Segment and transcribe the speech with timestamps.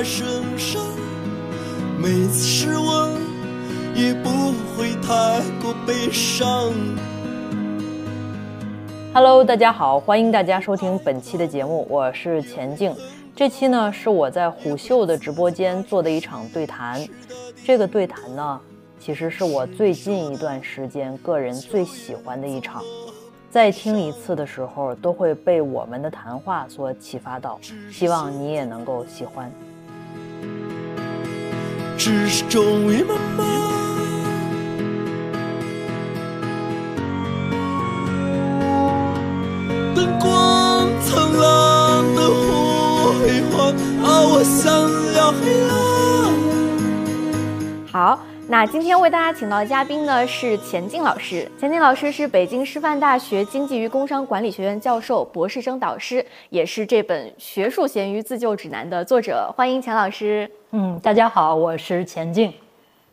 [0.00, 0.26] 在身
[0.58, 0.82] 上，
[1.98, 3.10] 每次失望
[3.94, 4.30] 也不
[4.74, 6.72] 会太过悲伤。
[9.12, 12.96] Hello，大家好，欢迎大家收听本期的节目，我是钱静。
[13.36, 17.06] 这期呢是我在虎嗅的直播间做的一场对谈，
[17.62, 18.58] 这个对谈呢，
[18.98, 22.82] 其实是我最近一段时间个人最喜欢的一场。
[23.50, 29.52] 再听一次的时候，都会被我们的谈话所启发到，希望你也能够喜欢。
[32.02, 33.46] 只是终于慢慢。
[39.94, 43.68] 灯光灿烂的辉煌，
[44.02, 44.72] 啊，我想
[45.14, 45.70] 要黑暗。
[47.92, 51.48] 好，那今天为大家请到的嘉宾呢是钱静老师。
[51.56, 59.54] 钱静老师是北京师范大学经济与工商管理学院教授、博士生导师，也是这本《学术咸鱼自救指南》的作者。
[59.56, 60.50] 欢迎钱老师。
[60.72, 62.52] 嗯，大家好，我是钱静。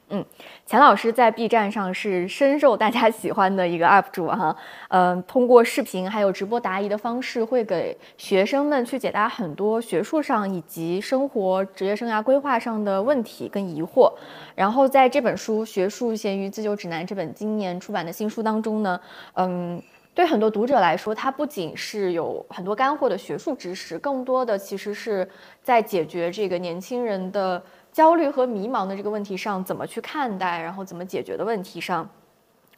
[0.09, 0.25] 嗯，
[0.67, 4.53] 钱老师在 B 站上是深受大家喜欢的一个 UP 主哈，
[4.89, 14.11] 嗯、通过视频还有直播答疑的方式，会给学生们去解答很多学术上以及生活职业生涯规划上的问题跟疑惑。
[14.55, 18.99] 然后在这本书《学术咸鱼自救指南》这本今年出版的新书当中呢，
[19.35, 19.81] 嗯。
[20.13, 25.29] 对很多读者来说，它不仅是有很多干货的学术知识，更多的其实是
[25.61, 27.61] 在解决这个年轻人的
[27.97, 32.07] 焦虑和迷茫的这个问题上，怎么去看待，然后怎么解决的问题上，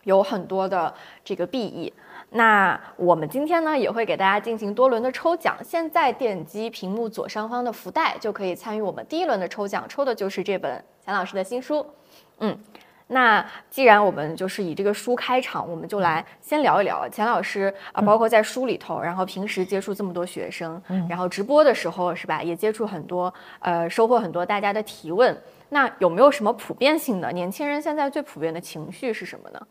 [0.06, 0.94] 有很多的
[1.26, 1.92] 这个裨益。
[2.30, 5.58] 那我们今天呢，也会给大家进行多轮的抽奖。
[5.62, 11.86] 现在点击屏幕左上方的福袋，就可以参与我们第一轮的抽奖，抽的就是这本钱老师的新书。
[12.38, 12.58] 嗯。
[13.12, 25.36] 那既然我们就是以这个书开场，我们就来先聊一聊钱老师啊，包括在书里头，然后平时接触这么多学生，然后直播的时候是吧，也接触很多，呃，收获很多大家的提问。
[25.70, 27.32] 那有没有什么普遍性的？
[27.32, 29.68] 年轻人现在最普遍的情绪是什么呢？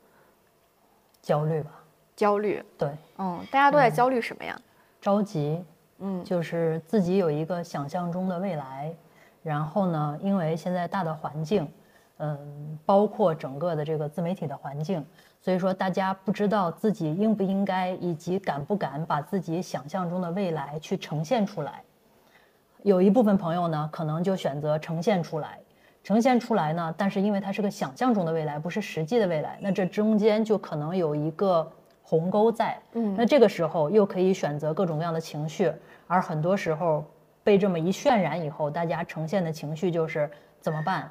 [1.22, 1.70] 焦虑吧，
[2.16, 2.60] 焦虑。
[2.76, 4.60] 对，嗯，大家都在焦虑什么呀？
[5.00, 5.64] 着急，
[6.00, 8.92] 嗯就是自己有一个想象中的未来，
[9.44, 11.70] 然后呢，因为现在大的环境，
[12.18, 15.04] 嗯，包括整个的这个自媒体的环境，
[15.40, 21.82] 所以说大家不知道自己应不应该，以及敢不敢把自己想象中的未来去呈现出来。
[22.82, 25.58] 有一部分朋友呢，可能就选择呈现出来，
[26.02, 31.70] 呈现出来呢，但是因为它是个想象中的未来，不是实际的未来，那这中间就可能有一个
[32.02, 32.76] 鸿沟在。
[32.94, 35.72] 嗯那这个时候又可以选择各种各样的情绪，
[36.06, 37.04] 而很多时候
[37.44, 40.30] 被这么一渲染以后，大家呈现的情绪就是
[40.60, 41.10] 怎么办？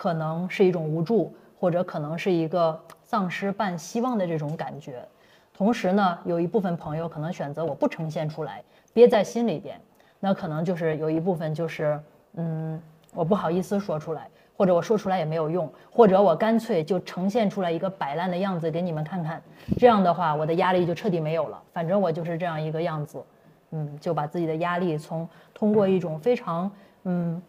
[0.00, 1.30] 可能是一种无助，
[1.60, 5.06] 或者可能是一个丧失半希望的这种感觉。
[5.52, 9.78] 同时呢，有一部分朋友可能选择我不呈现出来，憋在心里边，
[10.18, 12.00] 那可能就是有一部分就是，
[12.36, 12.80] 嗯，
[13.12, 19.42] 我不好意思说出来，或者我说出来也没有用，或者我干脆就呈现出来一个摆烂的样子给你们看看，
[19.76, 23.22] 这样的话我的压力就彻底没有了，反正我就是这样一个样子，
[23.72, 26.70] 嗯，就把自己的压力从通过一种非常
[27.04, 27.42] 嗯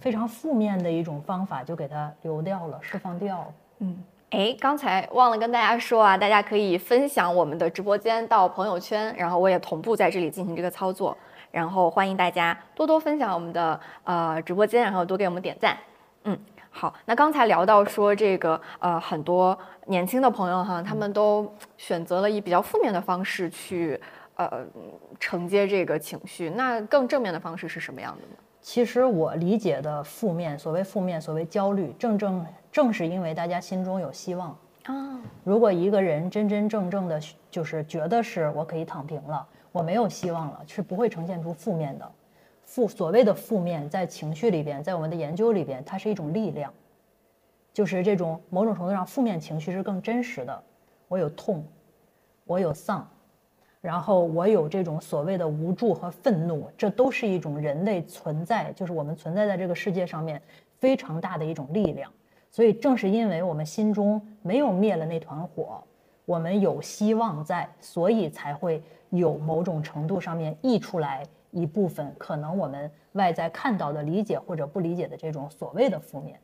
[0.00, 3.46] 非常负面的一种方法就给它流掉了，释放掉了。
[3.80, 4.02] 嗯。
[4.30, 11.18] 哎，刚才忘了跟大家说啊，大家可以分享我们的直播间到朋友圈，然后我也同步在这里进行这个操作，
[11.50, 15.76] 然后欢迎大家多多分享我们的呃直播间，然后多给我们点赞。
[16.22, 16.38] 嗯，
[16.70, 24.00] 好，那刚才聊到说这个呃很多年轻的朋友哈，他们都选择了以比较负面的方式去
[24.36, 24.64] 呃
[25.18, 28.36] 承接这个情绪，那更正面的方式是什么样的呢？
[28.62, 34.56] 其实我理解的负面，所谓负面，所谓焦虑，正正正是因为大家心中有希望。
[34.84, 37.20] 啊，如果一个人真真正正的，
[37.50, 42.10] 就是觉得是我可以躺平了，我没有希望了，是不会呈现出负面的。
[42.64, 46.72] 负所谓的负面，在情绪里边，在我们的研究里边，它是一种力量，
[47.72, 50.62] 就是这种某种程度上负面情绪是更真实的。
[51.08, 51.64] 我有痛，
[52.44, 53.08] 我有丧，
[53.80, 60.40] 然后我有这种所谓的无助和愤怒，这都是一种人类存在，就是我们存在在这个世界上面
[60.78, 62.12] 非常大的一种力量。
[62.50, 65.82] 所以正是因为我们心中没有灭了那团火，
[66.24, 76.38] 我们有希望在，所以才会有某种程度上面溢出来一部分可能我们外在看到的理解或者不理解的这种所谓的负面。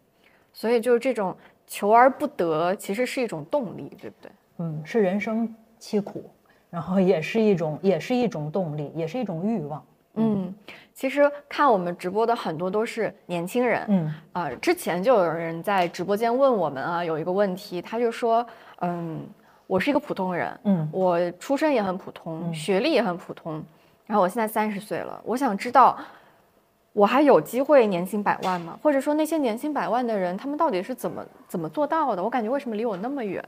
[0.52, 1.36] 所以就是这种
[1.66, 4.30] 求而不得，其实是一种动力，对不对？
[4.58, 6.30] 嗯，是人生凄苦，
[6.70, 9.82] 然后也是一种，也是一种动力，也是一种欲望。
[10.18, 10.54] 嗯，
[10.94, 18.44] 其实看我们直播的很多都是年轻人，嗯啊、之前就有人在直播间问我们啊，有一个问题，他就说，
[18.80, 19.20] 嗯，
[19.66, 23.62] 我是一个普通人，嗯我出身也很普通，嗯学历也很普通，
[24.06, 25.98] 然后我现在三十岁了，我想知道，
[26.94, 28.78] 我还有机会年薪百万吗？
[28.82, 32.24] 或者说那些年薪百万的人，他们到底是怎么怎么做到的？
[32.24, 33.44] 我感觉为什么离我那么远？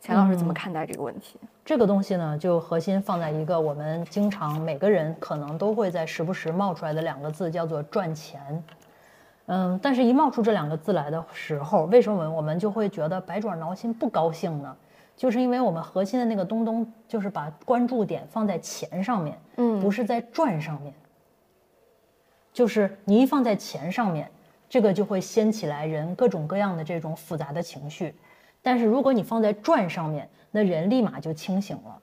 [0.00, 1.38] 钱老师怎么嗯看待这个问题？
[1.64, 8.62] 这个东西呢，就核心放在一个我们经常每个人可能都会在时不时冒出来的两个字，叫做赚钱。
[9.46, 14.76] 嗯，但是一冒出这两个字来的时候，为什么我们就会觉得百爪挠心不高兴呢？
[15.16, 20.94] 就是因为我们核心的那个东东，就是把关注点放在钱上面，嗯不是在赚上面。
[22.52, 24.30] 就是你一放在钱上面，
[24.68, 28.14] 这个就会掀起来人各种各样的这种复杂的情绪。
[28.62, 32.00] 但是如果你放在转上面，那人立马就清醒了。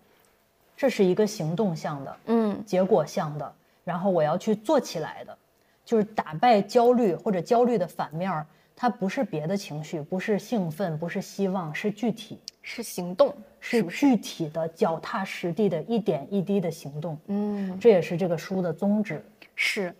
[0.78, 3.54] 这是一个行动向的，嗯结果向的，
[3.84, 5.38] 然后我要去做起来的，
[5.86, 13.82] 就是打败焦虑或者焦虑的反面儿，它不是别的情绪，不是兴奋，不是希望，是具体，是行动，是？
[13.84, 17.18] 具体的、脚踏实地的一点一滴的行动。
[17.28, 19.24] 嗯，这也是这个书的宗旨。
[19.56, 19.96] 是。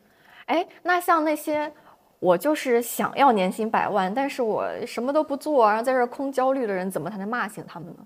[0.48, 1.72] 哎，那像那些
[2.20, 8.06] 我就是想要年薪百万，但是我什么都不做，然后在这空焦虑的人，怎么才能骂醒他们呢？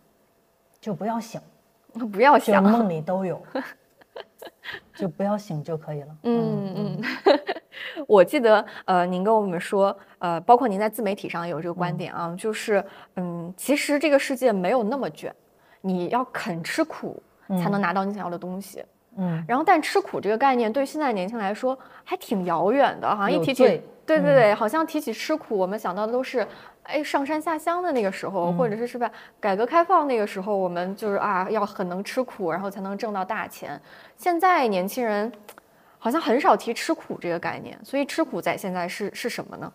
[0.82, 1.40] 就不要醒，
[2.12, 3.42] 不要就想，梦 里都有，
[4.96, 6.18] 就不要醒就可以了。
[6.24, 7.02] 嗯嗯，
[8.08, 12.84] 我记得呃，您跟我们说，呃，包括您在自媒体上也有这个观点啊，就是
[13.16, 15.34] 嗯，其实这个世界没有那么卷，
[15.82, 18.80] 你要肯吃苦才能拿到你想要的东西。
[18.80, 18.88] 嗯，
[19.48, 23.64] 然后，但吃苦这个概念对现在年轻人来说还挺遥远的，好像一提起，
[24.06, 26.48] 对对对，好像提起吃苦，我们想到的都是，
[26.84, 33.80] 哎，上山下乡的那个时候，或者是是吧，改革开放那个时候，我们就是啊，要很能吃苦，然后才能挣到大钱。
[34.18, 35.32] 现在年轻人
[35.98, 39.72] 好像很少提吃苦这个概念，所以吃苦在现在是是什么呢？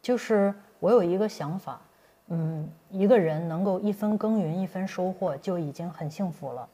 [0.00, 1.80] 就是我有一个想法，
[2.28, 6.66] 嗯，一个人能够一分耕耘一分收获就已经很幸福了。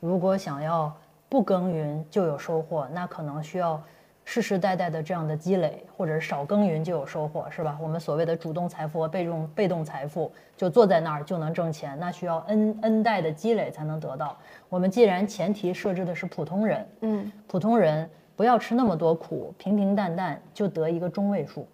[0.00, 0.94] 如果想要
[1.28, 3.82] 不耕耘就有收获，那可能需要
[4.24, 7.78] 世世代代的这样的积累，或者是少耕耘就有收获，是吧？
[7.82, 14.36] 我们所谓的主动财富和被动被动财富，就坐在那儿就能挣钱，那需要 n n 代的积累才能得到。
[14.68, 21.66] 我们既然前提设置的是普通人，嗯，普通人不要吃那么多苦，平平淡淡就得一个中位数。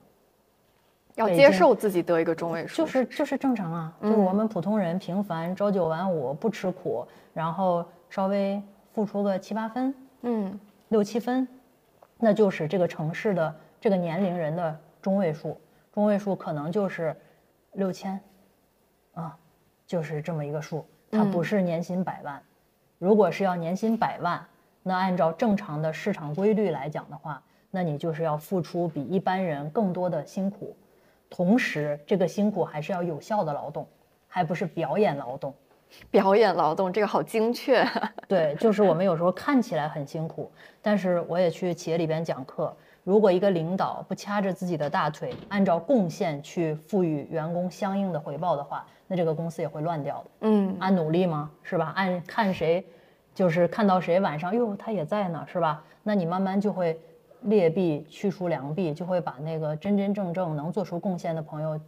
[1.17, 8.63] 要接受自己得一个中位数，就是就是正常啊，就是我们普通人平凡，朝九晚五，不吃苦，然后稍微
[9.01, 11.49] 付出个七八分、嗯六七分，
[12.19, 15.59] 那就是这个城市的这个年龄人的中位数，
[15.91, 17.17] 中位数可能就是
[17.73, 18.21] 六千，
[19.15, 19.35] 啊，
[19.87, 22.43] 就是这么一个数，它不是年薪百万。
[22.99, 24.47] 如果是要年薪百万，
[24.83, 30.77] 那按照正常的市场规律来讲的话，那你就是要付出比一般人更多的辛苦，
[31.31, 33.89] 同时这个辛苦还是要有效的劳动，
[34.29, 35.55] 还不是表演劳动。
[36.11, 37.85] 表演劳动这个好精确，
[38.29, 40.51] 对，就是我们有时候看起来很辛苦，
[40.81, 42.75] 但是我也去企业里边讲课。
[43.03, 50.31] 如果一个领导不掐着自己的大腿，按照贡献去赋予员工相应的回报的话，那这个公司也会乱掉的。
[50.43, 51.51] 嗯按努力吗？
[51.63, 51.93] 是吧？
[51.97, 52.85] 按看谁，
[53.35, 55.83] 就是看到谁晚上哟他也在呢，是吧？
[56.03, 57.01] 那你慢慢就会
[57.43, 61.81] 劣币驱除良币，就会把那个真真正正能做出贡献的朋友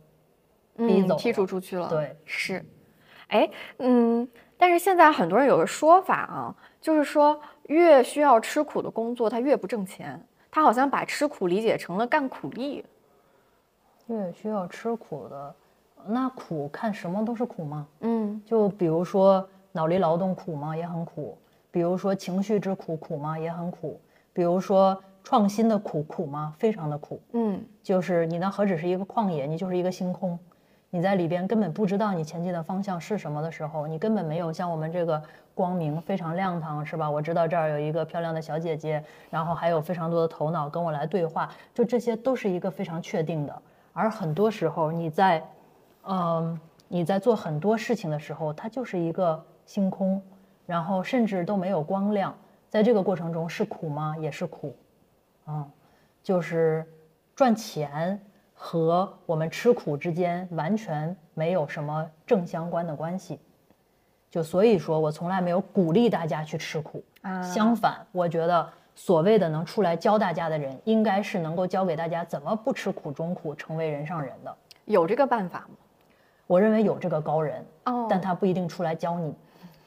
[0.76, 1.88] 逼走嗯，剔除出去了。
[1.88, 2.64] 对，是，
[3.32, 10.22] 哎，嗯，但是现在很多人有个说法啊，就是说越需要吃苦的工作，它越不挣钱。
[10.50, 12.84] 他好像把吃苦理解成了干苦力。
[14.08, 15.54] 越需要吃苦的，
[16.06, 17.86] 那苦看什么都是苦吗？
[18.00, 20.76] 嗯就比如说脑力劳动苦吗？
[20.76, 21.38] 也很苦。
[21.70, 23.38] 比如说情绪之苦苦吗？
[23.38, 23.98] 也很苦。
[24.34, 26.54] 比如说创新的苦苦吗？
[26.58, 27.18] 非常的苦。
[27.32, 30.38] 嗯就是你那何止是一个旷野，你就是一个星空，
[30.94, 35.20] 你在里边根本不知道你前进的方向是什么的时候，你根本没有像我们这个
[35.54, 37.11] 光明非常亮堂，是吧？
[37.11, 43.62] 我知道这儿有一个漂亮的小姐姐，然后还有非常多的头脑跟我来对话，就这些都是一个非常确定的。
[43.94, 45.42] 而很多时候你在，
[46.04, 50.20] 嗯，你在做很多事情的时候，它就是一个星空，
[50.66, 52.37] 然后甚至都没有光亮。
[52.68, 54.14] 在这个过程中是苦吗？
[54.18, 54.76] 也是苦，
[55.46, 55.66] 嗯、
[56.22, 56.87] 就是
[57.34, 58.20] 赚钱
[58.64, 63.40] 和我们吃苦之间完全没有什么正相关的关系。
[64.31, 74.57] 就所以说我从来没有鼓励大家去吃苦，啊，相反，我觉得所谓的能出来教大家的人，应该是能够教给大家怎么不吃苦中苦，成为人上人的。
[74.85, 75.76] 有这个办法吗？
[76.47, 79.35] 我认为有这个高人，哦，但他不一定出来教你，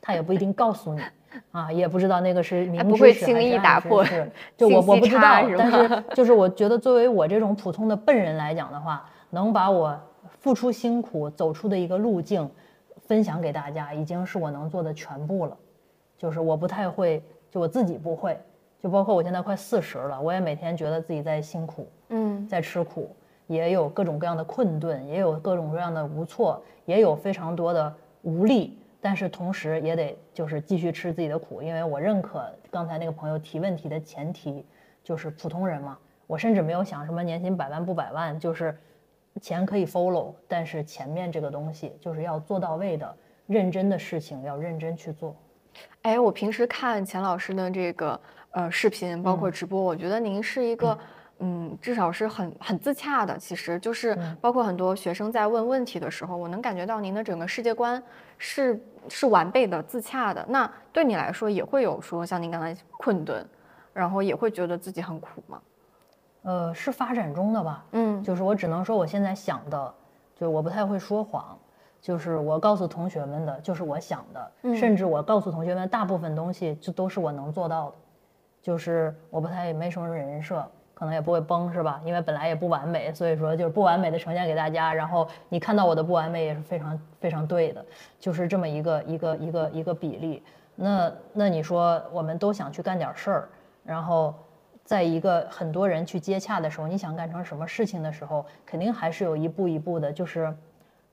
[0.02, 1.02] 他也不一定告诉你，
[1.52, 10.00] 啊，也不知道那个是不会轻易打破是就我我不知道，但是就是我觉得作为我这种普通的笨人来讲的话，能把我
[10.40, 12.50] 付出辛苦走出的一个路径，
[13.08, 15.58] 分享给大家，已经是我能做的全部了。
[16.18, 18.40] 就是我不太会，就我自己不会，
[18.82, 23.14] 就包括我现在快四十了，我也每天觉得自己在辛苦，嗯在吃苦，
[23.48, 34.66] 也有各种各样的困顿，也有各种各样的无措，也有非常多的无力，但是同时也得就是继续吃自己的苦，因为我认可刚才那个朋友提问题的前提
[35.04, 35.96] 就是普通人嘛，
[36.26, 38.76] 我甚至没有想什么年薪百万不百万，就是
[39.40, 45.36] 钱可以 follow，但是前面这个东西就是要做到位的，认真的事情要认真去做。
[46.02, 48.20] 哎，我平时看钱老师的这个
[48.54, 51.00] 呃视频，包括直播，我觉得您是一个，嗯，
[51.82, 53.38] 至少是很很自洽的。
[53.38, 58.02] 其实就是包括很多学生在问问题的时候，我能感觉到您的整个世界观
[58.38, 60.46] 是是完备的、自洽的。
[60.50, 63.46] 那对你来说，也会有说像您刚才困顿，
[63.94, 65.62] 然后也会觉得自己很苦吗？
[66.44, 69.94] 呃，是发展中的吧，嗯就是我只能说我现在想的，
[70.36, 71.58] 就是我不太会说谎，
[72.00, 77.96] 就是我告诉同学们的，就是我想的，嗯甚至我告诉同学们大部分东西，就都是我能做到的，
[78.62, 80.64] 就是我不太没什么人设，
[80.96, 82.02] 可能也不会崩，是吧？
[82.04, 87.86] 因为本来也不完美，所以说就是不完美的呈现给大家，然后你看到我的不完美也是非常非常对的，
[88.20, 90.42] 就是这么一个一个一个一个比例。
[90.76, 93.50] 那那你说我们都想去干点事儿，
[93.84, 94.34] 然后。
[94.86, 100.14] 在一个很多人去接洽的时候，你想干成什么事情的时候，肯定还是有一步一步的。
[100.14, 100.56] 就是，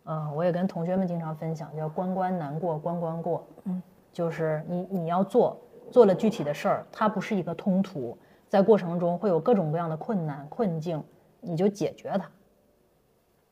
[0.04, 3.46] 呃，我也跟同学们经常分享，叫关关难过关关过。
[3.64, 5.58] 嗯，就是你你要做
[5.90, 8.14] 做了具体的事儿，它不是一个通途，
[8.52, 11.02] 在过程中会有各种各样的困难困境，
[11.40, 12.30] 你就解决它，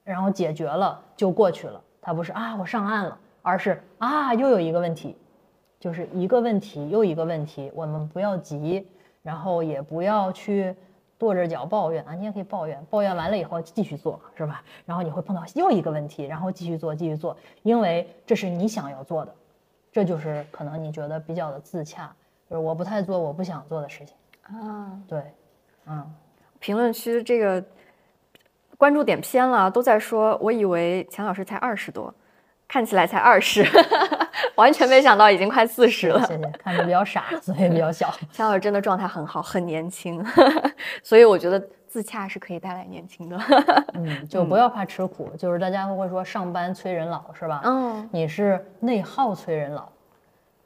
[0.05, 1.83] 然后解决了就过去了。
[2.03, 5.17] 它不是啊我上岸了，而是啊又有一个问题，
[5.79, 8.87] 就是一个问题又一个问题，我们不要急。
[9.23, 10.77] 然后也不要去
[11.17, 14.63] 跺着脚抱怨啊，你也可以抱怨，抱怨完了以后继续做，是吧？
[14.85, 19.35] 然后你会碰到又一个问题，然后继续做，继续做，因为这是你想要做的，
[19.91, 22.15] 这就是可能你觉得比较的自洽，
[22.51, 24.15] 就是我不太做我不想做的事情。
[24.53, 25.23] 啊，对，
[25.87, 26.05] 嗯，
[26.59, 27.63] 评论区这个
[28.77, 32.13] 关注点偏了，都在说，我以为钱老师才二十多，
[32.67, 33.65] 看起来才二十，
[34.57, 36.21] 完全没想到已经快四十了。
[36.27, 38.11] 谢谢，看着比较傻，所以比较小。
[38.33, 40.25] 钱老师真的状态很好，很年轻，
[41.03, 43.39] 所以我觉得自洽是可以带来年轻的。
[43.95, 47.61] 嗯， 就不要怕吃苦，就是大家会说上班催人老是吧？
[47.65, 49.89] 嗯，你是内耗催人老，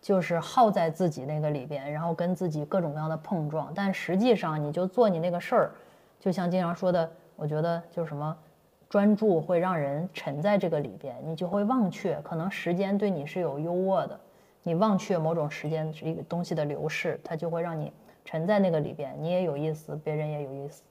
[0.04, 3.72] 就是耗在自己那个里边，然后跟自己各种各样的碰撞。
[3.74, 5.70] 但实际上，你就做你那个事儿，
[6.20, 8.36] 就像经常说的，我觉得就是什么，
[8.86, 14.20] 专注会让人沉在这个里边，你就会忘却，可能时间对你是有优渥的，
[14.62, 17.90] 你忘却某种时间一个东西的流逝，它就会让你
[18.26, 20.82] 沉在那个里边，你也有意思，别人也有意思。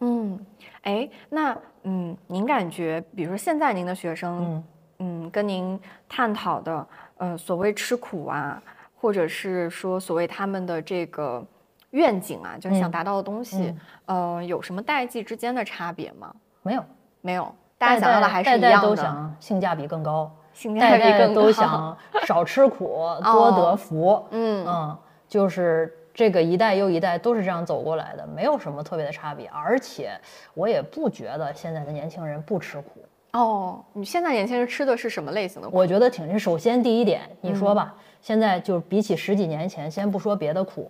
[0.00, 0.40] 嗯，
[0.84, 4.64] 哎，那嗯，您感觉，比如说现在您的学生，嗯
[5.00, 5.78] 嗯，跟您
[6.08, 8.62] 探讨的，呃，所谓吃苦啊，
[9.00, 11.44] 或者是说所谓他们的这个
[11.90, 13.74] 愿景啊，就是想嗯达到的东西，
[14.06, 16.34] 呃，有什么代际之间的差别吗？
[16.62, 16.84] 没有，
[17.20, 21.42] 没有，大家想要的还是代代都一样的，想性价比更高，性价比更高。
[21.42, 24.24] 都想少吃苦， 多得福。
[24.30, 29.48] 嗯嗯，就是这个一代又一代都是这样走过来的，没有什么特别的差别。
[29.48, 30.18] 而且
[30.54, 33.04] 我也不觉得现在的年轻人不吃苦，
[33.34, 35.76] 哦，你现在年轻人吃的是什么类型的苦？
[35.76, 36.38] 我觉得挺。
[36.38, 40.88] 首先第一点，你说嗯吧，现在就是比起十几年前，先不说别的苦，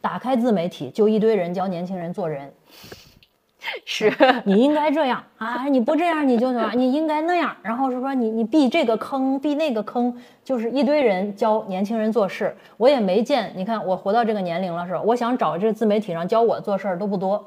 [0.00, 2.52] 打开自媒体就一堆人教年轻人做人。
[3.86, 4.12] 是，
[4.44, 6.72] 你应该这样啊，你不这样你就什么？
[6.74, 12.54] 你应该那样，然后是说你你避这个坑，避那个坑，就是一堆人教年轻人做事。
[12.76, 15.00] 我也没见，你看我活到这个年龄了是吧？
[15.00, 17.42] 我想找这自媒体上教我做事儿都不多，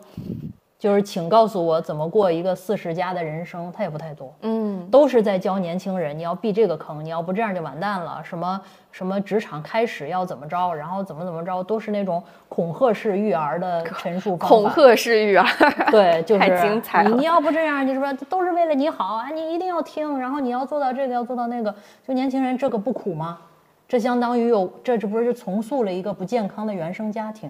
[0.80, 4.32] 就是请告诉我怎么过一个四十加的人生，他也不太多。
[4.42, 8.22] 嗯，都是在教年轻人，你要避这个坑，你要不这样就完蛋了。
[8.24, 14.48] 什么什么职场开始要怎么着，然后怎么怎么着，都是那种恐吓式育儿的陈述方法。
[14.48, 15.46] 恐吓式育儿，
[15.90, 21.74] 对， 就是太精彩了你你要不这样，你是说都是为了你好啊，你一定要听，然后你要做到这个，要做到那个。
[22.08, 23.40] 就年轻人这个不苦吗？
[23.88, 27.50] 这相当于有这这不是就重塑了一个不健康的原生家庭？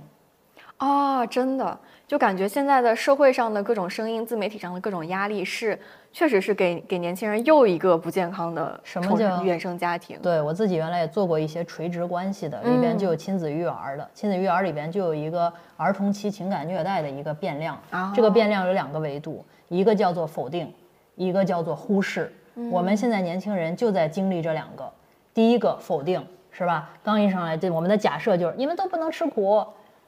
[0.77, 1.75] 啊，真的，
[2.08, 5.78] 就感觉现在的社会上的各种声音、自媒体上的各种压力是，
[6.14, 10.18] 确实是给给年轻人又一个不健康的什么叫原生家庭？
[10.22, 17.78] 对我自己原来也做过一些垂直关系的，里边就有亲子育儿的，亲子育儿里边就有一个儿童期情感虐待的一个变量。
[18.16, 20.74] 这个变量有两个维度，一个叫做否定，
[21.16, 22.32] 一个叫做忽视。
[22.72, 24.90] 我们现在年轻人就在经历这两个。
[25.34, 26.90] 第一个否定是吧？
[27.04, 29.64] 刚一上来，这我们的假设就是你们都不能吃苦，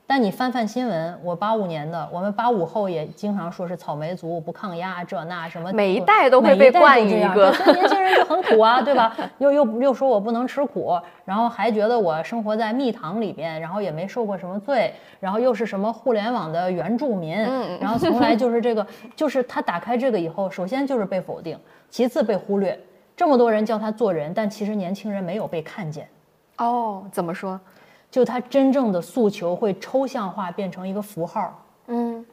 [0.09, 9.15] 但你翻翻新闻，我八五年的，我们八五后也经常说是草莓族不抗压，这那什么，每一代都会被冠以一个，所以年轻人就很苦啊，对吧？
[9.37, 17.37] 又又又说我不能吃苦，然后还觉得我生活在蜜糖里边，然后也没受过什么罪，然后又是什么互联网的原住民，
[17.79, 18.83] 然后从来就是这个，
[19.15, 21.55] 就是他打开这个以后，首先就是被否定，
[21.91, 22.75] 其次被忽略，
[23.15, 26.09] 这么多人叫他做人，但其实年轻人没有被看见。
[26.57, 27.61] 哦，怎么说？
[28.11, 31.63] 就他真正的诉求会抽象化，变成一个符号。
[31.87, 32.25] 嗯，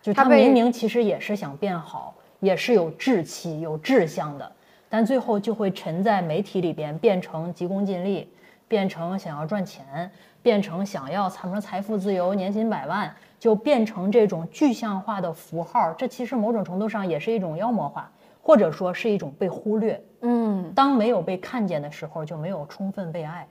[0.00, 4.52] 就他明明其实也是想变好，也是有志气、有志向的，
[4.88, 8.28] 但最后就会沉在媒体里边，变成急功近利，
[8.66, 10.10] 变成想要赚钱，
[10.42, 15.92] 变成想要什么财富自由、年薪百万，就变成这种具象化的符号。
[15.94, 18.10] 这其实某种程度上也是一种妖魔化，
[18.42, 20.02] 或者说是一种被忽略。
[20.22, 23.46] 嗯，当没有被看见的时候，就没有充分被爱。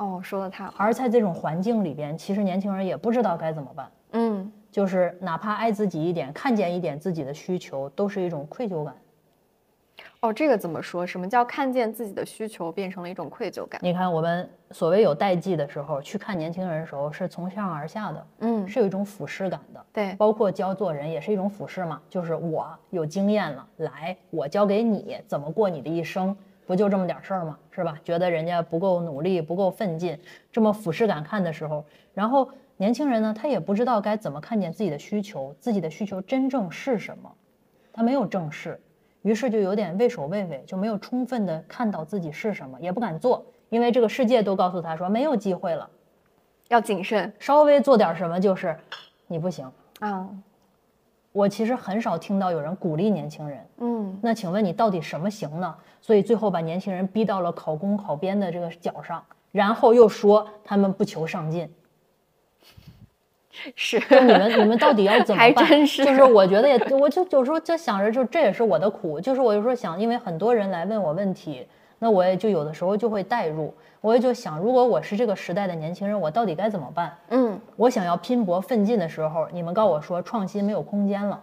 [0.00, 0.72] 哦，说的太好。
[0.78, 3.90] 而在这种环境里边，其实年轻人也不知道该怎么办。
[4.12, 8.94] 嗯，就是哪怕爱自己一点，看见一点自己的需求，都是一种愧疚感。
[10.20, 11.06] 哦，这个怎么说？
[11.06, 13.78] 什么叫看见自己的需求变成了一种愧疚感？
[13.84, 19.84] 你看，我们所谓有代际的时候，去看年轻人的时候，是从上而下的，嗯，是有一种俯视感的。
[19.92, 26.34] 对，包括教做人也是一种俯视嘛，就是我有经验了，来，我教给你怎么过你的一生。
[26.70, 27.58] 不就这么点事儿吗？
[27.72, 27.98] 是吧？
[28.04, 30.16] 觉得人家不够努力，不够奋进，
[30.52, 31.84] 这么俯视感看的时候，
[32.14, 37.34] 然后年轻人呢，他也不知道该怎么看见自己的需求，自己的需求真正是什么，
[37.92, 38.80] 他没有正视，
[39.22, 45.90] 于是就有点畏首畏尾，就没有充分的看到自己是什么，也不敢做，因为这个世界都告诉他说没有机会了，
[46.68, 48.78] 要谨慎，稍微做点什么就是
[49.26, 50.30] 你不行啊。
[51.32, 55.74] 我其实很少听到有人鼓励年轻人，嗯，那请问你到底什么行呢？
[56.00, 61.72] 所以最后把年轻人逼到了考公考编的这个角上，然后又说他们不求上进，
[63.76, 65.54] 是，就你们你们到底要怎么办？
[65.54, 71.66] 还真是，就是我觉得也，我就有时候就想着，就这也是我的苦，就是我有时候想，因为很多人来问我问题，
[72.00, 77.16] 那我也就有的时候就会代入，我也就想，如果我是这个时代的年轻人，我到底该怎么办？
[77.28, 81.40] 嗯，我想要拼搏奋进的时候，你们告我说创新没有空间了，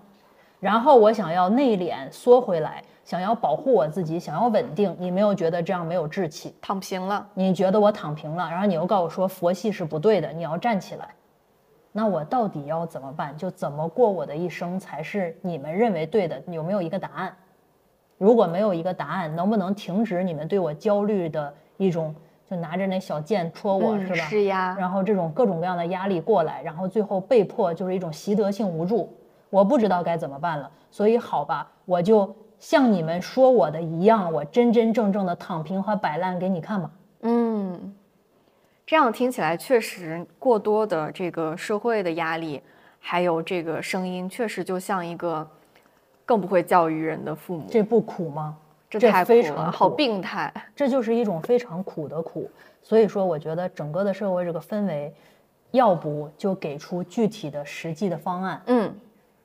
[0.59, 2.83] 然后我想要内敛缩回来。
[3.05, 6.53] 想要保护我自己，想要稳定，你没有觉得这样没有志气？
[6.59, 11.07] 躺平了，你觉得我躺平了，然后你又告诉我说佛系是不对的，你要站起来。
[11.93, 13.37] 那我到底要怎么办？
[13.37, 16.43] 就怎么过我的一生才是你们认为对的？
[16.47, 17.33] 有没有一个答案？
[18.17, 22.13] 如果没有一个答案，能不能停止你们对我焦虑的一种，
[22.49, 24.15] 就拿着那小剑戳我，是吧？
[24.15, 29.13] 施压，然后这种各种各样的压力过来，然后最后被迫就是一种习得性无助。
[29.49, 32.35] 我不知道该怎么办了，所以好吧，我就。
[32.59, 36.89] 像你们说我的一样，我真真正正的躺平和摆烂给你看吧。
[37.21, 37.95] 嗯，
[38.83, 42.59] 这样听起来确实过多的这个社会的压力，
[42.99, 45.47] 还有这个声音，确实就像一个
[46.25, 47.67] 更不会教育人的父母。
[47.69, 48.57] 这不苦吗？
[48.89, 50.53] 这太苦了，好病态。
[50.75, 52.49] 这就是一种非常苦的苦。
[52.81, 55.13] 所以说，我觉得整个的社会这个氛围，
[55.71, 58.61] 要不就给出具体的实际的方案。
[58.67, 58.93] 嗯。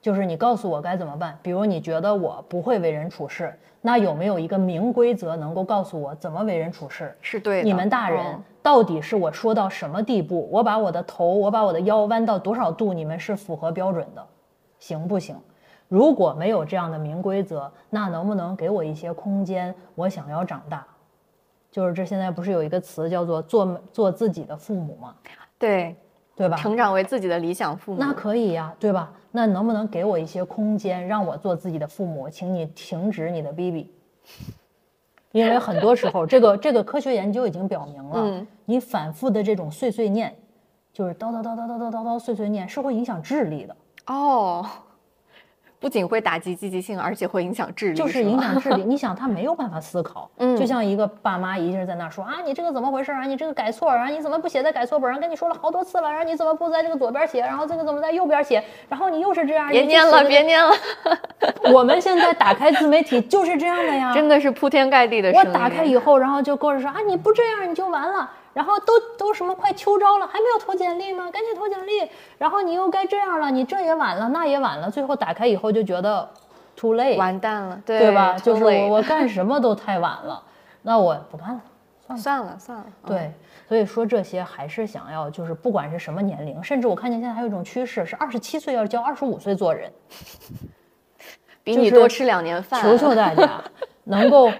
[0.00, 7.16] 就是你告诉我该怎么办，比如你觉得我不会为人处事，那有没有一个明规则能够告诉我怎么为人处事？
[7.20, 7.62] 是对。
[7.62, 14.26] 你们大人到底是我说到什么地步，我把我的头，我把我的腰弯到多少度，你们是符合标准的，
[14.81, 15.37] 行不行？
[15.92, 19.74] 如果没有这样的明规则，那能不能给我一些空间？
[19.94, 20.87] 我想要长大，
[21.70, 25.14] 就是这现在不是有一个词叫做做做自己的父母吗？
[25.59, 25.94] 对。
[26.35, 26.57] 对吧？
[26.57, 29.12] 成长为自己的理想父母，那可以呀，对吧？
[29.33, 32.26] 那能不能给我一些空间，让我做自己的父母？
[32.26, 33.92] 请你停止你的逼逼，
[35.33, 40.35] 因为很多时候， 这个这个科学研究已经表明了，你反复的这种碎碎念，
[40.90, 43.76] 就是叨叨叨叨叨叨叨叨碎碎念，是会影响智力的。
[44.07, 44.66] 哦。
[45.83, 48.85] 不仅会打击积极性，而且会影响智力，就是影响智力。
[48.87, 53.25] 你想，他没有办法思考，嗯，就像一个爸妈一直在那说啊，你这个怎么回事啊？
[53.25, 54.07] 你这个改错啊？
[54.07, 55.21] 你怎么不写在改错本上？
[55.21, 57.40] 跟你说了好多次了，然后你怎么不在这个左边写？
[57.40, 58.62] 然后这个怎么在右边写？
[58.88, 60.73] 然后你又是这样，别念了，别念了。
[61.75, 65.33] 我们现在打开自媒体就是这样的呀， 真的是铺天盖地的。
[65.33, 68.31] 我打开以后，然后就跟着说啊，你不这样你就完了。
[68.54, 71.30] 然后都都什么快秋招了，还没有投简历吗？
[71.30, 72.08] 赶紧投简历。
[72.38, 74.90] 然后你又该这样了，你这也晚了，那也晚了。
[74.90, 76.28] 最后打开以后就觉得。
[76.74, 78.36] too late，完蛋了，对吧？
[78.38, 80.42] 就是我，我干什么都太晚了，
[80.80, 81.60] 那我不干了，
[82.16, 82.84] 算了，算了，算了。
[83.06, 83.32] 对，
[83.68, 89.92] 所以说这些还是想要，就是不管是什么年龄，甚至我看见现在还有一种趋势，是二十七岁要教二十五岁做人，
[91.62, 92.82] 比你多吃两年饭。
[92.82, 93.62] 求求大家，
[94.04, 94.50] 能够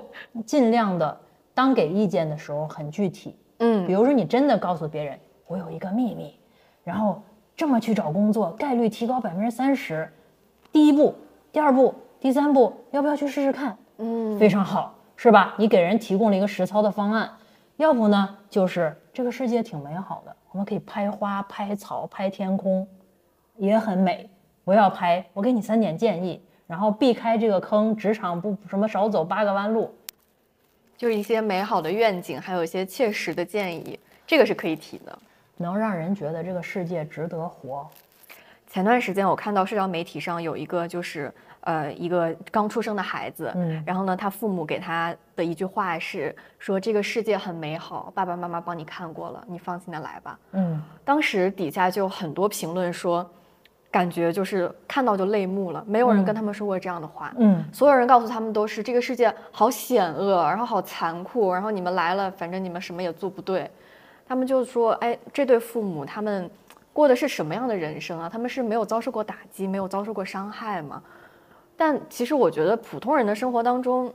[0.45, 1.19] 尽量的，
[1.55, 3.35] 当给意见的时候很具体。
[3.65, 6.35] 嗯，比如说你真的告诉别人，我有一个秘密。
[6.83, 7.23] 然后
[7.57, 10.09] 这么去找工作，概率提高百分之三十。
[10.73, 11.15] 第一步、
[11.53, 13.77] 第二步、第三步，要不要去试试看？
[13.99, 15.55] 嗯，非常好，是吧？
[15.57, 17.31] 你给人提供了一个实操的方案。
[17.77, 22.85] 要不呢，就是这个世界挺美好的，我们可以拍花、拍草、拍天空，
[23.57, 24.29] 也很美。
[24.65, 29.95] 不要拍，我给你三点建议，然后避开这个坑，职场不什么少走八个弯路。
[31.03, 35.19] 就是一些美好的愿景，还有一些切实的建议，这个是可以提的。
[35.57, 37.85] 能让人觉得这个世界值得活。
[38.69, 50.39] 前段时间我看到社交媒体上有一个，就是呃一个刚出生的孩子，嗯然后呢，他父母给他的一句话是说这个世界很美好，爸爸妈妈帮你看过了，你放心的来吧。
[50.53, 53.29] 嗯，当时底下就很多评论说，
[53.93, 57.33] 感觉就是看到就泪目了，没有人跟他们说过这样的话。
[57.37, 63.71] 嗯，所有人告诉他们都是这个世界好险恶，然后好残酷，然后你们来了，反正你们什么也做不对。
[64.27, 66.51] 他们就说，哎，这对父母他们
[66.91, 68.31] 过的是什么样的人生啊？
[68.33, 71.03] 他们是没有遭受过打击，没有遭受过伤害吗？
[71.77, 74.11] 但其实我觉得普通人的生活当中，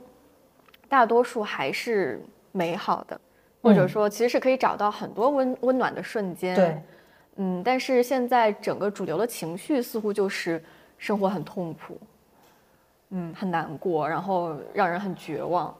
[0.88, 3.20] 大多数还是美好的，
[3.62, 6.56] 或者嗯说其实是可以找到很多温温暖的瞬间。
[6.56, 6.82] 对，
[7.40, 10.62] 嗯，但是现在整个主流的情绪似乎就是
[10.98, 11.98] 生活很痛苦，
[13.10, 15.72] 嗯，很难过，然后让人很绝望。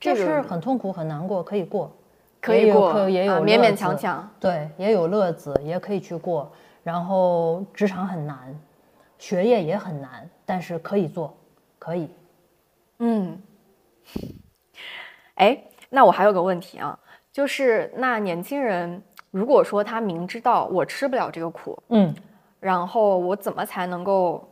[0.00, 1.94] 这就是很痛苦、很难过，可以过，
[2.40, 4.28] 可以过，也有也有啊勉勉强强。
[4.40, 6.50] 对，也有乐子，也可以去过。
[6.82, 8.58] 然后职场很难，
[9.18, 11.36] 学业也很难，但是可以做，
[11.78, 12.08] 可以。
[12.98, 13.38] 嗯，
[15.36, 16.98] 哎，那我还有个问题啊，
[17.36, 22.14] 就是那年轻人如果说他明知道我吃不了这个苦，嗯，
[22.58, 24.42] 然后我怎么才能够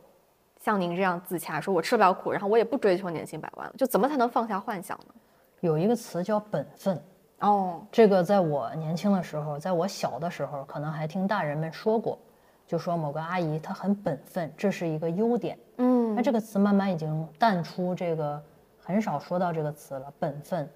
[0.61, 5.15] 像您这样自洽，说我吃不了苦，然后我也不追求年薪百万了，就怎么才能放下幻想呢？
[5.61, 7.01] 有一个词叫本分，
[7.39, 12.19] 哦，这个在我年轻的时候，在我小的时候，可能还听大人们说过，
[12.67, 15.57] 就说某个阿姨她很本分，这是一个优点。
[15.77, 18.39] 嗯那这个词慢慢已经淡出，这个
[18.79, 20.13] 很少说到这个词了。
[20.19, 20.69] 本分，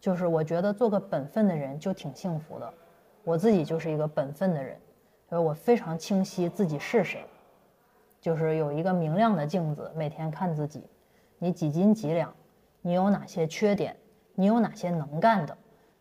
[0.00, 2.72] 就是我觉得做个本分的人就挺幸福的。
[3.24, 4.76] 我自己就是一个本分的人，
[5.28, 7.24] 所以我非常清晰自己是谁，
[8.20, 10.84] 就是有一个明亮的镜子，每天看自己，
[11.38, 12.32] 你几斤几两，
[12.82, 13.96] 你有哪些缺点，
[14.34, 15.56] 你有哪些能干的，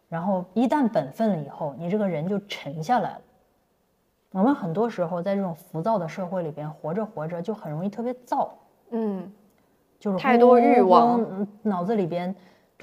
[0.07, 3.21] 然后一旦本分了以后，你这个人就沉下来了。
[4.31, 8.53] 我们很多时候在这种浮躁的社会里边活着活着，就很容易特别躁，
[8.91, 9.31] 嗯
[9.97, 12.35] 就是太多欲望脑子里边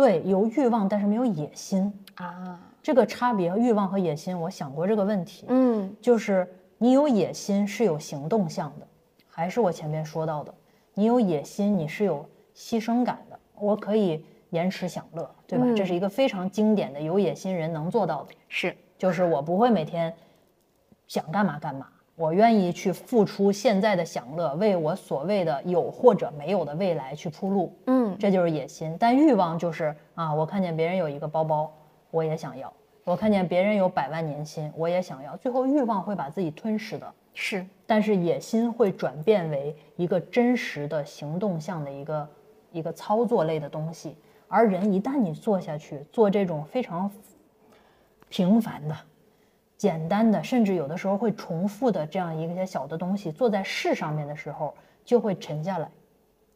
[0.02, 1.92] 对有欲望，但是没有野心。
[2.16, 8.86] 啊，这个差别，欲望和野心，我想过这个问题，嗯就是你有野心是有行动向的，
[9.28, 10.52] 还是我前面说到的，
[10.94, 15.64] 你有野心你是有牺牲感的，我可以延迟享乐，对吧？
[15.68, 18.30] 嗯这是一个非常经典的有野心人能做到的。
[18.48, 20.12] 是，就是我不会每天
[21.06, 21.86] 想干嘛干嘛，
[22.22, 28.96] 我愿意去付出现在的享乐，为我所谓的有或者没有的未来去铺路，嗯这就是野心。
[28.96, 31.74] 但欲望就是啊，我看见别人有一个包包，
[32.12, 32.68] 我也想要；
[33.02, 35.36] 我看见别人有百万年薪，我也想要。
[35.38, 42.28] 最后欲望会把自己吞噬的，是，但是野心会转变为一个真实的行动向的一个
[42.70, 44.16] 一个操作类的东西。
[44.46, 47.10] 而人一旦你做下去，做这种非常
[48.28, 48.96] 平凡的、
[49.82, 54.72] 简单的，甚至有的时候会重复的这样一个些小的东西，做在事上面的时候，
[55.04, 55.90] 就会沉下来。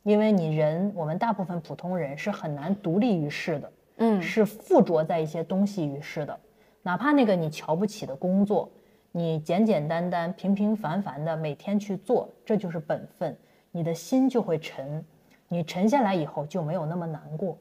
[0.04, 6.38] 因为你人，我们大部分普通人是很难独立于世的，嗯是附着在一些东西于世的。
[6.82, 8.70] 哪怕那个你瞧不起的工作，
[9.10, 13.36] 你简简单单、平平凡凡的每天去做，这就是本分，
[13.72, 15.04] 你的心就会沉。
[15.48, 17.58] 你沉下来以后就没有那么难过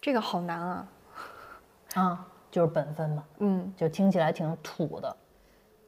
[0.00, 0.88] 这个好难啊，
[1.94, 3.24] 啊，就是本分嘛。
[3.38, 5.16] 嗯就听起来挺土的，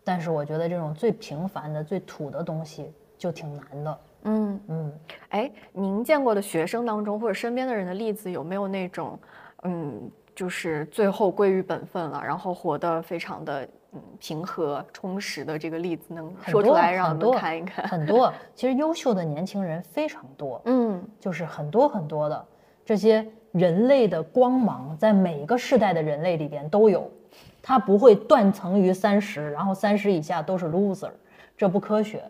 [0.04, 3.98] 但是我觉得这种最平凡的、最土的东西就挺难的。
[4.24, 4.60] 嗯。
[4.68, 4.92] 嗯，
[5.30, 9.18] 哎，您见过的学生当中，或者身边的人的例子，有没有那种，
[9.64, 17.86] 嗯，就是最后归于本分了，然后活得非常的嗯平和、充实的这个例子，能说出来让我多们看一看？
[17.88, 22.46] 很多，其实优秀的年轻人非常多， 嗯就是很多很多的
[22.84, 27.10] 这些人类的光芒，在每一个世代的人类里边都有，
[27.62, 31.10] 它不会断层于三十，然后三十以下都是 loser，
[31.56, 32.22] 这不科学。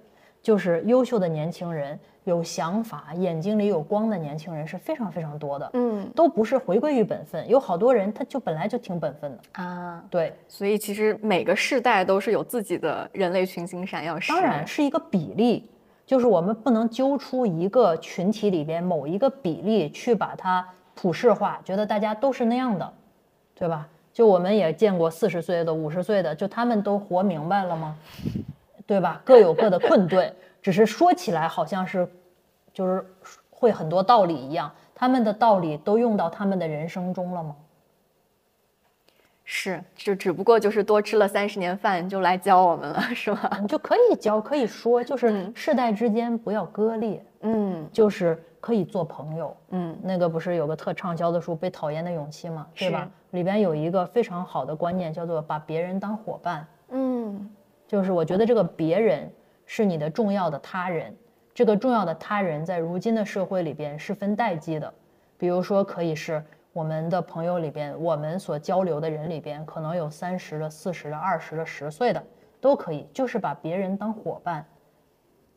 [0.42, 7.48] 就是优秀的年轻人，有想法、眼睛里有光的年轻人是非常非常多的，嗯都不是回归于本分。
[7.48, 14.32] 有好多人他就本来就挺本分的，啊，对，所以其实每个世代都是有自己的人类群星闪耀时。
[14.32, 15.70] 当然是一个比例，
[16.04, 22.92] 就是我们不能揪出一个群体里边某一个比例去把它普世化，觉得大家都是那样的，
[23.54, 23.88] 对吧？
[24.12, 27.96] 就我们也见过四十岁的、五十岁的，就他们都活明白了吗？
[28.86, 29.22] 对吧？
[29.24, 32.06] 各有各的困顿，只是说起来好像是，
[32.74, 33.04] 就是
[33.50, 34.70] 会很多道理一样。
[34.94, 37.56] 他们的道理都用到他们的人生中了吗？
[39.44, 43.58] 是，就只不过就是多吃了三十年饭就来教我们了，是吧？
[43.60, 49.54] 你就可以教，可以说，就是世代之间不要割裂，嗯就是可以做朋友。
[49.70, 52.64] 嗯那个不是有个特畅销的书《被讨厌的勇气》吗？
[52.76, 53.10] 对吧？
[53.32, 56.64] 里边有一个非常好的观念，叫做把别人当伙伴。
[56.90, 57.50] 嗯
[57.88, 59.28] 就是我觉得这个别人
[59.66, 61.14] 是你的重要的他人，
[61.52, 64.94] 这个重要的他人在如今的社会里边是分代际的，
[65.36, 72.22] 比如说可以是我们的朋友里边，我们所交流的人里边，可能有三十的、四十的、二十的、十岁的
[72.60, 74.64] 都可以，就是把别人当伙伴，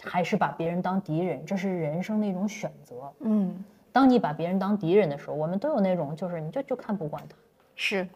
[0.03, 3.12] 还是把别人当敌人，这是人生的一种选择。
[3.19, 7.36] 嗯，当你把别人当敌人的时候，我们都有那种就是你就就看不惯他。
[7.75, 8.08] 是，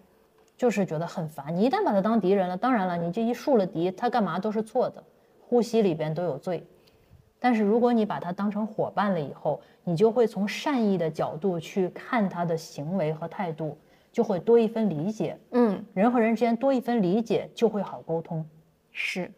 [0.58, 1.56] 就是觉得很烦。
[1.56, 5.04] 你一旦把他当敌人了，当然了，你这一树了敌，他干嘛都是错的，
[5.42, 6.66] 呼吸里边都有罪。
[7.40, 13.78] 但是如果你把他当成伙伴了以后，你就会从善意的角度去看他的行为和态度，
[14.12, 15.38] 就会多一分理解。
[15.52, 18.46] 嗯人和人之间多一分理解，就会好沟通。
[18.92, 19.32] 是。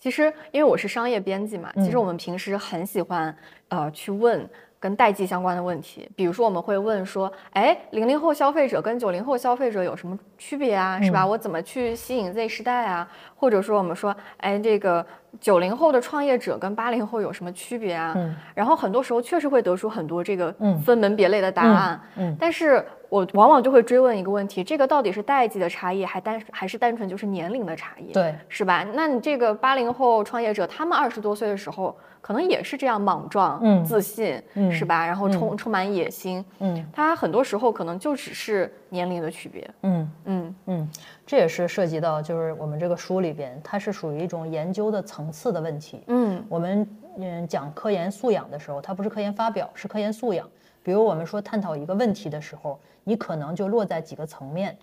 [0.00, 3.36] 其实因为我是商业编辑嘛，其实嗯我们平时很喜欢
[3.68, 10.98] 呃去问跟代际相关的问题，比如说我们会问说，哎，零零后消费者跟九零后消费者有什么区别啊？
[11.02, 11.26] 是吧？
[11.26, 13.06] 我怎么去吸引 Z 时代啊？
[13.36, 15.04] 或者说我们说，哎，这个
[15.38, 18.14] 九零后的创业者跟八零后有什么区别啊？
[18.16, 28.12] 嗯然后很多时候确实会得出很多这个嗯分门别类的答案，嗯但是我往往就会追问一个问题：这个到底是代际的差异，还单还是单纯就是年龄的差异？
[28.12, 28.86] 对，是吧？
[28.94, 35.04] 那你这个八零后创业者，他们二十多岁的时候，可能也是这样莽撞、嗯自信，嗯是吧？
[35.04, 39.68] 然后充、充满野心，嗯他很多时候可能就只是年龄的区别。
[39.82, 40.90] 嗯嗯嗯，
[41.26, 46.04] 这也是涉及到就是我们这个书里边，它是属于一种研究的层次的问题。
[46.06, 50.48] 嗯我们嗯讲科研素养的时候，它不是科研发表，是科研素养。
[50.82, 54.76] 比如我们说探讨一个问题的时候，你可能就落在几个层面，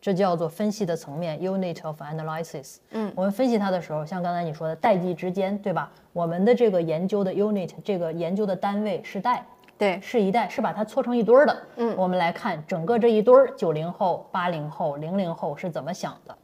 [0.00, 2.76] 这叫做分析的层面 （unit of analysis）。
[2.90, 5.90] 嗯我们分析它的时候，像刚才你说的代际之间，对吧？
[6.12, 9.44] 我们的这个研究的 unit，这个研究的单位是代，
[9.76, 11.56] 对，是一代，是把它搓成一堆儿的。
[11.76, 16.36] 嗯我们来看整个这一堆儿，九零后、八零后、零零后是怎么想的。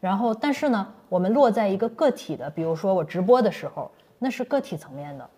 [0.00, 3.90] 然后，但是呢，我们落在一个个体的，比如说我直播的时候，
[4.20, 5.28] 那是个体层面的，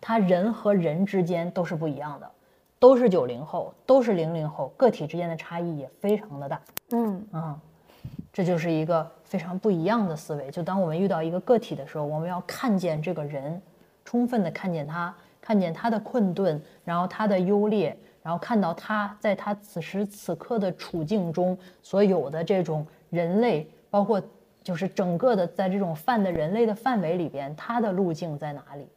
[0.00, 2.30] 他人和人之间都是不一样的，
[2.78, 6.60] 都是九零后，都是零零后，个体之间的差异也非常的大。
[6.92, 7.60] 嗯啊、
[8.32, 10.50] 这就是一个非常不一样的思维。
[10.50, 13.60] 就当我们遇到一个个体的时候，我们要看见这个人，
[14.04, 24.22] 充分的看见他，看见他的困顿，然后他的优劣，然后看到他在他此时此刻的处境中所有的这种人类，包括
[24.62, 28.88] 就是整个的在这种泛的人类的范围里边，他的路径在哪里？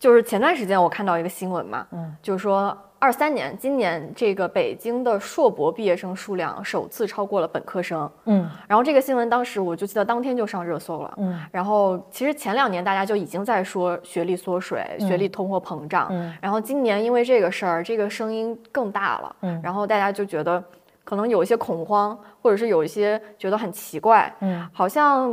[0.00, 8.10] 就是前段时间我看到一个新闻嘛，嗯，就是说二三年，今年这个北京的硕博毕业生数量首次超过了本科生。
[8.24, 8.48] 嗯。
[8.66, 11.14] 然后这个新闻当时我就记得当天就上热搜了。
[11.18, 11.38] 嗯。
[11.52, 16.34] 然后其实前两年大家就已经在说学历缩水、学历通货膨胀，嗯。
[16.40, 19.60] 然后今年因为这个事儿，这个声音更大了，嗯。
[19.62, 20.62] 然后大家就觉得
[21.04, 24.66] 可能有一些恐慌，或者是有一些觉得很奇怪，嗯。
[24.72, 25.30] 好像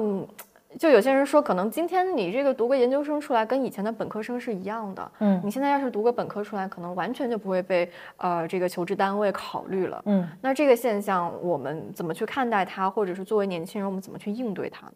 [0.78, 10.02] 就有些人说，可能今天你这个读个研究生出来，跟以前的本科生是一样的，嗯你现在要是读个本科出来，可能完全就不会被呃这个求职单位考虑了。
[10.06, 14.94] 嗯那这个现象，我们怎么去看待它，或者是作为年轻人，我们怎么去应对它呢？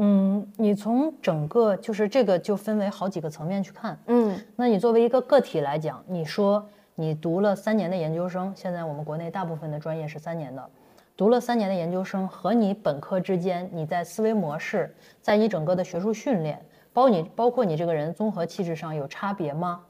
[0.00, 3.98] 嗯，你从整个就是这个就分为好几个层面去看。
[4.06, 10.70] 嗯那你作为一个个体来讲，你说你读了三年的研究生，现在我们国内大部分的专业是三年的，
[11.18, 19.80] 读了三年的研究生和你本科之间，你在思维模式，在你整个的学术训练，包你包括你这个人综合气质上有差别吗？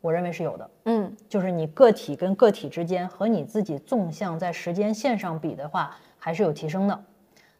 [0.00, 7.04] 我认为是有的，嗯就是你个体跟个体之间和你自己纵向在时间线上比的话，还是有提升的。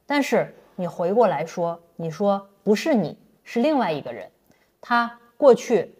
[0.06, 4.30] 但是你回过来说，你说不是你，是另外一个人，
[4.80, 5.95] 他过去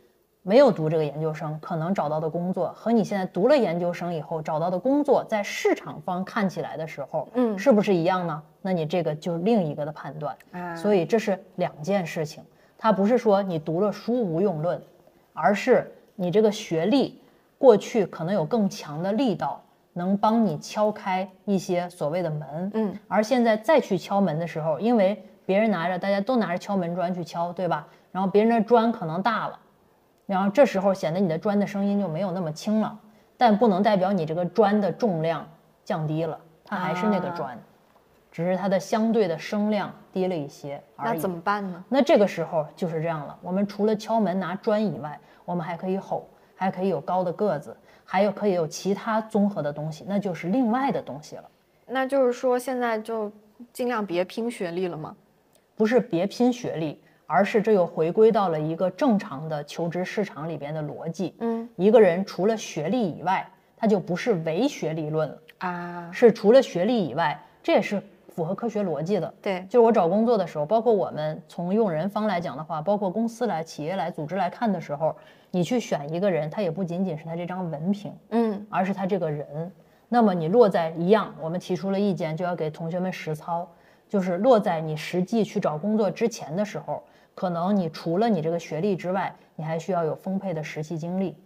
[0.47, 8.41] 没有读这个研究生，可能找到的工作和你现在读了研究生以后找到的工作，在市场方看起来的时候，嗯是不是一样呢？
[8.63, 10.37] 那你这个就是另一个的判断。
[10.53, 12.45] 啊所以这是两件事情，
[12.79, 14.81] 它不是说你读了书无用论，
[15.33, 17.21] 而是你这个学历
[17.59, 19.61] 过去可能有更强的力道，
[19.95, 27.89] 能帮你敲开一些所谓的门，嗯，而现在再去敲门的时候，因为别人拿着，大家都拿着敲门砖去敲，对吧？
[28.13, 29.59] 然后别人的砖可能大了，
[30.27, 32.99] 然后这时候显得你的砖的声音就没有那么轻了，
[33.37, 35.49] 但不能代表你这个砖的重量
[35.85, 36.39] 降低了。
[36.65, 37.57] 它还是那个砖，
[38.33, 41.15] 只是它的相对的声量低了一些而已。
[41.15, 41.85] 那怎么办呢？
[41.89, 43.39] 那这个时候就是这样了。
[43.41, 51.45] 我们除了敲门拿砖以外，我们还可以吼，还可以有高的个子，还有可以有其他综合的东西，那就是另外的东西了。
[51.87, 53.31] 那就是说现在就
[53.73, 55.15] 尽量别拼学历了吗？
[55.77, 61.35] 不是别拼学历，而是这又回归到了一个正常的求职市场里边的逻辑。
[61.41, 69.33] 嗯一个人除了学历以外，他就不是唯学历论了，啊，是除了学历以外，这也是符合科学逻辑的。
[69.43, 75.15] 对，就是我找工作的时候，包括我们从用人方来讲的话，包括公司来、企业来、组织来看的时候，
[75.51, 79.71] 你去选一个人，他也不仅仅是他这张文凭，嗯而是他这个人。
[80.09, 83.69] 那么你落在一样，我们提出了意见，就要给同学们实操，
[84.09, 87.03] 就是落在你实际去找工作之前的时候，
[87.37, 91.37] 可能你除了你这个学历之外，你还需要有丰沛的实习经历，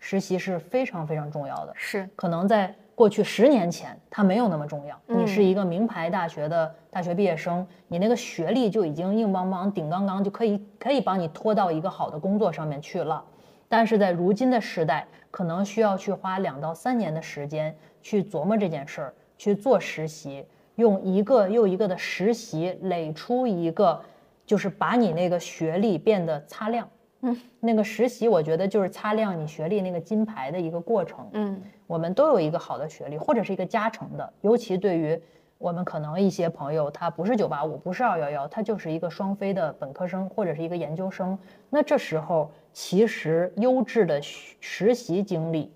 [0.00, 1.72] 实习是非常非常重要的。
[1.76, 5.00] 是，可能在过去十年前，它没有那么重要。
[5.06, 13.24] 嗯你是一个名牌大学的大学毕业生，你那个学历就已经硬邦邦、顶刚刚，就可以可以帮你拖到一个好的工作上面去了。
[13.68, 24.00] 但是在如今的时代，可能需要去花两到三年的时间去琢磨这件事儿，去做实习，用一个又一个的实习垒出一个，
[24.48, 26.88] 就是把你那个学历变得擦亮。
[27.20, 31.28] 嗯，那个实习，我觉得就是擦亮你学历那个金牌的一个过程。
[31.34, 34.32] 嗯我们都有一个好的学历，或者是一个加成的。
[34.40, 35.20] 尤其对于
[35.58, 41.38] 我们可能一些朋友，他不是九八五，不是二幺幺，他就是一个双非的本科生或者是一个研究生。
[41.68, 45.72] 那这时候，其实优质的实实习经历，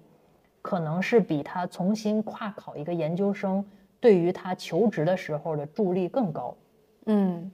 [0.62, 3.64] 可能是比他重新跨考一个研究生，
[3.98, 6.56] 对于他求职的时候的助力更高。
[7.06, 7.50] 嗯，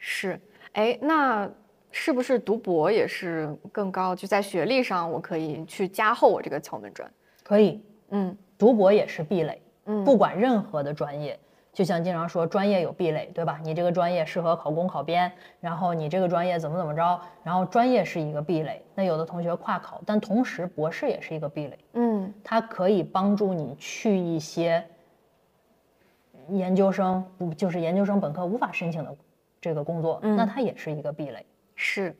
[0.00, 0.40] 是，
[0.72, 1.48] 哎，那
[1.92, 4.16] 是不是读博也是更高？
[4.16, 7.08] 就在学历上，我可以去加厚我这个敲门砖。
[7.44, 9.60] 可以，嗯读博也是壁垒。
[9.84, 11.38] 嗯，不管任何的专业，
[11.72, 13.60] 就像经常说专业有壁垒，对吧？
[13.62, 18.82] 你这个专业适合考公考编，然后你这个专业怎么怎么着，然后专业是一个壁垒。
[18.94, 24.84] 那有的同学跨考，但同时博士也是一个壁垒，嗯它可以帮助你去一些
[26.48, 29.14] 研究生不就是研究生本科无法申请的
[29.60, 31.44] 这个工作，嗯那它也是一个壁垒。
[31.74, 32.14] 是，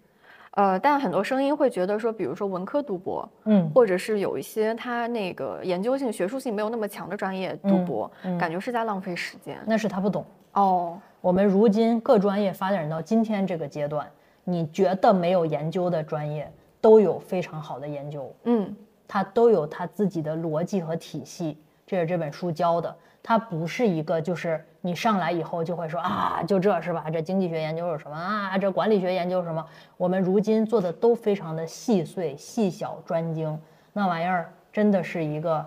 [0.52, 9.58] 呃，但很多声音会觉得说，比如说文科读博，嗯，或者是有一些他那个研究性、学术性没有那么强的专业读嗯博，嗯感觉是在浪费时间。
[9.66, 10.24] 那是他不懂。
[10.52, 14.10] 哦，我们如今各专业发展到今天这个阶段，
[14.44, 16.50] 你觉得没有研究的专业
[16.80, 18.74] 都有非常好的研究，嗯
[19.06, 22.94] 它都有它自己的逻辑和体系，这是这本书教的。
[23.22, 27.04] 它不是一个就是你上来以后就会说啊，就这是吧？
[27.10, 28.56] 这经济学研究是什么啊？
[28.56, 29.64] 这管理学研究什么？
[29.96, 33.60] 我们如今做的都非常的细碎、细小、专精，
[33.92, 35.64] 那玩意儿真的是一个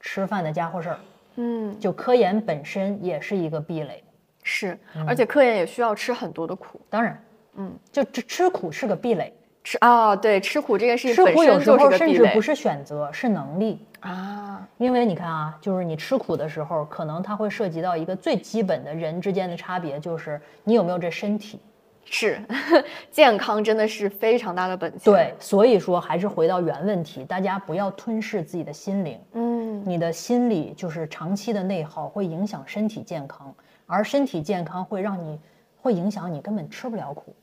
[0.00, 0.98] 吃饭的家伙事儿。
[1.36, 4.02] 嗯，就科研本身也是一个壁垒。
[4.42, 6.80] 是，而且科研也需要吃很多的苦。
[6.88, 9.32] 当然，嗯，就吃吃苦是个壁垒，
[9.64, 13.84] 吃啊，对，吃苦这件事情吃本苦有时候身就是个甚至不是选择，是能力。
[14.00, 14.68] 啊。
[14.76, 21.58] 因为你看啊，就是你吃苦的时候，可能它会涉及到一个最基本的人之间的差别，就是你有没有这身体。
[22.04, 22.38] 是，
[23.10, 29.18] 健康真的是非常大的本钱。，对，所以说还是回到原问题，大家不要吞噬自己的心灵。
[29.32, 33.54] 嗯，你的心理就是长期的内耗，会影响身体健康，
[33.86, 35.40] 而身体健康会让你，
[35.80, 37.34] 会影响你根本吃不了苦。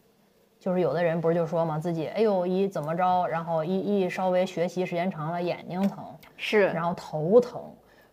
[0.62, 6.06] 就是有的人不是就说嘛，自己哎呦一怎么着，然后一一稍微学习时间长了眼睛疼，
[6.38, 7.60] 是，然后头疼，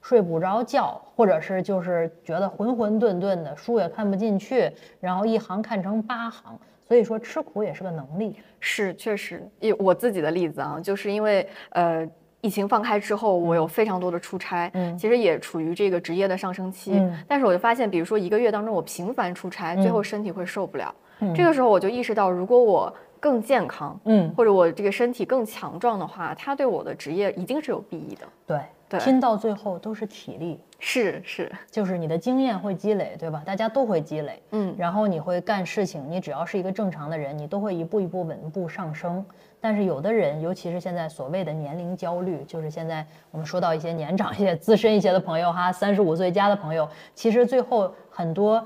[0.00, 6.58] 睡不着觉，或者是就是觉得浑浑沌沌的，书也看不进去，然后一行看成八行。
[6.86, 8.38] 所以说吃苦也是个能力。
[8.60, 12.08] 是，确实，以我自己的例子啊，就是因为呃，
[12.40, 16.92] 疫情放开之后，我有非常多的出差，嗯其实也处于这个职业的上升期。
[16.94, 20.94] 嗯但是我就发现，比如说一个月当中我频繁出差，最后身体会受不了。
[21.20, 28.24] 嗯这个时候我就意识到，如果我更健康，嗯，或者我这个身体更强壮的话，它对我的职业一定是有裨益的。
[28.46, 30.60] 对，对拼到最后都是体力。
[30.78, 33.42] 是是， 就是你的经验会积累，对吧？
[33.44, 39.26] 大家都会积累，嗯然后你会干事情，你只要是一个正常的人，你都会一步一步稳步上升。
[39.60, 48.64] 但是有的人，尤其是现在所谓的年龄焦虑，就是现在我们说到一些年长 一些、资深一些的朋友哈，三十五岁加的朋友，其实最后很多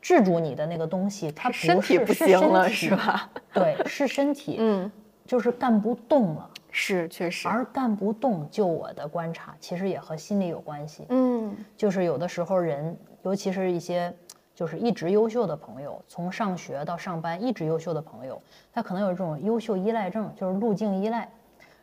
[0.00, 2.94] 制住你的那个东西，它不是身体不行了，是？
[2.94, 3.30] 吧？
[3.52, 4.90] 对，是身体，嗯，
[5.24, 6.50] 就是干不动了。
[6.70, 7.48] 是，确实。
[7.48, 11.06] 而干不动，就我的观察，其实也和心理有关系。
[11.08, 14.14] 嗯就是有的时候人，尤其是一些
[14.56, 18.42] 就是一直优秀的朋友，从上学到上班一直优秀的朋友，
[18.72, 21.30] 他可能有这种优秀依赖症，就是路径依赖，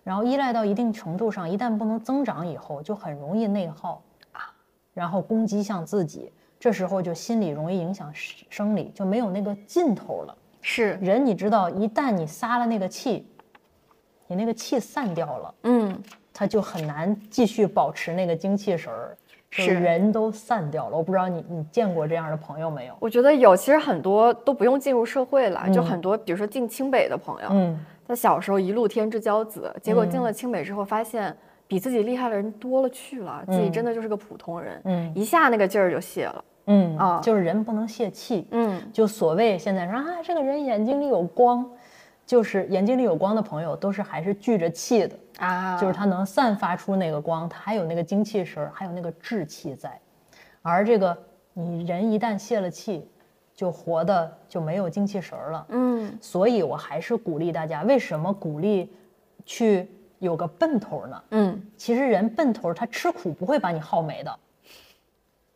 [0.04, 4.02] 然后依赖到一定程度上，一旦不能增长以后，就很容易内耗
[4.32, 4.52] 啊。
[4.94, 10.36] 然后攻击向自己，这时候就心理容易影响生生理，就没有那个劲头了。
[10.62, 13.28] 是，人你知道，一旦你撒了那个气，
[14.26, 16.02] 你那个气散掉了，嗯，
[16.34, 19.23] 他就很难继续保持那个精气神儿，就
[19.62, 19.74] 是。
[19.74, 20.98] 人都散掉了。
[20.98, 22.94] 我不知道你你见过这样的朋友没有？
[23.00, 31.36] 我觉得有，其实很多都不用进入社会了，就很多，比如说进清北的朋友，嗯，他小时候一路天之骄子，结果进了清北之后，发现
[31.68, 36.44] 比自己厉害的人多了去了，自己真的就是个普通人，嗯，一下那个劲儿就泄了。
[36.68, 37.20] 嗯啊。
[37.22, 41.70] 就是人不能泄气，嗯，就所谓现在说啊，这个人眼睛里有光，
[42.34, 50.02] 就是眼睛里有光的朋友都是还是聚着气的，啊，就是他能散发出那个光，他还有那个精气神，还有那个志气在。
[50.64, 51.16] 而这个
[51.54, 53.08] 你人一旦泄了气，
[53.54, 55.64] 就活的就没有精气神了。
[55.70, 58.92] 嗯，所以我还是鼓励大家，为什么鼓励
[59.46, 61.24] 去有个奔头呢？
[61.30, 64.40] 嗯，其实人奔头，他吃苦不会把你耗没的，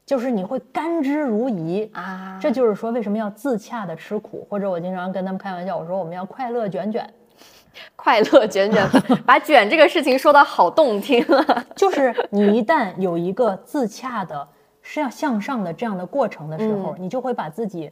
[0.07, 7.13] 就是你会甘之如饴啊这就是说，为什么要自洽的吃苦，或者我经常跟他们开玩笑，我说我们要快乐卷卷，
[7.97, 8.87] 快乐卷卷，
[9.27, 11.65] 把卷这个事情说的好动听啊。
[11.75, 14.47] 就是你一旦有一个自洽的，
[14.81, 17.91] 是要向上的这样的过程的时候，你就会把自己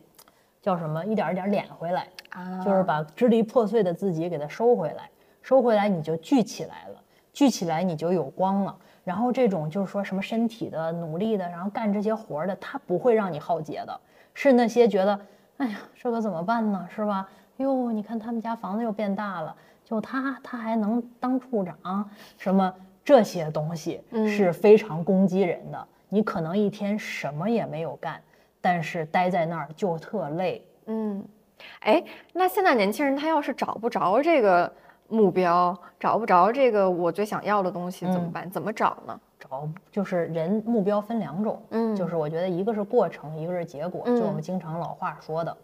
[0.62, 5.10] 叫什么一点一点敛回来，啊就是把支离破碎的自己给它收回来，
[5.42, 7.02] 收回来你就聚起来了，
[7.34, 8.74] 聚起来你就有光了。
[9.06, 13.98] 然后这种就是说什么身体的努力的，然后干这些活儿的，他不会让你耗竭的，
[14.34, 15.18] 是那些觉得，
[15.58, 16.86] 哎呀，这可怎么办呢？
[16.94, 17.30] 是吧？
[17.58, 25.88] 哟，你看他们家房子又变大了，就他他还能当处长，什么这些东西是非常攻击人的。
[26.10, 28.20] 你可能一天什么也没有干，
[28.60, 30.66] 但是待在那儿就特累。
[30.88, 31.24] 嗯，
[31.82, 32.04] 哎，
[32.34, 34.72] 那现在年轻人他要是找不着这个
[35.08, 38.50] 目标，找不着这个我最想要的东西怎么办？
[38.50, 39.20] 怎么找呢？
[39.40, 45.56] 找就是人目标分两种，嗯就是我觉得一个是过程，一个是结果，就我们经常老话说的。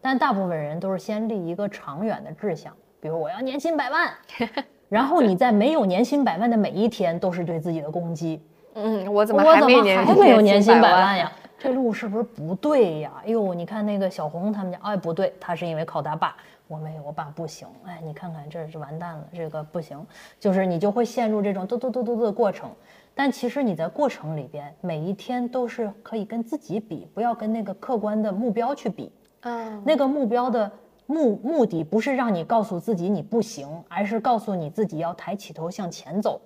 [0.00, 4.10] 但大部分人都是先立一个长远的志向，比如我要年薪百万，
[4.88, 8.40] 然后你在没有年薪百万的每一天都是对自己的攻击。
[8.74, 11.30] 嗯，我怎么我怎么还没年还没有年薪百百万呀？
[11.58, 13.10] 这路是不是不对呀？
[13.24, 16.36] 哎呦，你看那个小红他们家，哎，不对，他是因为靠他爸，
[16.68, 17.66] 我没有，我爸不行。
[17.84, 20.06] 哎，你看看这是完蛋了，这个不行，
[20.38, 22.70] 就是你就会陷入这种嘟嘟嘟嘟嘟的过程。
[23.14, 29.10] 但其实你在过程里边，每一天都是可以跟自己比，不要跟那个客观的目标去比。
[29.40, 30.70] 嗯那个目标的
[31.06, 36.40] 目目的不是让你告诉自己你不行，而是告诉你自己要抬起头向前走。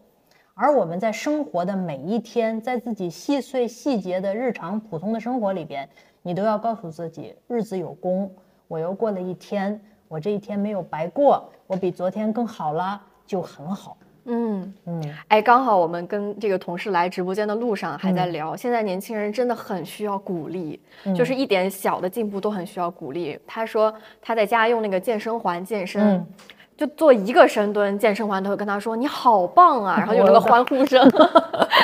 [0.54, 5.88] 而我们在生活的每一天，在自己细碎细节的日常普通的生活里边，
[6.22, 8.30] 你都要告诉自己，日子有功，
[8.68, 9.80] 我又过了一天，
[10.12, 13.96] 我这一天没有白过，我比昨天更好了，就很好。
[14.26, 20.78] 嗯，嗯，哎，刚好我们跟这个同事来直播间的路上还在聊，现在年轻人真的很需要鼓励，
[21.16, 23.38] 就是一点小的进步都很需要鼓励。
[23.46, 26.02] 他说他在家用那个健身环健身。
[26.02, 26.26] 嗯
[26.74, 31.08] 就做一个深蹲，健身环都会跟他说你好棒啊， 然后有那个欢呼声。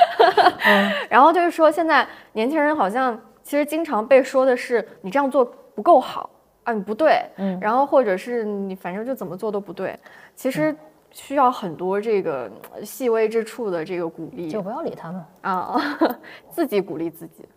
[1.08, 6.28] 然后就是说，现在年轻人好像其实经常被说的是你这样做不够好
[6.68, 9.98] 啊，你不对，嗯然后或者是你反正就怎么做都不对。
[10.36, 10.76] 其实
[11.10, 15.80] 需要很多这个呃细微之处的这个鼓励就不要理他们，啊，
[16.52, 17.48] 自己鼓励自己。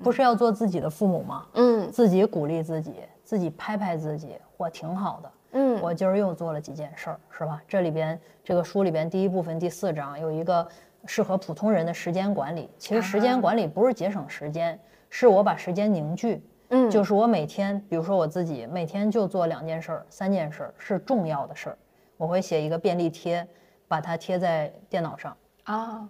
[0.00, 1.44] 不是要做自己的父母吗？
[1.54, 2.92] 嗯自己鼓励自己，
[3.24, 5.30] 自己拍拍自己，我挺好的。
[5.52, 7.60] 嗯我今儿又做了几件事儿，是吧？
[7.66, 10.64] 这里边这个书里边第一部分第四章有一个
[11.06, 12.70] 适合普通人的时间管理。
[12.78, 14.78] 其实时间管理不是节省时间，
[15.10, 16.40] 是我把时间凝聚。
[16.68, 21.78] 嗯，就是我每天，比如说我自己每天就做两件事儿、三件事儿是重要的事儿，
[22.16, 23.46] 我会写一个便利贴，
[23.86, 25.36] 把它贴在电脑上。
[25.64, 26.08] 啊，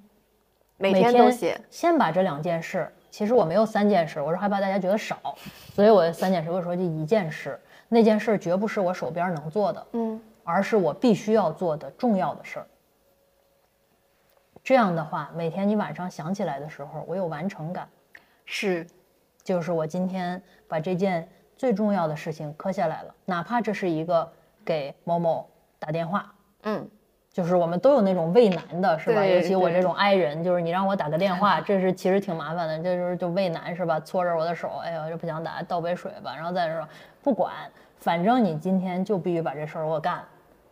[0.76, 1.61] 每每天都写。
[1.70, 5.36] 先把这两件事，其实我没有三件事，我是害怕大家觉得少，
[5.74, 12.66] 所以我三件事，我说就一件事，那件事绝不是我手边能做的，嗯而是我必须要做的重要的事儿。
[14.62, 17.88] 这样的话，每天你晚上想起来的时候，我有完成感，
[18.44, 18.86] 是，
[19.47, 21.26] 就是我今天把这件
[21.57, 24.28] 最重要的事情磕下来了，哪怕这是一个
[24.64, 26.34] 给某某打电话，
[26.64, 26.90] 嗯
[27.32, 29.24] 就是我们都有那种畏难的，是吧？
[29.24, 34.01] 尤其我这种 i 人，就是你让我打个电话， 这是其实挺麻烦的，这就是就畏难，是吧？
[34.01, 36.88] 搓着我的手，哎呦，就不想打，倒杯水吧，然后再说
[37.22, 37.53] 不管，
[37.99, 40.24] 反正你今天就必须把这事儿给我干，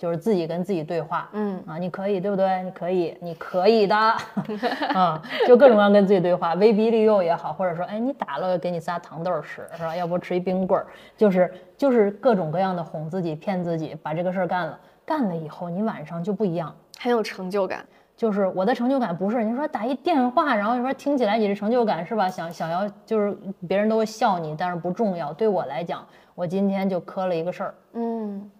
[0.05, 2.62] 就是自己跟自己对话，嗯啊，你可以，对不对？
[2.62, 3.96] 你可以，你可以的，
[4.92, 9.96] 啊，就各种各样跟自己对话，威逼利诱也好，或者说，哎，你打了，给你仨糖豆吃，是吧？
[9.96, 10.86] 要不吃一冰棍儿，
[11.16, 14.78] 就是就是各种各样的哄自己、骗自己，把这个事儿干了。
[15.07, 17.82] 干了以后，你晚上就不一样，很有成就感。
[18.14, 22.28] 就是我的成就感不是你说打一电话，然后你说听起来你的成就感是吧？
[22.28, 23.34] 想想要就是
[23.66, 25.32] 别人都会笑你，但是不重要。
[25.32, 28.50] 对我来讲，我今天就磕了一个事儿，嗯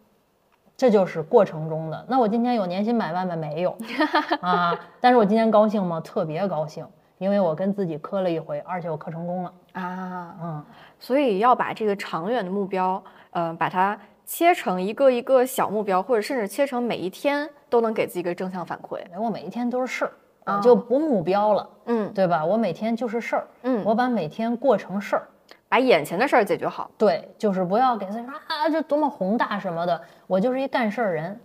[0.77, 2.05] 这就是过程中的。
[2.09, 3.37] 那我今天有年薪百万吗？
[3.37, 3.77] 没有
[4.41, 6.01] 啊，但是我今天高兴吗？
[6.01, 6.87] 特别高兴，
[7.19, 9.53] 因为我跟自己磕了一回，而且我磕成功了。
[9.73, 10.65] 啊，嗯，
[10.99, 19.01] 所以要把这个长远的目标，呃，把它切成一个一个小目标，或者甚至切成每一天都能给自己一个正向反馈。
[19.17, 20.13] 我每一天都是事儿，
[20.45, 22.45] 啊我就不目标了，嗯对吧？
[22.45, 25.29] 我每天就是事儿，嗯，我把每天过成事儿。
[25.75, 26.89] 把眼前的事儿解决好。
[26.97, 30.01] 对，就是不要给自己说啊，这多么宏大什么的。
[30.29, 31.41] 我就是一干事儿人，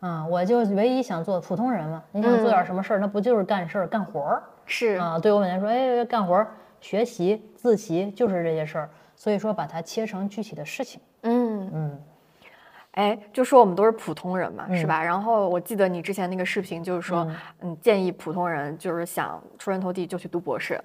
[0.00, 2.02] 啊，我就唯一想做普通人嘛。
[2.12, 5.18] 你想做点什么事儿，那不就是干事儿、干活儿是，啊？
[5.18, 8.90] 对我每天说，哎，干活儿、学习、自习，就是这些事儿。
[9.16, 11.00] 所以说，把它切成具体的事情。
[11.22, 12.02] 嗯，嗯，
[12.90, 15.02] 哎，就说我们都是普通人嘛，是嗯吧？
[15.02, 17.26] 然后我记得你之前那个视频，就是说，
[17.60, 20.78] 嗯，建议普通人就是想出人头地就去读博士。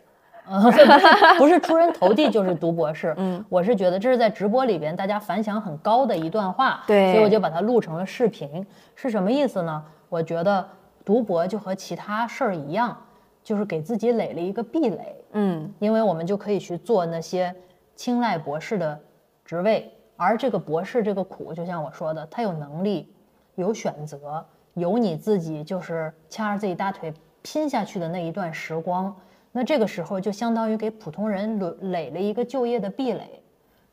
[0.48, 0.62] 啊，
[1.38, 3.14] 不是出人头地 就是读博士。
[3.18, 8.66] 嗯，我是觉得这是在直播里边大家反响很高的一段话，对所以我就把它录成了视频。
[8.96, 9.84] 是什么意思呢？
[10.10, 10.68] 我觉得
[11.04, 12.96] 读博就和其他事儿一样，
[13.44, 17.54] 就是给自己垒了一个壁垒，嗯因为我们就可以去做那些
[17.96, 19.00] 青睐博士的
[19.44, 23.12] 职位，而这个博士这个苦，就像我说的，他有能力，
[23.56, 29.14] 有选择，有你自己就是掐着自己大腿拼下去的那一段时光。
[29.58, 33.42] 那这个时候就相当于给普通人垒垒了一个就业的壁垒，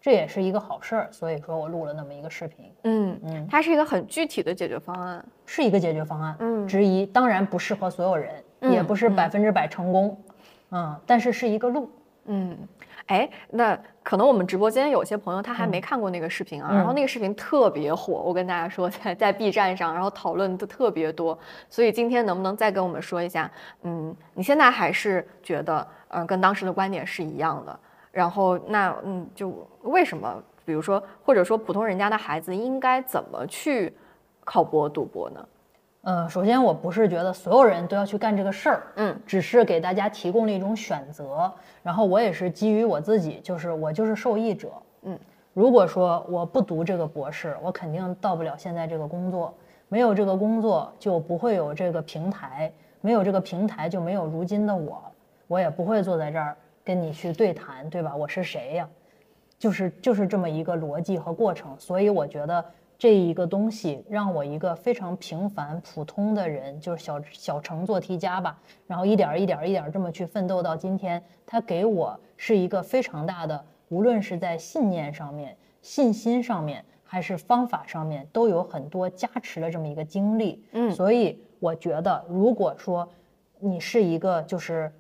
[0.01, 1.09] 这也是一个好事儿。
[1.13, 5.25] 所以说我录了那么一个视频，嗯嗯它是一个很具体的解决方案。
[5.47, 10.21] 是一个解决方案嗯之一，当然不适合所有人，嗯也不是嗯百分之百成功，
[10.73, 11.89] 嗯，但是是一个路。
[12.25, 12.59] 嗯，
[13.07, 16.95] 哎，那可能我们直播间有些朋友他还没看过那个视频啊，然后嗯。
[16.95, 21.39] 那个视频特别火，我跟大家说，在在 B 站上，然后讨论的特别多，
[21.71, 23.51] 所以今天能不能再跟我们说一下，
[23.83, 27.79] 嗯，你现在还是觉得，嗯、跟当时的观点是一样的，
[28.11, 33.95] 然后那嗯，就为什么，比如说，或者说普通人家的孩子应该怎么去
[34.45, 35.49] 考博赌博呢？
[36.03, 41.53] 呃，首先我不是觉得所有人都要去干这个事儿，嗯，只是给大家提供了一种选择。
[41.81, 44.73] 然后我也是基于我自己，就是我就是受益者，
[45.03, 45.17] 嗯，
[45.55, 49.55] 如果说我不读这个博士，我肯定到不了现在这个工作。
[49.89, 52.69] 没有这个工作，就不会有这个平台；
[53.01, 55.01] 没有这个平台，就没有如今的我。
[55.47, 58.17] 我也不会坐在这儿跟你去对谈，对吧？
[58.17, 58.89] 我是谁呀？
[59.59, 61.77] 就是就是这么一个逻辑和过程。
[61.79, 62.65] 所以我觉得
[63.03, 80.65] 这一个东西让我一个非常平凡普通的人，就是小小乘做题家吧，然后一点儿一点儿一点儿这么去奋斗到今天，它给我是一个非常大的，无论是在信念上面、信心上面，还是方法上面，都有很多加持的这么一个经历。
[80.71, 83.09] 嗯所以我觉得，如果说
[83.59, 84.93] 你是一个就是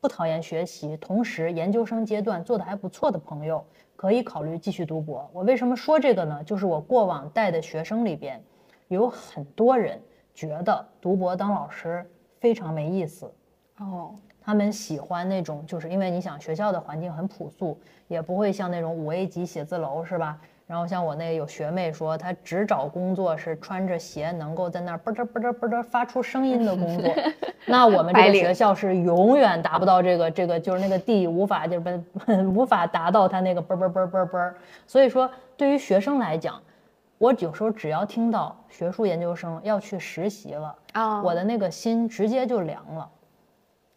[0.00, 3.62] 不讨厌学习，同时研究生阶段做的还不错的朋友，
[3.96, 5.28] 可以考虑继续读博。
[5.32, 6.44] 我为什么说这个呢？
[6.44, 8.40] 就是我过往带的学生里边，
[8.88, 10.00] 有很多人
[10.34, 13.32] 觉得读博当老师非常没意思，
[13.78, 20.38] 哦，他们喜欢那种，就是因为你想学校的环境很朴素，也不会像那种五 A 级写字楼是吧？
[20.66, 27.14] 然后像我那有学妹说，她只找工作是穿着鞋能够在那儿啵嘚啵嘚啵嘚发出声音的工作。
[27.66, 32.02] 那我们这个学校是永远达不到这个这个，就是那个地无法就是
[32.52, 34.52] 无法达到他那个啵啵啵啵啵。
[34.86, 36.60] 所以说，对于学生来讲，
[37.18, 43.08] 我有时候只要听到学术研究生要去实习了，啊，我的那个心直接就凉了，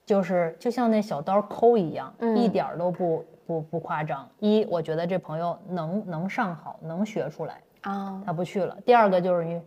[0.06, 4.30] 就是就像那小刀抠一样，嗯一点儿都不不不夸张。
[4.38, 8.78] 一，我觉得这朋友能能上好，能学出来，啊，他不去了。
[8.86, 9.60] 第二个就是你，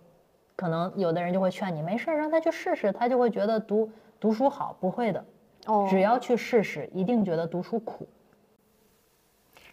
[0.54, 5.24] 可能有的人就会劝你，没事儿，让他去试试，他就会觉得读读书好，不会的，
[5.66, 8.06] 哦，只要去试试，一定觉得读书苦，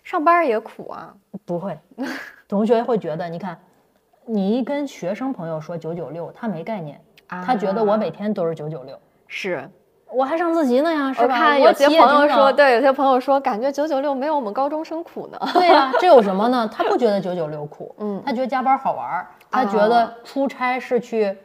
[0.03, 1.77] 上班也苦啊，不会。
[2.47, 3.59] 同学会觉得，你看，
[4.25, 8.99] 你一跟学生朋友说九九六，他没概念，他觉得我啊每天都是九九六。
[9.27, 9.69] 是。
[10.11, 11.35] 我还上自习呢呀，是我吧？
[11.37, 15.39] 看有些朋友说，，对，有些朋友说，感觉九九六没有我们高中生苦呢。
[15.53, 16.69] 对呀、这有什么呢？
[16.73, 21.37] 他不觉得九九六苦， 嗯他觉得加班好玩儿，他觉哦得出差是去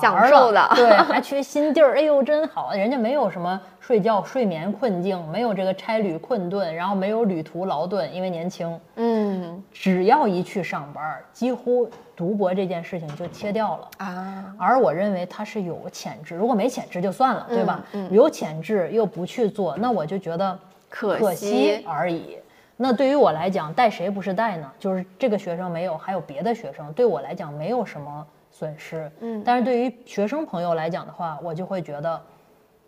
[0.00, 13.90] 享受的 对，还去新地儿，哎呦真好，人家没有什么睡觉睡眠困境，没有这个差旅困顿，然后没有旅途劳顿，因为年轻，嗯只要一去上班，几乎读博这件事情就切掉了。
[13.98, 17.84] 啊，而我认为他是有潜质，如果没潜质就算了，对吧？
[17.92, 20.58] 嗯有潜质又不去做，那我就觉得
[20.88, 22.38] 可可惜惜而已。
[22.78, 24.72] 那对于我来讲，带谁不是带呢？
[24.78, 29.10] 就是这个学生没有，还有别的学生，对我来讲没有什么损失。
[29.20, 32.20] 嗯但是对于学生朋友来讲的话，我就会觉得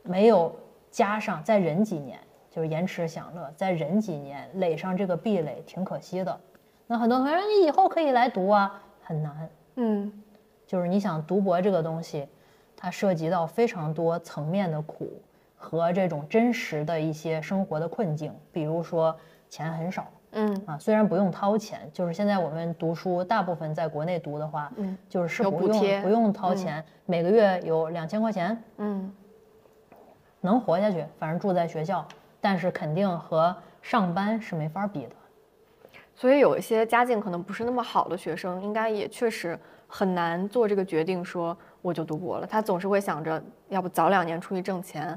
[0.03, 0.55] 没有
[0.91, 2.19] 加上再忍几年，
[2.51, 6.39] 就是延迟享乐，再忍几年垒上这个壁垒，挺可惜的。
[6.87, 9.49] 那很多同学说你以后可以来读啊，很难。
[9.77, 10.13] 嗯
[10.67, 12.29] 就是你想读博这个东西，
[12.77, 15.11] 它涉及到非常多层面的苦
[15.57, 19.17] 和这种真实的一些生活的困境，比如说
[19.49, 29.11] 钱很少嗯啊，虽然不用掏钱，就是现在我们读书大部分在国内读的话，嗯，就是是不用不用掏钱，每个月有两千块钱嗯
[30.43, 32.07] 能活下去，反正住在学校，
[32.43, 35.13] 但是肯定和上班是没法比的。
[36.19, 39.57] 所以有一些家境可能不是那么好的学生，应该也确实
[39.87, 42.45] 很难做这个决定，说我就读博了。
[42.45, 45.17] 他总是会想着，要不早两年出去挣钱。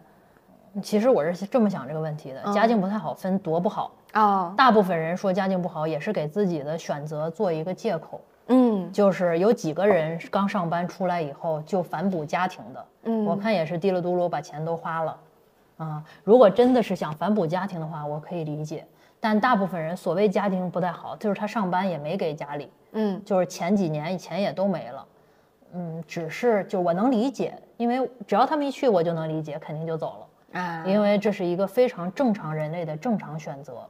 [0.83, 8.21] 其实我是这么想这个问题的，家境不太好分多不好，哦，大部分人说家境不好也是给自己的选择做一个借口。
[8.53, 15.17] 嗯就是有几个人刚上班出来以后就反哺家庭的，嗯我看也是滴了嘟噜把钱都花了，
[15.77, 18.85] 啊，如果真的是想反哺家庭的话，我可以理解。
[19.21, 23.23] 但大部分人所谓家庭不太好，就是他上班也没给家里，嗯。
[23.23, 25.07] 就是前几年钱也都没了，
[25.73, 33.87] 嗯，只是就我能理解，因为只要他们一去，我就能理解，肯定就走了，啊，因为这是一个非常正常人类的正常选择，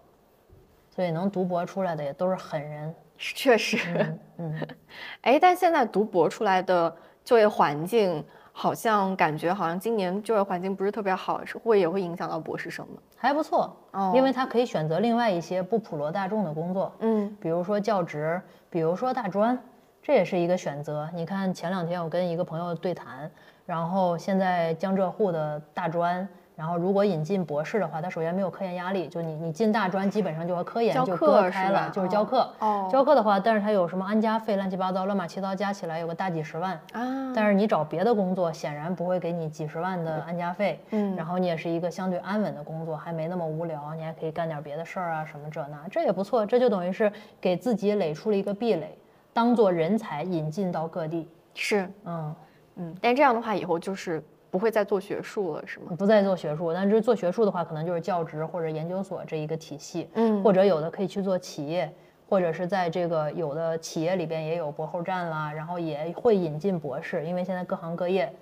[0.93, 4.67] 所以能读博出来的也都是狠人，确实，嗯，
[5.21, 8.21] 哎，但现在读博出来的就业环境，
[8.51, 12.95] 好像感觉好像今年就业环境不是特别好，是会也会影响到博士生吗？
[13.15, 19.57] 还不错，哦因为他可以选择另外一些不普罗大众的工作，嗯比如说教职，比如说大专，
[20.01, 21.09] 这也是一个选择。
[21.13, 23.29] 你看前两天我跟一个朋友对谈，
[23.65, 32.53] 然后现在江浙沪的大专，然后如果引进博士的话，他首先没有科研压力，就你你进大专基本上就和科研就教课是割开吧了，就是教哦课。
[32.59, 36.73] 哦教课的话，但是他有什么安家费、乱七八糟、乱码七糟加起来有个大几十万。
[36.93, 48.97] 啊，但是你找别的工作，显然不会给你几十万的安家费，嗯然后你也是一个相对安稳的工作，还没那么无聊，你还可以干点别的事儿啊，什么这那，这也不错，这就等于是给自己垒出了一个壁垒，
[49.33, 52.35] 当做人才引进到各地，是嗯，
[52.75, 55.95] 嗯，但这样的话以后就是不会再做学术了，是吗？
[55.97, 61.91] 不再做学术，但是做学术的话，可能就是教职或者研究所这一个体系，嗯或者有的可以去做企业。
[62.29, 68.33] 或者是在这个有的企业里边也有博后站啦，然后也会引进博士，因为现在各行各业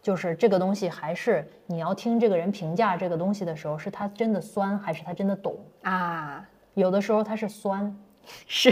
[0.00, 5.54] 就是这个东西，还是你要听这个人评价这个东西的时候，是他真的酸还是他真的懂？
[5.82, 6.42] 啊，
[6.72, 7.94] 有的时候他是酸，
[8.46, 8.70] 是，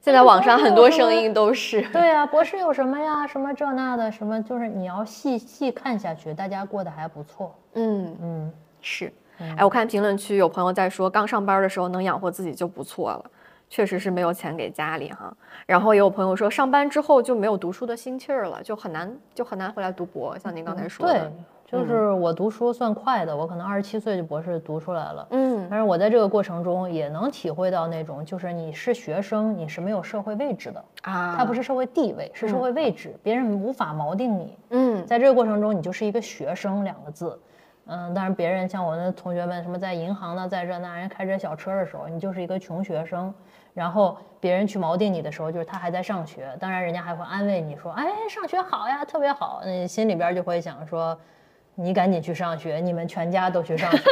[0.00, 3.26] 现在网上很多声音都是，对啊，博士有什么呀？
[3.26, 7.54] 什么这那的，什么就是你要细细看下去，大家过得还不错。
[7.74, 9.12] 嗯，嗯，是。
[9.56, 13.24] 哎，我看评论区有朋友在说，刚上班的时候能养活自己就不错了，
[13.70, 15.34] 确实是没有钱给家里哈。
[15.64, 20.38] 然后也有朋友说，上班之后就没有读书的心气儿了，就很难就很难回来读博。
[20.38, 21.32] 像您刚才说对的，，
[21.70, 25.26] 就是我读书算快的，我可能二十七岁就博士读出来了。
[25.30, 34.58] 嗯但是我在这个过程中也能体会到那种，就是你是学生，你是没有社会位置的，啊，它不是社会地位，是社会位置，别人无法锚定你。
[34.70, 37.38] 嗯在这个过程中，你就是一个学生两个字。
[37.86, 43.32] 嗯，但是，别人像我的同学们，什么在银行呢，在这那，人开着小车的时候，你就是一个穷学生。
[43.74, 51.18] 然后别人去锚定你的时候，就是他还在上学，当然人家还会安慰你说：“哎，上学好呀，特别好。”你心里边就会想说
[51.80, 54.02] ：“你赶紧去上学，你们全家都去上学。”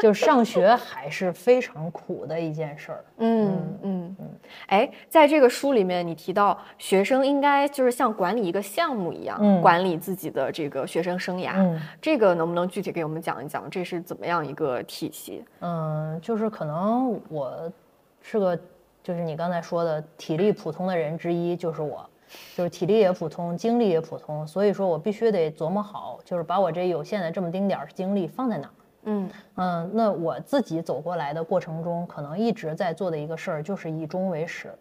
[0.00, 3.04] 就上学还是非常苦的一件事儿。
[3.16, 4.28] 嗯嗯嗯，
[4.66, 11.52] 哎，在这个书里面，你提到学生应该就是像管理一个项目一样，嗯管理自己的这个学生生涯。
[11.56, 15.42] 嗯这个能不能具体给我们讲一讲，这是怎么样一个体系？
[15.60, 17.72] 嗯，就是可能我
[18.20, 18.58] 是个，
[19.02, 22.08] 就是你刚才说的体力普通的人之一，就是我，
[22.56, 28.74] 就是体力也普通，精力也普通，所以说我必须得琢磨好，就是把我这有限的这么丁点儿精力放在哪儿。
[29.08, 34.74] 嗯嗯，那我自己走过来的过程中，可能一直在做的一个事儿就是以终为始，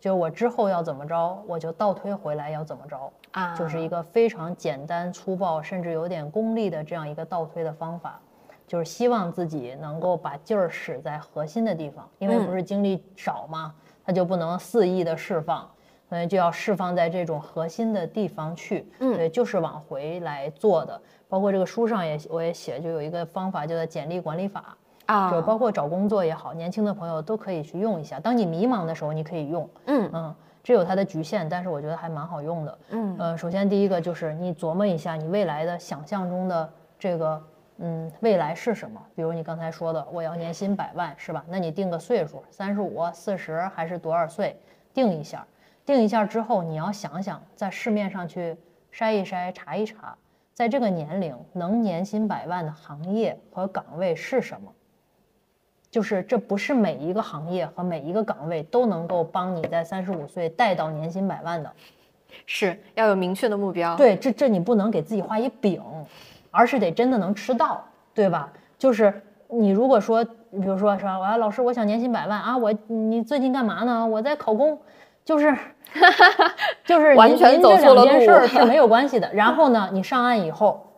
[0.00, 3.12] 就是我之后要怎么着，我就倒推回来要怎么着。
[3.32, 8.18] 啊，就是一个非常简单粗暴，甚至有点功利的这样一个倒推的方法，
[8.66, 13.72] 就是希望自己能够把劲儿使在核心的地方，因为嗯不是精力少嘛，
[14.04, 15.70] 它就不能肆意的释放，
[16.10, 21.00] 所以就要释放在这种核心的地方去，嗯对，就是往回来做的。
[21.28, 28.18] 包括这个书上也我也写，就有一个方法叫做简历管理法，啊，就包括找工作也好，年轻的朋友都可以去用一下。
[28.18, 30.34] 当你迷茫的时候，你可以用，嗯嗯，
[30.64, 32.78] 这有它的局限，但是我觉得还蛮好用的。
[32.90, 37.40] 嗯呃，首先第一个就是你琢磨一下你未来的想象中的这个，
[37.78, 39.00] 嗯，未来是什么？
[39.14, 41.44] 比如你刚才说的，我要年薪百万，是吧？
[41.48, 44.58] 那你定个岁数，三十五、四十还是多少岁？
[44.92, 45.46] 定一下。
[45.86, 48.56] 定一下之后，你要想想，在市面上去
[48.92, 50.16] 筛一筛、查一查，
[50.54, 54.70] 在这个年龄能年薪百万的行业和岗位是什么？
[55.90, 61.72] 就是这不是每一个行业和每一个岗位都能够帮你在三十五岁带到年薪百万的。
[62.46, 63.96] 是要有明确的目标。
[63.96, 65.82] 对，这这你不能给自己画一饼，
[66.52, 68.52] 而是得真的能吃到，对吧？
[68.78, 74.06] 就是你如果说，比如说说，我老师，我想年薪百万啊，我你最近干嘛呢？
[74.06, 74.78] 我在考公，
[75.24, 75.56] 就是
[76.84, 79.30] 就是完全您走错了这两件事是没有关系的。
[79.34, 80.92] 然后呢，你上岸以后，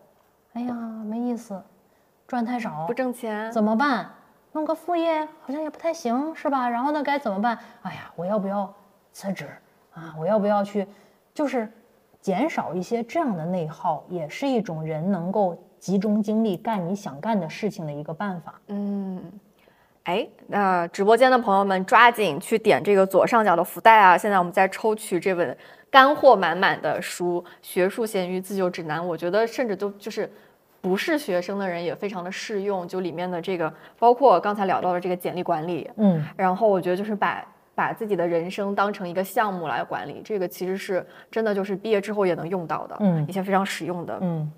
[0.52, 1.62] 哎呀，没意思，
[2.26, 4.10] 赚太少，不挣钱，怎么办？
[4.52, 6.68] 弄个副业好像也不太行，是吧？
[6.68, 7.58] 然后呢，该怎么办？
[7.82, 8.72] 哎呀，我要不要
[9.12, 9.48] 辞职
[9.94, 10.14] 啊？
[10.18, 10.86] 我要不要去？
[11.32, 11.70] 就是
[12.20, 18.60] 减少一些这样的内耗，也是一种人能够集中精力干你想干的事情的一个办法。
[18.66, 19.22] 嗯，
[20.04, 24.18] 哎，那直播间的朋友们抓紧去点这个左上角的福袋啊！
[24.18, 25.56] 现在我们在抽取这本
[25.90, 30.28] 干货满满的书《学术咸鱼自救指南》，我觉得甚至都就是
[30.80, 32.88] 不是学生的人也非常的适用。
[32.88, 37.44] 就里面的这个，包括刚才聊到的这个简历管理，嗯，然后我觉得就是把
[37.74, 44.50] 把自己的人生当成一个项目来管理，这个其实是真的就是毕业之后也能用到的，嗯一些非常实用的嗯，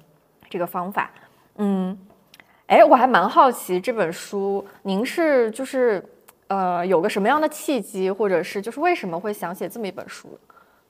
[0.49, 1.11] 这个方法。
[1.57, 1.97] 嗯，
[2.67, 6.03] 哎，我还蛮好奇这本书，您是就是
[6.47, 10.39] 呃有个什么样的契机，或者是就是为什么会想写这么一本书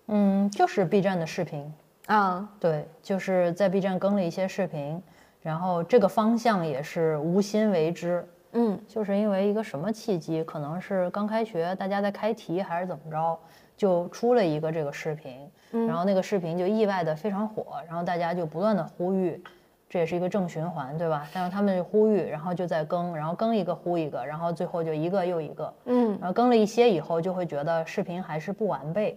[0.07, 1.72] 嗯，就是 B 站的视频，
[2.07, 2.49] 啊？
[2.61, 5.03] 对，就是在 B 站更了一些视频，
[5.43, 8.79] 然后这个方向也是无心为之，嗯。
[8.87, 13.37] 就是因为一个什么契机，可能是刚开学，大家在开题还是怎么着，
[13.77, 15.51] 就出了一个这个视频，
[15.89, 19.43] 然后那个视频就意外的非常火，然后大家就不断的呼吁，
[19.95, 21.28] 这也是一个正循环，对吧？
[21.32, 29.16] 但是他们呼吁，然后就在更，然后更一个呼一个，然后最后就一个又一个，嗯然后更了一些以后，就会觉得视频还是不完备，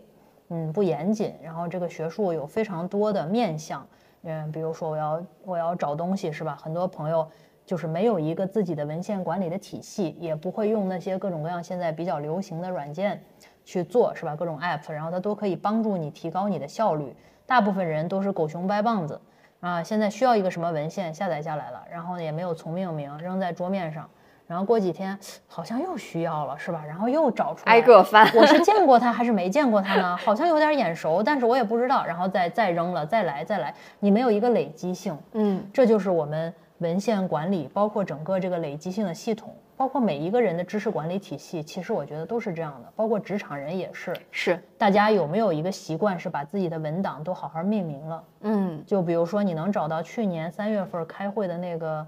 [0.49, 1.33] 嗯，不严谨。
[1.41, 3.87] 然后这个学术有非常多的面向，
[4.21, 6.55] 嗯，比如说我要我要找东西是吧？
[6.61, 7.27] 很多朋友
[7.65, 13.19] 就是没有一个自己的文献管理的体系，也不会用那些各种各样现在比较流行的软件
[13.65, 14.35] 去做是吧？
[14.35, 17.15] 各种 app，然后它都可以帮助你提高你的效率。
[17.47, 19.19] 大部分人都是狗熊掰棒子
[19.59, 24.07] 啊，现在需要一个什么文献下载下来了，然后呢也没有重命名，扔在桌面上。
[24.45, 26.81] 然后过几天好像又需要了，是吧？
[26.87, 30.15] 然后又找出来，挨个翻我是见过他还是没见过他呢？
[30.15, 32.05] 好像有点眼熟，但是我也不知道。
[32.05, 44.11] 然后再再扔了，再来再来，你没有一个累积性，嗯这就是我们文献管理，包括整个这个累积性的系统，包括每一个人的知识管理体系，其实我觉得都是这样的，包括职场人也是。
[44.31, 48.23] 是大家有没有一个习惯是把自己的文档都好好命名了？
[48.41, 52.05] 嗯就比如说你能找到去年三月份开会的那个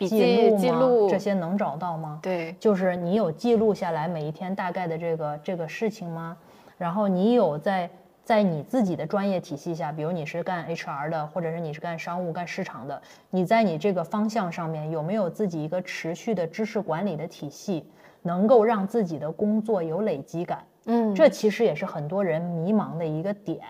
[0.00, 0.58] 记笔记录吗？
[0.58, 2.18] 记录这些能找到吗？
[2.20, 6.36] 对就是你有记录下来每一天大概的这个这个事情吗？
[6.76, 7.88] 然后你有在
[8.28, 13.00] 在你自己的专业体系下，比如你是干 HR 的，或者是你是干商务、干市场的，
[13.30, 17.86] 你在你这个方向上面有没有自己一个持续的知识管理的体系，
[18.20, 20.62] 能够让自己的工作有累积感？
[20.84, 23.60] 嗯这其实也是很多人迷茫的一个点，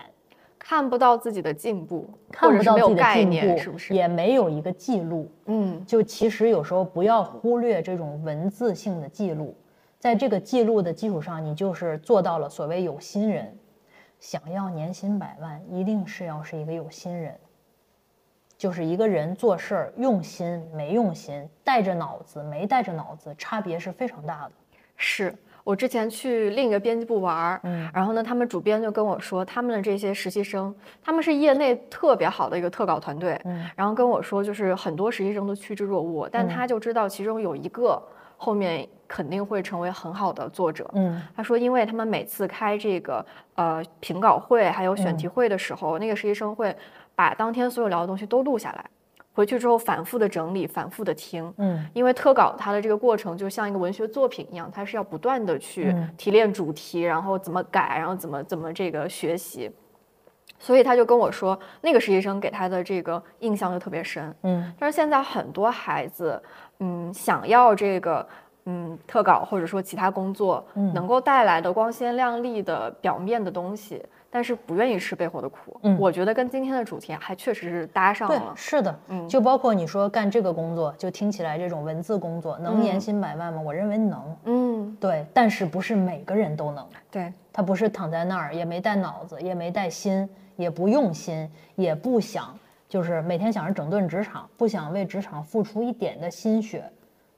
[0.57, 3.93] 看不到自己的进步，看不到自己的进步，是不是？
[3.93, 5.31] 也没有一个记录。
[5.45, 9.55] 嗯就其实有时候不要忽略这种文字性的记录，
[9.99, 13.57] 在这个记录的基础上，你就是做到了所谓有心人。
[14.19, 17.33] 想要年薪百万，一定是要是一个有心人，
[18.57, 24.51] 就是一个人做事儿用心没用心，带着脑子没带着脑子，差别是非常大的。
[24.97, 38.01] 是我之前去另一个编辑部玩儿，嗯然后呢，他们主编就跟我说，他们的这些实习生，他们是业内特别好的一个特稿团队，嗯然后跟我说，就是很多实习生都趋之若鹜，但他就知道其中有一个
[38.35, 40.89] 后面肯定会成为很好的作者。
[40.93, 46.73] 嗯他说，因为他们每次开这个呃评稿会还有选嗯题会的时候，那个实习生会
[47.15, 48.85] 把当天所有聊的东西都录下来，
[49.33, 51.51] 回去之后反复的整理，反复的听。
[51.57, 59.71] 嗯因为特稿它的这个过程就像一个文学作品一样，它是要不断的去嗯提炼主题，然后怎么改，然后怎么怎么这个学习。
[60.61, 64.35] 所以他就跟我说，那个实习生给他的这个印象就特别深。
[64.43, 66.41] 嗯但是现在很多孩子，
[66.79, 68.27] 嗯，想要这个
[68.69, 75.79] 嗯特稿或者说其他工作嗯能够带来的光鲜亮丽的表面的东西，但是不愿意吃背后的苦。
[75.81, 78.53] 嗯我觉得跟今天的主题还确实是搭上对，了。
[78.55, 83.59] 是的，嗯就包括你说干这个工作，就听起来这种文字工作能年嗯薪百万吗？
[83.61, 86.85] 我认为能，嗯，对，但是不是每个人都能。
[87.09, 92.55] 对，他不是躺在那儿，也没带脑子，也没带心，也不用心，也不想，
[92.87, 96.83] 就是每天想着整顿职场，不想为职场付出一点的心血。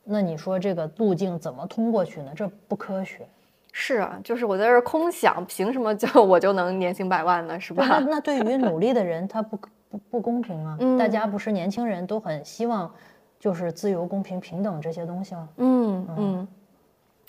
[0.04, 2.32] 那你说这个路径怎么通过去呢？
[2.36, 3.28] 这不科学。
[3.74, 7.58] 是啊，就是我在这儿空想，凭什么就我就能年薪百万呢？
[7.60, 7.86] 是吧？
[7.88, 9.58] 那那对于努力的人，他不
[9.90, 10.76] 不不公平啊！
[10.80, 12.94] 嗯大家不是年轻人都很希望
[13.40, 15.50] 就是自由、公平、平等这些东西吗？
[15.56, 16.48] 嗯嗯，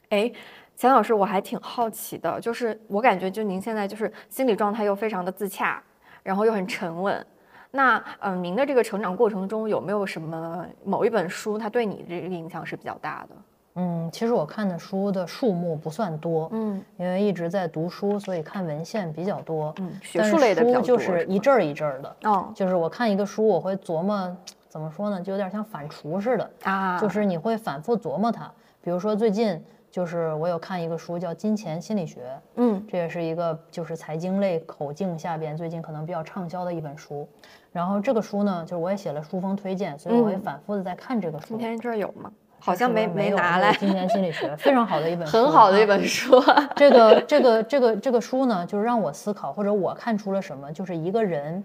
[0.09, 0.33] 哎，
[0.75, 5.81] 钱老师，我还挺好奇的，就是我感觉就您现在就是心理状态又非常的自洽，
[6.25, 7.25] 然后又很沉稳。
[7.73, 13.35] 那嗯，您的这个成长过程中有没有什么某一本书，它对你这个影响是比较大的？
[13.77, 19.73] 嗯，其实我看的书的数目不算多，嗯因为一直在读书，所以看文献比较多。
[19.79, 24.37] 嗯，学术类的书就是一阵儿一阵儿的，哦就是我看一个书，我会琢磨，
[24.69, 28.53] 怎么说呢，就有点像反刍似的，啊，就是你会反复琢磨它。
[28.83, 29.59] 比如说最近
[29.91, 32.21] 就是我有看一个书叫《金钱心理学》，
[32.57, 37.27] 嗯这也是一个就是财经类口径下边最近可能比较畅销的一本书。
[37.73, 41.47] 然后这个书呢，就是我也写了书封推荐，所以我也嗯反复的在看这个书。
[41.49, 42.31] 今天这儿有吗？
[42.59, 46.41] 好像没没有拿来今天，心理学非常好的一本 书，很好的一啊本 书。
[46.77, 51.65] 这个这个这个这个书呢，就是让我思考，或者我看出了什么，就是一个人，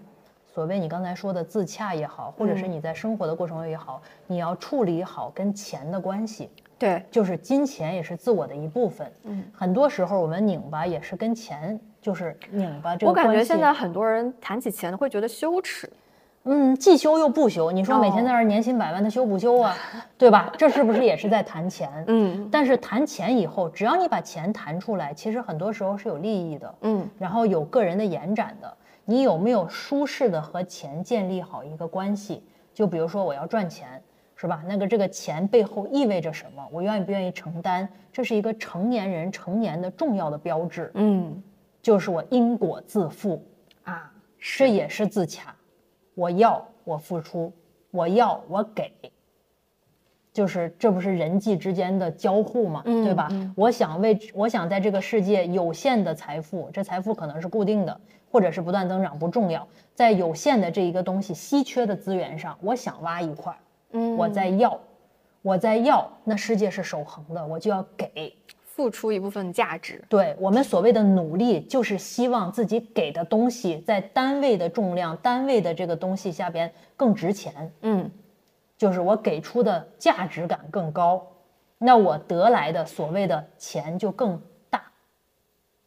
[0.52, 9.12] 所谓你刚才说的自洽也好，或者是嗯你在生活的过程中也好，你要处理好跟钱的关系，对，就是金钱也是自我的一部分。
[9.22, 15.90] 嗯，很多时候我们拧巴也是跟钱，就是拧巴这个我感觉现在很多人谈起钱会觉得羞耻。
[16.44, 17.70] 嗯，既修又不修。
[17.70, 19.76] 你说每天哦在那儿年薪百万，他修不修啊？
[20.16, 20.50] 对吧？
[20.56, 21.90] 这是不是也是在谈钱？
[22.06, 26.74] 嗯但是谈钱以后，只要你把钱谈出来，其实很多时候是有利益的。
[26.82, 32.42] 嗯然后有个人的延展的，你有没有舒适的和钱建立好一个关系？
[32.72, 34.00] 就比如说我要赚钱，
[34.34, 34.62] 是吧？
[34.66, 36.66] 那个这个钱背后意味着什么？
[36.70, 37.86] 我愿意不愿意承担？
[38.10, 41.42] 这是一个成年人成年的重要的标志，嗯
[41.88, 43.42] 就是我因果自负，
[43.84, 45.56] 啊，这也是自洽。
[46.14, 47.50] 我要我付出，
[47.90, 48.92] 我要我给，
[50.30, 53.30] 就是这不是人际之间的交互嘛，对吧？
[53.56, 59.66] 我想为我想在这个世界有限的财富，这财富可能是固定的，或者是不断增长，不重要。
[59.94, 63.58] 在有限的这一个东西稀缺的资源上，我想挖一块儿，
[63.92, 64.78] 嗯，我在要，
[65.40, 68.36] 我在要，那世界是守恒的，我就要给。
[68.78, 70.00] 付出一部分价值。
[70.08, 78.08] 对我们所谓的努力，就是希望自己给的东西在单位的重量、单位的这个东西下边更值钱，嗯
[78.76, 81.26] 就是我给出的价值感更高，
[81.76, 84.80] 那我得来的所谓的钱就更大，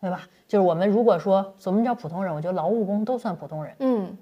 [0.02, 0.28] 对吧？
[0.50, 4.18] 就是我们如果说什么叫普通人，我觉得劳务工都算普通人，嗯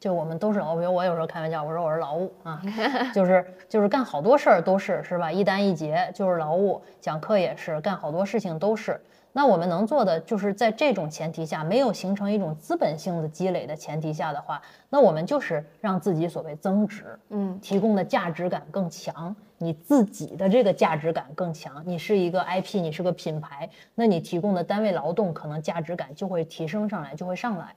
[0.00, 2.62] 就我们都是劳，比如我有时候开玩笑，我说我是劳务啊，
[3.12, 5.30] 就是就是干好多事儿都是是吧？
[5.30, 9.00] 一单一结就是劳务，讲课也是，干好多事情都是。
[9.32, 21.82] 那我们能做的就是在这种前提下，没有形成一种资本性的积累的前提下的话，那我们就是让自己所谓增值，嗯提供的价值感更强，你自己的这个价值感更强。
[21.84, 27.74] 你是一个 IP，你是个品牌，那你提供的单位劳动可能价值感就会提升上来，就会上来。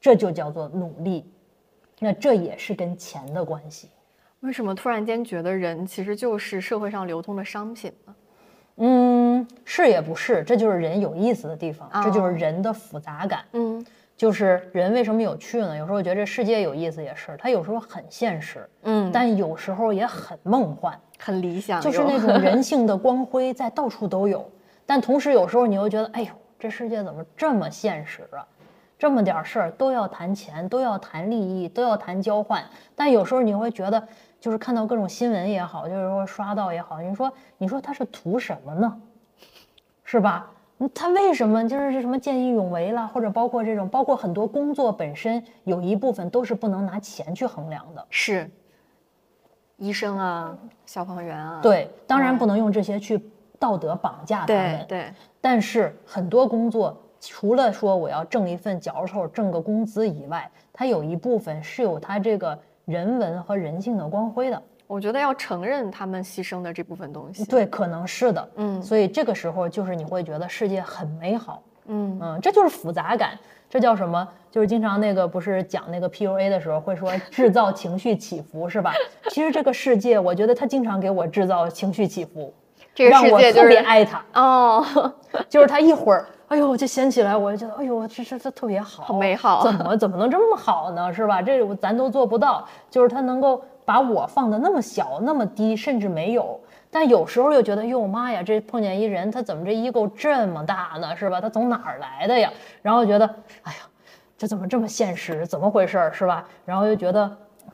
[0.00, 1.30] 这就叫做努力，
[1.98, 3.90] 那这也是跟钱的关系。
[4.40, 8.14] 为什么突然间觉得人其实就是社会上流通的商品呢？
[8.76, 13.44] 嗯，是也不是，这就是人有意思的地方，这就哦是人的复杂感。
[13.52, 13.84] 嗯
[14.16, 15.74] 就是人为什么有趣呢？
[15.76, 20.98] 有时候我觉得这世界有意思也是，它有时候很现实，嗯，但有时候也很梦幻。
[21.18, 24.50] 很理想，就是那种 人性的光辉在到处都有，
[24.84, 26.28] 但同时有时候你又觉得，哎呦，
[26.58, 28.46] 这世界怎么这么现实啊？
[29.00, 32.62] 这么点事儿都要谈钱，都要谈利益，都要谈交换。
[32.94, 34.06] 但有时候你会觉得，
[34.38, 39.00] 就是看到各种新闻也好，就是说刷到也好，你说你说他是图什么呢？
[40.04, 40.50] 是吧？
[40.80, 48.06] 嗯他为什么就是这什么见义勇为啦，或者包括这种，包括很多工作本身有一部分都是不能拿钱去衡量的。
[48.10, 48.50] 是
[49.78, 53.18] 医生啊，消防员啊，对，当然嗯不能用这些去
[53.58, 54.86] 道德绑架他对们。
[54.86, 64.60] 对，但是很多工作，除了说我要挣一份脚头、挣个工资以外，它有一部分是有它这个人文和人性的光辉的。
[64.86, 67.44] 我觉得要承认他们牺牲的这部分东西。
[67.44, 68.50] 对，可能是的。
[68.56, 71.62] 嗯所以这个时候就是你会觉得世界很美好。
[71.86, 74.26] 嗯嗯，这就是复杂感，这叫什么？
[74.50, 78.92] 就是经常那个不是讲那个 PUA 的时候会说 制造情绪起伏，是吧？
[79.30, 82.52] 其实这个世界，我觉得它经常给我制造情绪起伏，
[82.94, 84.24] 这个让我特世界就是别爱它。
[84.34, 85.14] 哦，
[85.48, 91.14] 就是他一会儿，哎呦，我就掀起来，我就觉得，哎呦，这这这特别好，好美好怎么怎么能这么好呢？
[91.14, 91.40] 是吧？
[91.40, 96.58] 这我咱都做不到，就是他能够把我放的那么小、那么低，甚至没有。
[96.90, 101.14] 但有时候又觉得，哟妈呀，这碰见一人，他怎么这 ego 这么大呢？
[101.16, 101.40] 是吧？
[101.40, 102.50] 他从哪儿来的呀？
[102.82, 103.24] 然后觉得，
[103.62, 103.78] 哎呀，
[104.36, 105.46] 这怎么这么现实？
[105.46, 106.10] 怎么回事？
[106.12, 106.44] 是吧？
[106.64, 107.30] 然后又觉得。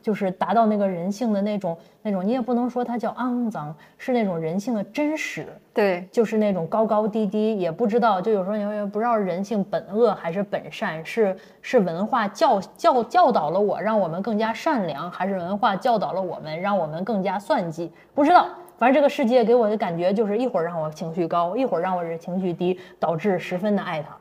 [0.07, 5.45] 就是达到那个人性的那种那种，你也不能说它叫肮脏，是那种人性的真实。
[5.73, 17.91] 对，就是那种高高低低，也不知道，就有时候你会不知道人性本恶还是本善，是是文化教教教导了我，让我们更加善良，还是文化教导了我们，让我们更加算计？
[18.15, 18.47] 不知道。
[18.77, 24.15] 反正这个世界给我的感觉就是一会儿让我情绪高，一会儿让我是情绪低，导致十分的爱他。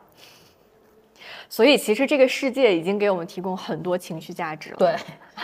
[1.48, 4.76] 所以其实这个世界已经给我们提供很多情绪价值了。
[4.78, 4.96] 对，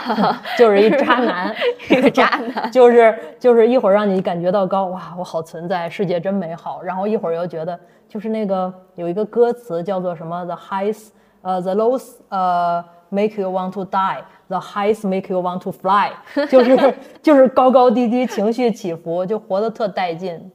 [0.57, 1.55] 就是一渣男，
[1.89, 6.81] 一个渣男， 就是就是一会儿让你感觉到高，哇，我好存在，世界真美好。
[6.81, 7.79] 然后一会儿又觉得，
[8.09, 11.07] 就是那个有一个歌词叫做什么？The highs，
[11.41, 16.11] 呃，the lows，呃，make you want to die，the highs make you want to fly，
[16.49, 20.51] 就是就是高高低低，情绪起伏，就活得特带劲。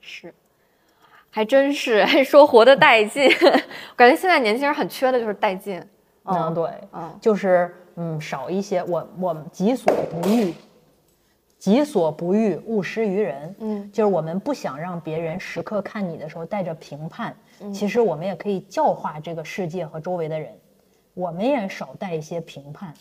[0.00, 0.34] 是。
[1.34, 3.26] 还真是，还说活得带劲，
[3.96, 5.82] 感觉现在年轻人很缺的就是带劲。
[6.24, 8.84] 嗯，对，嗯，就是嗯少一些。
[8.84, 10.52] 我我们己所不欲，
[11.58, 13.56] 己所不欲，勿施于人。
[13.60, 17.34] 嗯，就是我们不想让别人时刻看你的时候带着评判。
[17.72, 20.52] 其实我们也可以教化这个世界和周围的人，
[21.14, 22.92] 我们也少带一些评判。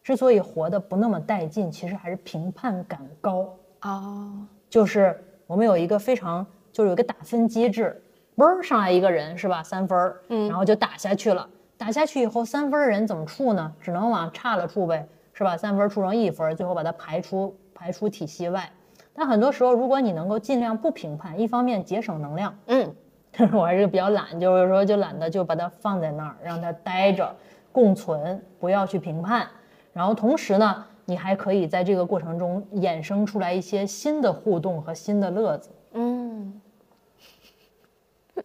[0.00, 3.52] 之所以活得不那么带劲，其实还是评判感高。
[3.82, 6.46] 哦，就是我们有一个非常。
[6.80, 8.02] 就是有个打分机制，
[8.34, 9.62] 嘣上来一个人是吧？
[9.62, 11.46] 三分儿，嗯，然后就打下去了。
[11.76, 13.70] 打下去以后，三分人怎么处呢？
[13.78, 15.58] 只能往差了处呗，是吧？
[15.58, 18.66] 三分处成一分，最后把它排出排出体系外。
[19.12, 22.90] 但很多时候，如果你能够尽量不评判，一方面节省能量，嗯，
[23.52, 27.30] 我还是比较懒，就是说就懒得就把它放在那儿，让它待着
[27.72, 29.46] 共存，不要去评判。
[29.92, 35.68] 然后同时呢，你还可以在这个过程中衍生出来一些新的互动和新的乐子。
[35.92, 36.59] 嗯，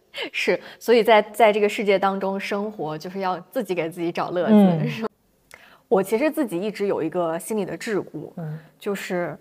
[0.32, 5.06] 是，所以在在这个世界当中生活，就是要自己给自己找乐子。
[5.88, 9.38] 我其实自己一直有一个心理的桎梏，嗯，就是，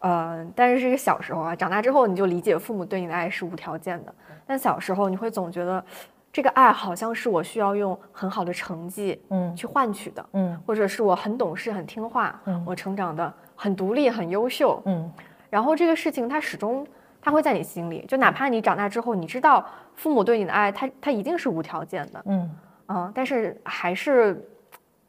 [0.00, 4.14] 呃，但是这个小时候啊，长大之后你就理解父母对你的爱是无条件的，
[4.46, 5.82] 但小时候你会总觉得，
[6.30, 15.10] 这个爱好像是我需要用很好的成绩，嗯，去换取的，嗯，或者是我很懂事、很听话，嗯，我成长的很独立、很优秀，嗯，
[15.48, 16.86] 然后这个事情它始终。
[17.26, 19.66] 他会在你心里，就哪怕你长大之后，你知道
[19.96, 22.48] 父母对你的爱，他他一定是无条件的，嗯。
[22.86, 24.48] 嗯，但是还是，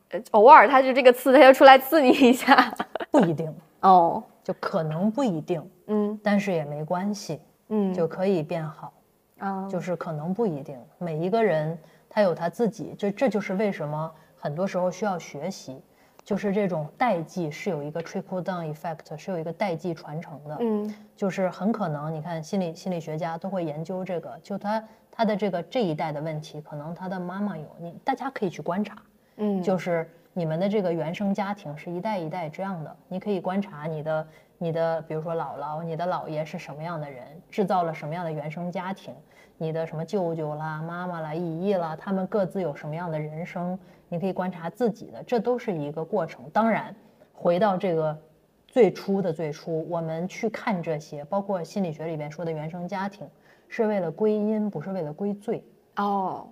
[0.09, 2.73] 呃，偶尔他就这个刺，他就出来刺你一下，
[3.11, 7.39] 不一定哦，就可能不一定，嗯，但是也没关系，
[7.69, 8.91] 嗯，就可以变好，
[9.37, 11.77] 啊，就是可能不一定，每一个人
[12.09, 15.79] 他有他自己，这这就是为什么很多时候需要学习。
[16.27, 20.57] 就是这种代际是有一个 trickle down effect，是有一个代际传承的。
[20.59, 28.97] 嗯，就是很可能，你看心理心理学家都会研究这个，就他他的这个这一代的问题，可能他的妈妈有，你大家可以去观察。
[29.37, 39.15] 嗯，就是你们的这个原生家庭是一代一代这样的，你可以观察你的你的，比如说姥姥、你的姥爷是什么样的人，制造了什么样的原生家庭，
[39.57, 43.77] 你的什么舅舅啦、妈妈啦、姨姨啦，他们各自有什么样的人生。
[44.09, 46.49] 你可以观察自己的，这都是一个过程。
[46.51, 46.95] 当然，
[47.33, 48.17] 回到这个
[48.65, 53.29] 最初的最初，我们去看这些，包括心理学里边说的原生家庭，
[53.67, 55.61] 是为了归因，不是为了归罪。
[55.97, 56.47] 哦，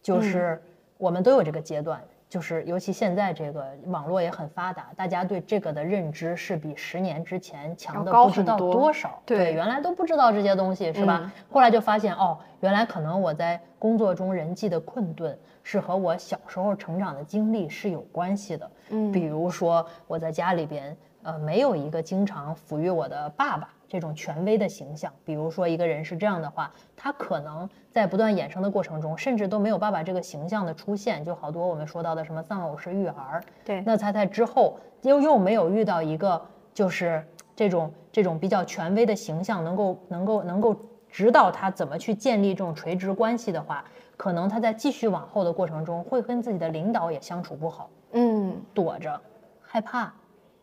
[0.00, 0.62] 就是
[0.96, 2.00] 我们都有这个阶段。
[2.34, 9.22] 就是尤其现在这个网络也很发达，大家对这个的认知是比十年之前强的不知道多少。
[9.24, 11.32] 对，原来都不知道这些东西是吧？
[11.48, 18.68] 后来就发现哦，原来可能我在工作中人际的困顿是和我小时候成长的经历是有关系的。
[18.88, 23.68] 嗯，比如说我在家里边，呃，没有一个经常抚育我的爸爸。
[23.86, 33.40] 这种权威的形象，比如说一个人是这样的话，他可能在不断衍生的过程中，甚至都没有爸爸这个形象的出现，就好多我们说到的什么丧偶式育儿。
[33.64, 37.24] 对，那他在之后又又没有遇到一个就是
[37.54, 40.74] 这种这种比较权威的形象，能够能够能够
[41.08, 43.84] 指导他怎么去建立这种垂直关系的话，
[44.16, 49.20] 可能他在继续往后的过程中，会跟自己的领导也相处不好，嗯，躲着，
[49.62, 50.12] 害怕，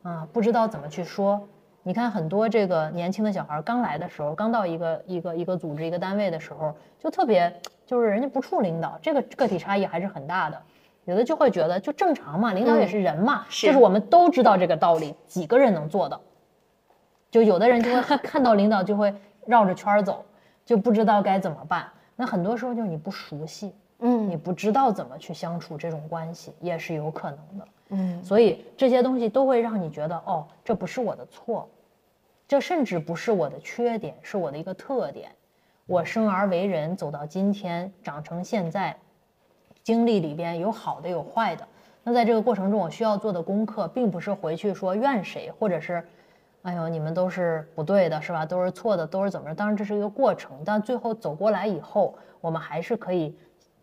[0.03, 1.47] 啊，不知道怎么去说。
[1.83, 7.51] 你看很多这个年轻的小孩刚来的时候，刚到一个一个一个组织一个单位的时候，就特别
[7.85, 10.61] 就是人家不处领导，这个个体差异还是很大的。
[11.05, 16.21] 有的就会觉得就正常嘛，领导也是人嘛，就是我们都知道这个道理，几个人能做到？
[17.31, 19.11] 就有的人就会 看到领导就会
[19.47, 20.23] 绕着圈走，
[20.63, 21.87] 就不知道该怎么办。
[22.15, 27.67] 那很多时候就是你不熟悉，嗯，你不知道怎么去相处这种关系，也是有可能的。
[27.91, 31.69] 嗯，所以这些东西都会让你觉得，哦，这不是我的错，
[32.47, 35.31] 这甚至不是我的缺点，是我的一个特点。
[35.87, 38.95] 我生而为人，走到今天，长成现在，
[39.83, 41.67] 经历里边有好的有坏的，
[42.03, 46.01] 那在这个过程中，我需要做的功课，并不是回去说怨谁，或者是，
[46.61, 48.45] 哎呦，你们都是不对的，是吧？
[48.45, 49.55] 都是错的，都是怎么着？
[49.55, 53.35] 当然这是一个过程，但最后走过来以后，我们还是可以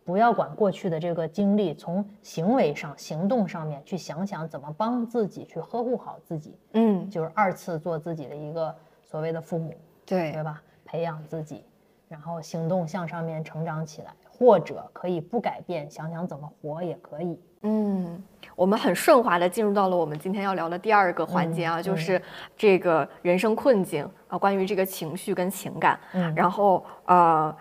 [0.09, 9.75] 不要管过去的这个经历，从行为上、行动上面去想想怎么帮自己去呵护好自己，嗯，就是二次做自己的一个所谓的父母，
[10.07, 10.63] 对对吧？
[10.83, 11.63] 培养自己，
[12.09, 17.39] 然后行动向上面成长起来，或者可以不改变，想想怎么活也可以。
[17.61, 18.23] 嗯，
[18.57, 22.23] 我们很顺滑的进入到了我们今天要聊的第二个环节啊，就是
[22.57, 26.01] 这个人生困境啊，关于这个情绪跟情感。
[26.15, 27.55] 嗯然后呃，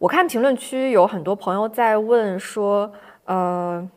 [0.00, 2.90] 我看评论区有很多朋友在问说，
[3.26, 3.88] 呃。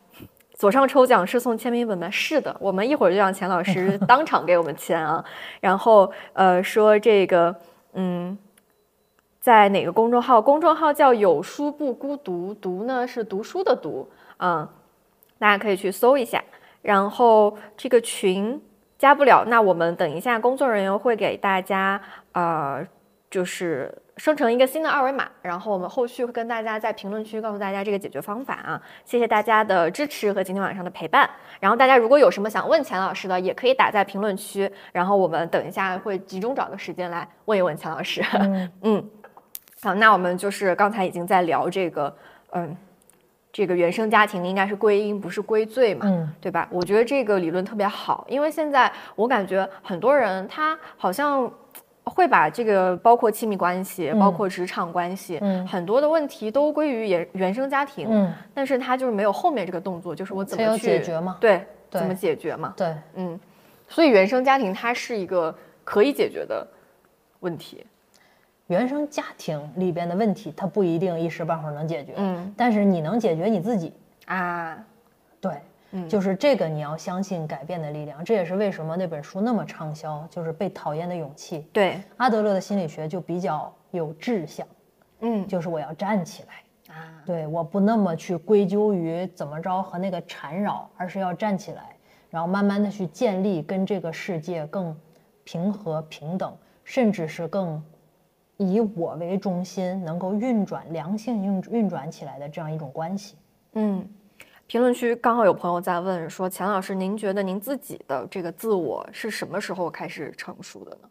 [0.56, 2.08] 左上抽奖是送签名本吗？
[2.08, 5.22] 是的，我们一会儿就让钱老师 当场给我们签啊。
[5.60, 7.54] 然后呃，说这个
[7.94, 8.38] 嗯，
[9.40, 10.40] 在哪个公众号？
[10.40, 14.66] 公众号叫“有书不孤独”，读呢是读书的读，嗯，
[15.40, 16.42] 大家可以去搜一下。
[16.82, 18.62] 然后这个群
[18.96, 22.00] 加不了，那我们等一下工作人员会给大家
[22.30, 22.86] 呃，
[23.28, 28.80] 就是生成一个新的二维码，然后我们后续会跟大家在评论区告诉大家这个解决方法啊。
[29.04, 31.28] 谢谢大家的支持和今天晚上的陪伴。
[31.58, 38.22] 然后大家如果有什么想问钱老师的，也可以打在评论区，然后我们等一下会集中找个时间来问一问钱老师。
[38.38, 39.10] 嗯 嗯，
[39.82, 42.16] 好，那我们就是刚才已经在聊这个，
[42.52, 42.76] 嗯，
[43.52, 46.68] 这个原生家庭应该是归因，不是归罪嘛，嗯对吧？
[46.70, 51.50] 我觉得这个理论特别好，因为现在我感觉很多人他好像
[52.04, 55.66] 会把这个包括亲密关系，包括职场关系，嗯。
[55.66, 62.74] 很多的问题都归于原原生家庭，嗯，但是他就是没有后面这个动作，就是我怎么去解决嘛对，对怎么解决嘛？
[62.76, 63.40] 对，嗯，
[63.88, 66.66] 所以原生家庭它是一个可以解决的
[67.40, 67.84] 问题。
[68.68, 72.54] 原生家庭里边的问题，它不一定一时半会儿能解决，嗯。
[72.56, 73.92] 但是你能解决你自己，
[74.26, 74.76] 啊，
[75.40, 75.52] 对，
[75.96, 81.68] 嗯就是这个你要相信改变的力量，这也是为什么那本书那么畅销，就是被讨厌的勇气。
[81.72, 84.66] 对，阿德勒的心理学就比较有志向，
[85.20, 91.94] 嗯就是我要站起来，啊，对，我不那么去归咎于怎么着和那个缠绕，而是要站起来，
[92.28, 94.94] 然后慢慢的去建立跟这个世界更
[95.44, 97.80] 平和平等，甚至是更
[98.56, 103.36] 以我为中心，能够运转良性运运转起来的这样一种关系。
[103.74, 104.04] 嗯。
[104.66, 111.10] 评论区刚好有朋友在问说，钱老师，您觉得您自己的这个自我是什么时候开始成熟的呢？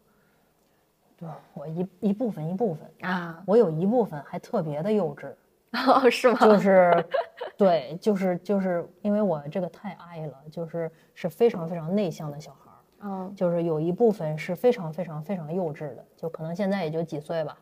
[1.16, 5.32] 对我一一部分一部分，啊，我有一部分还特别的幼稚，
[5.86, 6.38] 哦，是吗？
[6.40, 7.04] 就是，
[7.56, 17.56] 对，就是就是因为我这个太爱了，就是是非常非常内向的小孩儿，嗯就是有一部分是非常非常非常幼稚的，就可能现在也就几岁吧，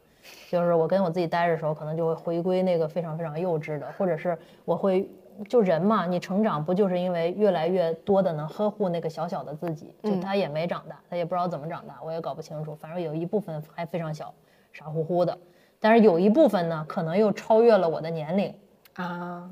[0.50, 5.08] 就是我跟我自己待着的时候，可能就会回归那个非常非常幼稚的，或者是我会
[5.48, 10.20] 就人嘛，你成长不就是因为越来越多的能呵护那个小小的自己，就嗯。
[10.20, 14.32] 他也没长大，他也不知道怎么长大，我也搞不清楚，反正有一部分还非常小，
[14.72, 15.36] 傻乎乎的，
[15.80, 18.54] 但是有一部分呢，可能又超越了我的年龄。
[18.94, 19.50] 啊，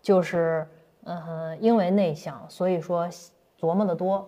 [0.00, 0.66] 就是，
[1.04, 3.06] 嗯，因为内向，所以说
[3.60, 4.26] 琢磨的多，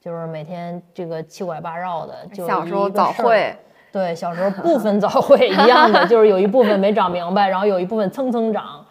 [0.00, 3.56] 就是每天这个七拐八绕的，就小时候早会，
[3.90, 8.83] 对，小时候部分早会一样的， 就是有一部分没长明白，然后有一部分蹭蹭长，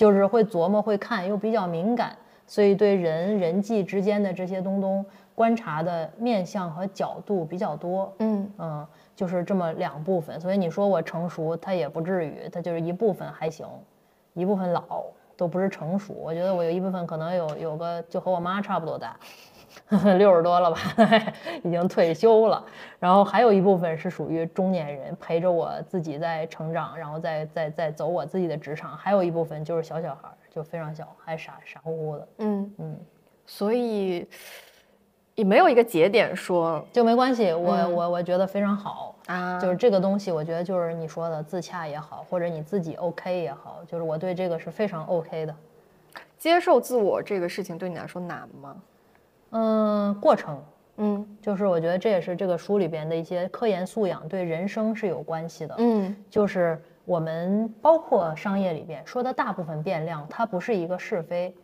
[0.00, 8.10] 就是会琢磨会看，又比较敏感，所以对人人际之间的这些东东观察的面向和角度比较多。
[8.20, 13.66] 嗯嗯，就是这么两部分，所以你说我成熟，它也不至于，它就是一部分还行，
[14.32, 15.04] 一部分老
[15.36, 16.14] 都不是成熟。
[16.14, 19.14] 我觉得我有一部分可能有有个就和我妈差不多大，
[20.18, 20.78] 六十多了吧，
[21.64, 22.64] 已经退休了。
[22.98, 28.96] 然后还有一部分是属于中年人，陪着我自己在成长，然后再再再走我自己的职场。
[28.96, 32.96] 还有一部分就是小小孩，就非常小，还傻傻乎乎的，嗯嗯，
[33.46, 34.28] 所以
[35.34, 37.52] 也没有一个节点说就没关系。
[37.52, 39.16] 我、嗯我我觉得非常好。
[39.26, 45.54] 啊，就是这个东西，我觉得就是你说的自洽也好，或者你自己 OK 也好，就是我对这个是非常 OK 的。
[46.36, 48.74] 接受自我这个事情对你来说难吗？
[49.50, 50.62] 嗯，过程。
[50.96, 51.26] 嗯。
[51.40, 55.74] 就是我觉得这也是这个书里边的一些科研素养对人生是有关系的。
[55.78, 56.14] 嗯。
[56.28, 61.54] 就是我们包括商业里边说的大部分变量，它不是一个是非，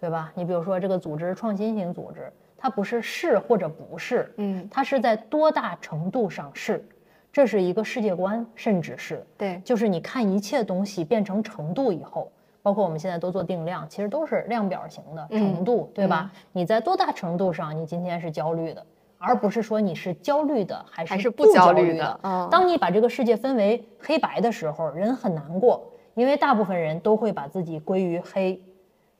[0.00, 0.32] 对吧？
[0.34, 6.84] 你比如说这个组织创新型组织，它不是是或者不是，嗯，它是在多大程度上是，
[7.32, 12.30] 这是一个世界观，甚至是对，就是你看一切东西变成程度以后，
[12.66, 16.32] 包括我们现在都做定量，其实都是量表型的嗯程度，对吧？
[16.50, 18.84] 你在多大程度上，你今天是焦虑的，
[19.18, 25.80] 而不是说你是焦虑的还是不不焦虑虑的嗯当你把这个世界分为黑白的时候，人很难过，
[26.14, 28.60] 因为大部分人都会把自己归于黑。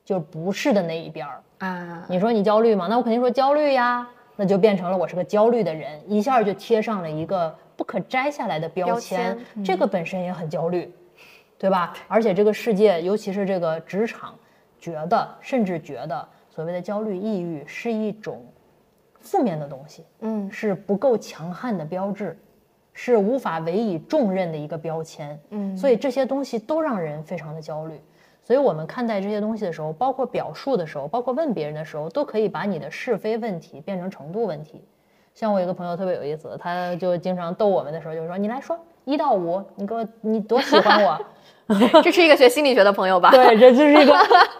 [0.03, 1.41] 就不是的那一边儿。
[1.59, 2.87] 啊，你说你焦虑吗？
[2.89, 4.05] 那我肯定说焦虑呀，
[4.35, 10.93] 那就变成了我是个焦虑的人，一下就贴上了一个不可摘下来的标标签，签嗯这个本身也很焦虑，
[11.57, 11.93] 对吧？
[12.07, 14.35] 而且这个世界，尤其是这个职场，
[14.79, 18.45] 觉得甚至觉得所谓的焦虑、抑郁是一种
[19.19, 22.37] 负面的东西，嗯是不够强悍的标志，
[22.93, 25.39] 是无法委以重任的一个标签。
[25.49, 27.99] 嗯所以这些东西都让人非常的焦虑。
[28.43, 34.81] 所以我们看待这些东西的时候，包括表述的时候，包括问别人的时候，都可以把你的是非问题变成程度问题。
[35.35, 41.19] 像我有一个朋友特别有意思，他就经常逗我们的时候，就说：“你来说一到五，你给我你多喜欢我。”
[42.03, 43.29] 这是一个学心理学的朋友吧？
[43.31, 44.15] 对，这就是一个，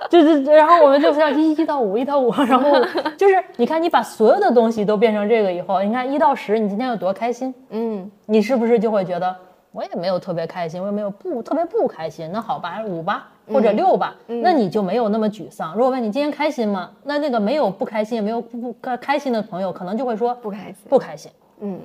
[0.09, 2.71] 就是然后我们就是要一一到五，一到五，然后
[3.17, 7.53] 就是你看你把所有的东西都变成这个以后，你看一到十，你今天有多开心？
[7.69, 9.35] 嗯你是不是就会觉得
[9.71, 12.29] 我也没有特别开心，我也没有不特别不开心？
[12.33, 15.73] 那好吧，五吧或者六吧，那你就没有那么沮丧。
[15.73, 16.89] 如果问你今天开心吗？
[17.03, 20.75] 那那个没有不开心，也没有不不开开心的朋友，可能就会说不开心。
[20.89, 21.31] 不开心。
[21.61, 21.79] 嗯，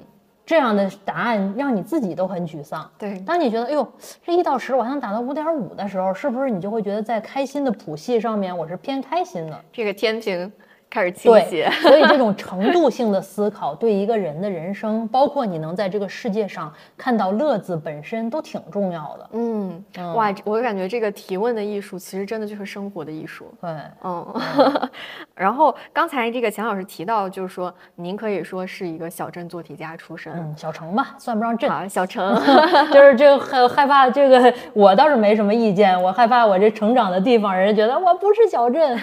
[0.45, 2.91] 这样的答案让你自己都很沮丧。
[2.99, 3.87] 对当你觉得哎呦，
[4.25, 9.65] 这一到十我还能打到五点五的时候，是不是你就会觉得在开心的谱系上面我是偏开心的？
[9.73, 10.51] 这个天平
[10.93, 19.29] 开始倾对斜。，所以这种程度性的思考对一个人的人生，包括你能在这个世界上看到乐子本身，都挺重要的。
[19.33, 19.83] 嗯，
[20.15, 23.51] 哇，我感觉这个提问的艺术其实真的就是生活的艺术。
[23.59, 23.71] 对，
[24.05, 24.41] 嗯，
[25.35, 30.31] 然后刚才这个钱老师提到，就是说您可以说是一个小镇做题家出身。
[30.35, 31.71] 嗯，小城吧，算不上镇。
[31.71, 32.39] 好，小城
[32.93, 36.01] 就是这个害害怕这个，我倒是没什么意见。
[36.03, 38.99] 我害怕我这成长的地方，人家觉得我不是小镇。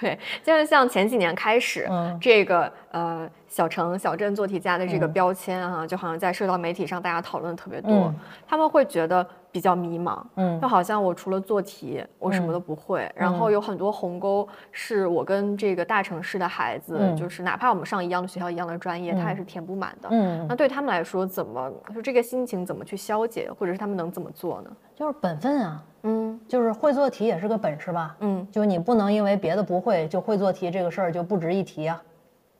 [0.00, 2.16] 对，就是像前几年开始，嗯。
[2.20, 5.12] 这个呃小城小镇做题家的这个嗯。
[5.12, 8.14] 标签啊，就好像在社交媒体上大家讨论特别多，嗯。
[8.46, 20.08] 他们会觉得比较迷茫，嗯就好像我除了做题，我什么都不会，然后有很多鸿沟是我跟这个大城市的孩子，嗯就是哪怕我们上一样的学校、一样的专业，他也是填不满的。
[20.12, 24.70] 嗯那对他们来说，怎么就这个心情怎么去消解，或者是他们能怎么做呢？
[24.94, 28.16] 就是本分啊，嗯就是会做题也是个本事吧。
[28.20, 32.00] 嗯就你不能因为别的不会，就会做题这个事儿就不值一提啊。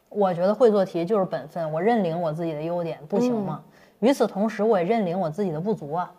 [0.09, 3.63] 我觉得会做题就是本分，我认领我自己的优点，不行吗？
[4.01, 6.11] 与此同时，我也认领我自己的不足啊。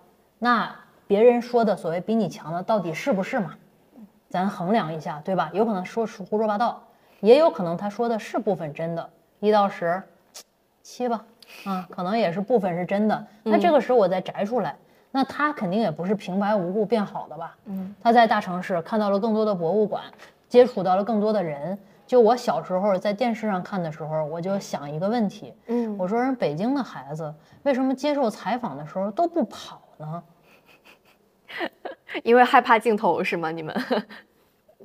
[0.43, 3.53] 那别人说的所谓比你强的，到底是不是嘛？
[4.27, 5.51] 咱衡量一下，对吧？
[5.53, 6.81] 有可能说是胡说八道，
[7.19, 9.07] 也有可能他说的是部分真的，
[9.39, 10.01] 一到十，
[10.81, 11.23] 七吧，
[11.65, 13.27] 啊，可能也是部分是真的。
[13.43, 14.75] 那这个时候我再摘出来，
[15.11, 17.55] 那他肯定也不是平白无故变好的吧？
[17.65, 20.01] 嗯，他在大城市看到了更多的博物馆，
[20.49, 21.77] 接触到了更多的人。
[22.07, 30.21] 就我小时候在电视上看的时候，我就想一个问题，嗯，我说人北京的孩子为什么接受采访的时候都不跑呢？
[32.23, 33.51] 因为害怕镜头是吗？
[33.51, 33.75] 你们？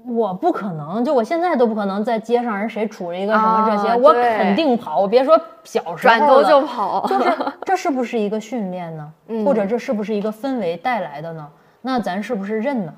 [0.07, 5.01] 我不可能，就我现在都不可能在街上人谁杵着一个什么这些，我肯定跑。
[5.01, 7.33] 我别说小时候转头了就跑，就是
[7.67, 9.13] 这是不是一个训练呢？
[9.29, 11.49] 嗯或者这是不是一个氛围带来的呢？
[11.83, 12.95] 那咱是不是认呢？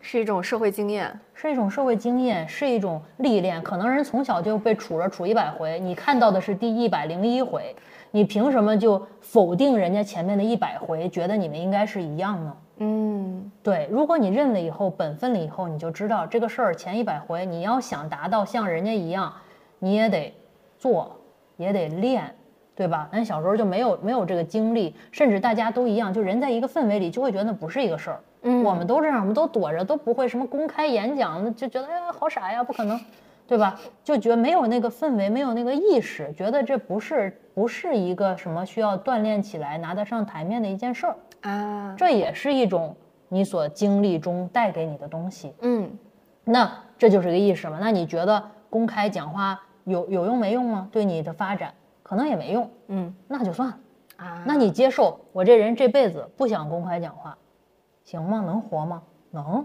[0.00, 1.12] 是一种社会经验。
[1.34, 3.62] 是一种社会经验，是一种历练。
[3.62, 7.76] 可能人从小就被杵着杵一百回，你看到的是第一百零一回，
[8.10, 12.56] 你凭什么就否定人家前面的一百回，觉得你们应该是一样呢？
[12.78, 19.32] 嗯对，如果你认了以后，本分了以后，你就知道这个事儿前一百回，你要想达到像人家一样，
[19.78, 20.34] 你也得
[20.78, 21.16] 做，
[21.56, 22.34] 也得练，
[22.74, 23.08] 对吧？
[23.10, 28.20] 咱小时候就没有没有这个经历，甚至大家都一样，就人在一个氛围里就会觉得那不是一个事儿。
[28.42, 33.00] 嗯我们都这样，我们都躲着，都不会什么公开演讲，那就觉得哎呀好傻呀，不可能，
[33.48, 33.80] 对吧？
[34.04, 41.16] 就觉得没有那个氛围，没有那个意识，觉得这不是不是一个什么需要锻炼起来拿得上台面的一件事儿。
[41.40, 42.94] 啊，这也是一种
[43.30, 45.54] 你所经历中带给你的东西。
[45.62, 45.90] 嗯
[46.44, 47.78] 那这就是个意识嘛？
[47.80, 50.90] 那你觉得公开讲话有有用没用吗？
[50.92, 51.72] 对你的发展
[52.02, 53.78] 可能也没用，嗯那就算了。
[54.18, 57.38] 啊，那你接受我这人这辈子不想公开讲话，
[58.04, 58.42] 行吗？
[58.44, 59.02] 能活吗？
[59.30, 59.64] 能。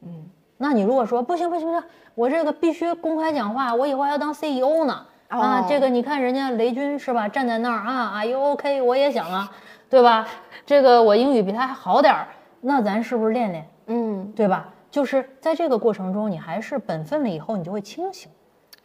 [0.00, 0.24] 嗯
[0.56, 1.84] 那你如果说不行不行不行，
[2.14, 5.06] 我这个必须公开讲话，我以后还要当 CEO 呢。
[5.28, 8.80] 啊，哦这个你看人家雷军是吧，站在那儿啊，Are you OK？
[8.82, 9.52] 我也想啊，
[9.90, 10.26] 对吧？
[10.64, 12.28] 这个我英语比他还好点儿，
[12.60, 13.68] 那咱是不是练练？
[13.86, 14.72] 嗯对吧？
[14.90, 18.30] 就是在这个过程中，你还是本分了以后，你就会清醒，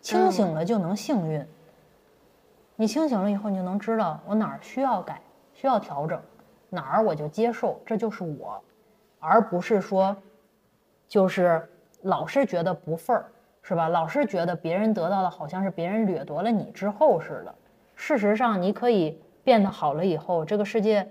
[0.02, 1.46] 清醒了就能幸运。
[2.76, 5.22] 你清醒了以后，你就能知道我哪儿需要改，
[5.54, 6.20] 需要调整，
[6.70, 8.60] 哪儿我就接受，这就是我，
[9.20, 10.16] 而不是说，
[11.08, 11.70] 就是
[12.02, 13.26] 老是觉得不忿儿，
[13.62, 13.88] 是吧？
[13.88, 17.54] 老是觉得别人得到的好像是别人掠夺了你之后似的。
[17.96, 21.08] 事实上，你可以变得好了以后，这个世界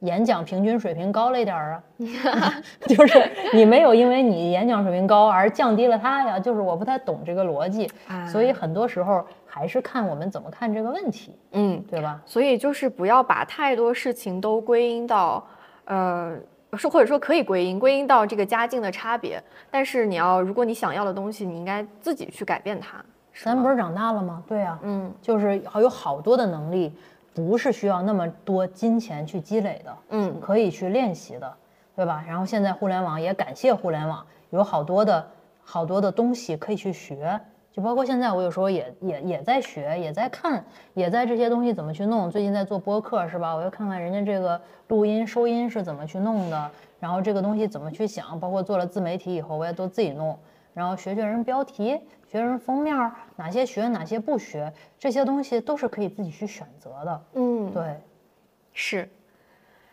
[0.00, 2.54] 演讲平均水平高了一点儿啊，
[2.88, 7.88] 就是你没有因为你演讲水平高而降低了他呀，就是我不太懂这个逻辑，
[8.26, 12.20] 所以很多时候还是看我们怎么看这个问题，嗯，对吧？
[12.26, 15.46] 所以就是不要把太多事情都归因到，
[15.84, 16.36] 呃，
[16.78, 23.04] 是或者说可以归因归因到这个家境的差别，但是你要如果你想要的东西，你应该自己去改变它。
[23.42, 24.42] 咱不是长大了吗？
[24.46, 26.92] 对呀，嗯，就是有好多的能力。
[27.34, 31.50] 不是需要那么多金钱去积累的，嗯，可以去练习的，
[31.96, 32.22] 对吧？
[32.28, 35.26] 然后现在互联网也感谢互联网，有好多的
[35.64, 37.40] 好多的东西可以去学，
[37.72, 42.30] 就包括现在我有时候也也也在学，也在看，也在这些东西怎么去弄。
[42.30, 43.54] 最近在做播客是吧？
[43.54, 46.70] 我要看看人家这个录音收音是怎么去弄的，
[47.00, 50.38] 然后这个东西怎么去想，包括做了自媒体以后，我也都自己弄，
[50.74, 51.98] 然后学学人标题。
[52.30, 52.96] 学人封面
[53.36, 57.22] 哪些学哪些不学，这些东西都是可以自己去选择的。
[57.34, 58.00] 嗯，对，
[58.72, 59.06] 是。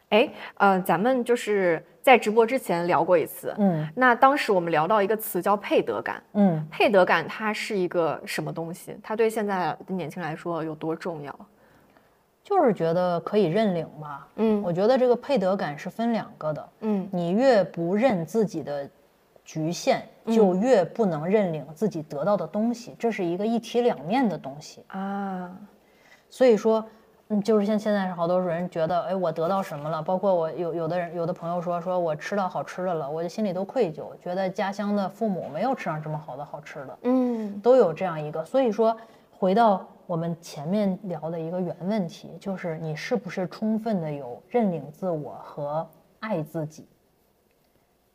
[0.09, 3.53] 哎，呃，咱们就是在直播之前聊过一次。
[3.57, 6.21] 嗯，那当时我们聊到一个词叫配得感。
[6.33, 8.97] 嗯，配得感它是一个什么东西？
[9.01, 11.33] 它对现在的年轻来说有多重要？
[12.43, 14.25] 就是觉得可以认领嘛。
[14.35, 16.69] 嗯，我觉得这个配得感是分两个的。
[16.81, 18.89] 嗯，你越不认自己的。
[19.45, 25.51] 局限就越不能认领自己得到的东西，这是一个一体两面的东西啊。
[26.29, 26.87] 所以说，
[27.31, 30.01] 嗯，就是像现在好多人觉得，哎，我得到什么了？
[30.01, 36.99] 包括我有有的人有的朋友说，说我吃到好吃的了，我就心里都愧疚，觉得家乡的父母没有吃上这么好的好吃的。
[37.03, 38.43] 嗯，都有这样一个。
[38.43, 38.97] 所以说，
[39.31, 45.87] 回到我们前面聊的一个原问题，就是你是不是充分的有认领自我和
[46.19, 46.87] 爱自己？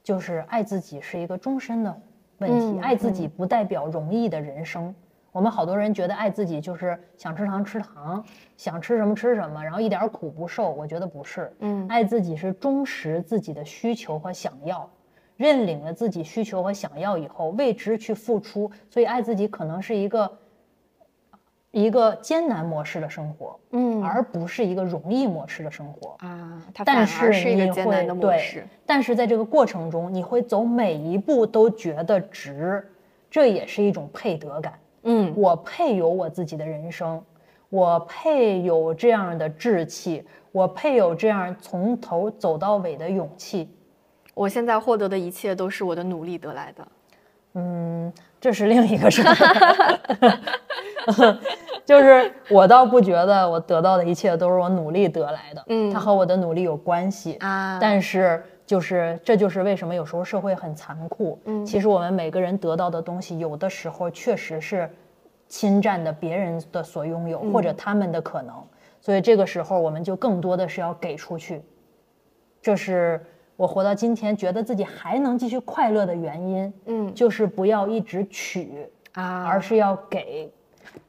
[0.03, 1.97] 就是爱自己是一个终身的
[2.39, 4.93] 问题，爱自己不代表容易的人生。
[5.35, 8.25] 我们好多人觉得爱自己就是想吃糖吃糖，
[8.57, 10.71] 想吃什么吃什么，然后一点苦不受。
[10.71, 14.89] 我觉得不是，嗯，爱自己是忠实自己的需求和想要，
[15.37, 18.71] 认领了自己需求和想要以后，为之去付出。
[18.89, 20.39] 所以爱自己可能是一个。
[21.73, 26.63] 一个艰难模式的生活，嗯，而不是一个容易模式的生活啊。
[26.85, 32.89] 但是是你会对，但是在这个过程中，你会走每一步都觉得值，
[33.29, 34.75] 这也是一种配得感。
[35.05, 37.23] 嗯，我配有我自己的人生，
[37.69, 43.69] 我配有这样的志气，我配有这样从头走到尾的勇气。
[44.35, 46.89] 我现在获得的一切都是我的努力得来的。
[47.55, 49.35] 嗯，这是另一个事儿。
[51.85, 57.79] 就是我倒不觉得我得到的一切都是我努力得来的，嗯，它和我的努力有关系啊。
[57.79, 64.91] 但是就是这就是为什么有时候社会很残酷，嗯，其实我们每个人得到的东西，有的时候确实是
[65.49, 68.55] 侵占的别人的所拥有或者他们的可能，
[69.01, 71.63] 所以这个时候我们就更多的是要给出去。
[72.63, 73.21] 这是
[73.57, 80.51] 我活到今天觉得自己还能继续快乐的原因，嗯，就是不要一直取啊，而是要给。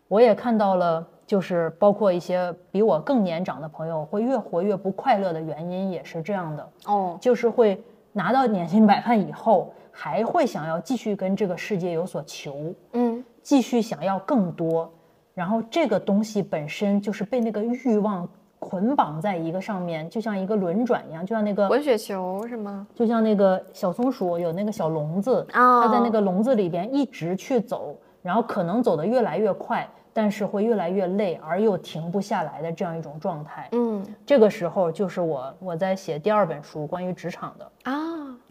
[0.09, 7.81] 我也看到了，就是包括一些比我更年长的朋友，会越活越不快乐的原因也是这样的哦，就是会
[8.11, 14.91] 拿到年薪百万以后，还会想要继续跟这个世界有所求，嗯，继续想要更多，
[15.33, 18.27] 然后这个东西本身就是被那个欲望
[18.59, 22.85] 捆绑在一个上面，就像一个轮转一样，就像那个滚雪球是吗？
[22.93, 27.95] 就像那个小松鼠有那个小笼子，它在那个笼子里边一直去走。
[28.21, 29.87] 然后可能走得越来越快，
[30.17, 33.67] 但是会越来越累，而又停不下来的这样一种状态。
[33.73, 37.93] 嗯，这个时候就是我我在写第二本书关于职场的啊，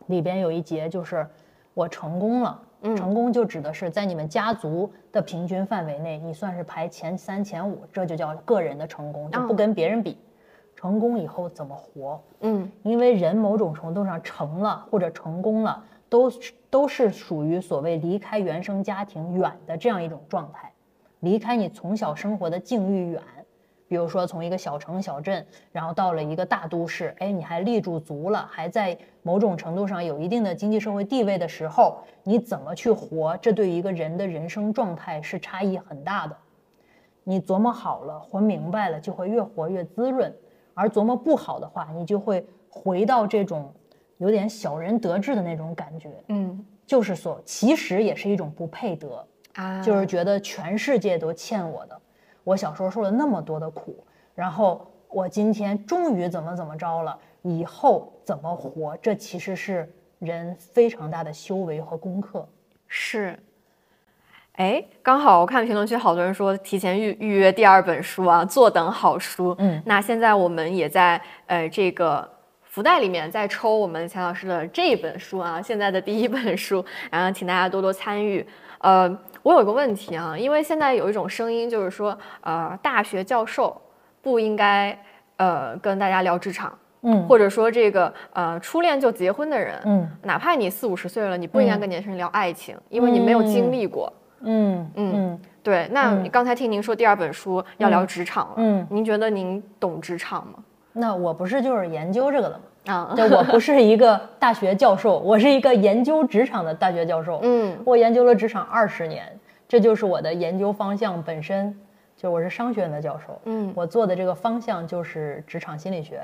[0.08, 1.26] 里边有一节就是
[1.72, 2.60] 我成功了。
[2.82, 10.18] 嗯，成功就指的是在你们家族的平均范围内，你算是排前三前五，这就叫个人的成功，就不跟别人比。
[10.76, 12.22] 成功以后怎么活？
[12.40, 15.82] 嗯，因为人某种程度上成了或者成功了。
[16.10, 16.30] 都
[16.70, 20.70] 都是属于所谓离开原生家庭远的这样一种状态，
[21.24, 23.20] 离开你从小生活的境遇远，
[23.88, 33.36] 比如说从一个小城小镇，然后到了一个大都市，哎，你还立住足了，还在某种程度上有一定的经济社会地位的时候，你怎么去活？
[33.38, 36.36] 这对于一个人的人生状态是差异很大的。
[37.24, 40.30] 你琢磨好了，活明白了，就会越活越滋润；
[40.74, 43.72] 而琢磨不好的话，你就会回到这种。
[44.18, 52.00] 有点小人得志的那种感觉，嗯，就是所，其实也是一种不配得啊，就是觉得全世界都欠我的。
[52.42, 54.04] 我小时候受了那么多的苦，
[54.34, 58.96] 然后我今天终于怎么怎么着了，以后怎么活？
[58.98, 62.46] 这其实是人非常大的修为和功课。
[62.86, 63.38] 是，
[64.56, 69.54] 哎，刚好我看评论区好多人说提前预预约第二本书啊，坐等好书。
[69.58, 72.28] 嗯，那现在我们也在呃这个
[72.62, 78.46] 福袋里面在抽我们钱老师的这一本书啊，现在的第一本书，然后请大家多多参与。
[78.78, 79.08] 呃，
[79.44, 83.80] 我有一个问题啊，因为现在有一种声音就是说，呃，大学教授
[84.20, 84.98] 不应该
[85.36, 86.76] 呃跟大家聊职场。
[87.06, 94.10] 嗯，或者说这个呃初恋就结婚的人，嗯，哪怕你四五十岁了，你不应该跟年轻人聊爱情，因为你没有经历过。
[94.40, 95.86] 嗯嗯，对。
[95.92, 100.54] 那你刚才听您说第二本书要聊职场了，嗯，您觉得您懂职场吗？
[100.94, 102.64] 那我不是就是研究这个的吗？
[102.86, 107.40] 啊，对，我不是一个 大学教授，我是一个研究职场的大学教授。
[107.42, 109.26] 嗯，我研究了职场二十年，
[109.66, 111.74] 这就是我的研究方向本身，
[112.16, 113.40] 就我是商学院的教授。
[113.44, 116.20] 嗯，我做的这个方向就是职场心理学。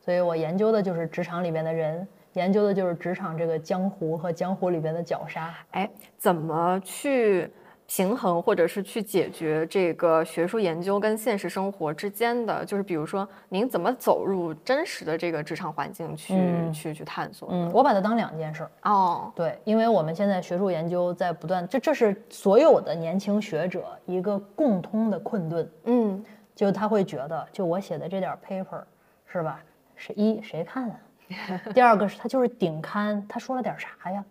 [0.00, 5.52] 所以我研究的就是职场里边的人，研究的就是职场这个江湖和江湖里边的绞杀。
[5.72, 7.50] 哎，怎么去
[7.90, 12.62] 平衡，或者是去解决这个学术研究跟现实生活之间的？
[12.62, 16.34] 就是比如说，您怎么走入真实的这个职场环境去
[16.70, 17.48] 去去探索？
[17.50, 18.68] 嗯，我把它当两件事。
[18.82, 25.68] 哦，对，因为我们现在学术研究在不断，这这是所有的年轻学者一个共通的困顿。
[25.84, 26.22] 嗯，
[26.54, 28.82] 就他会觉得，就我写的这点 paper，
[29.26, 29.60] 是吧？
[29.96, 31.00] 是一谁看啊？
[31.72, 34.22] 第二个是他就是顶刊，他说了点啥呀？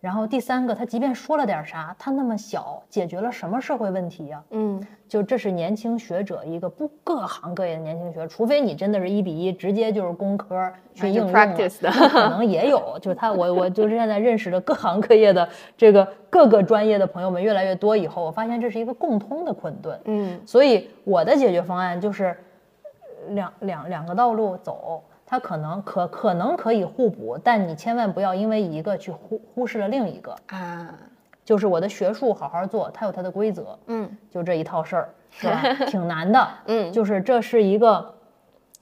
[0.00, 4.42] 然后第三个，他即便说了点啥，他那么小，解决了什么社会问题呀？
[4.48, 11.54] 嗯，就这是年轻学者一个不各行各业的年轻学，除非你真的是一比一，直接就是工科去应用了，
[12.08, 12.98] 可能也有。
[12.98, 15.46] 就是他，我我就是现在认识的各行各业的
[15.76, 20.00] 这个各个专业的朋友们越来越多以后，我发现这是一个共通的困顿。
[20.06, 22.34] 嗯，所以我的解决方案就是
[23.28, 25.04] 两两两个道路走。
[25.30, 30.92] 它可能可可能可以互补，但你千万不要因为一个去忽忽视了另一个啊。
[31.44, 35.62] 就是我的学术好好做，它有它的规则，嗯，就这一套事儿， 是吧？
[35.86, 38.12] 挺难的， 嗯，就是这是一个，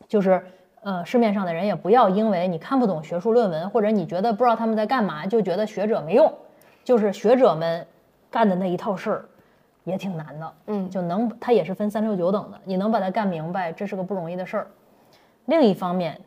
[0.09, 0.43] 就是
[0.81, 6.33] 呃，市面上的人也不要因为你看不懂学术论文，或者你觉得不知道他们在干嘛，就觉得学者没用。
[6.83, 7.87] 就是学者们
[8.31, 9.25] 干的那一套事儿，
[9.85, 14.67] 也挺难的，嗯，就能它也是分三六九等的，你能把它干明白，这是个不容易的事儿。
[15.45, 16.19] 另一方面。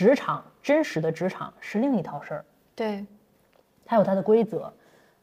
[0.00, 2.44] 职场真实的职场是另一套事儿，
[2.74, 3.04] 对，
[3.84, 4.72] 它有它的规则，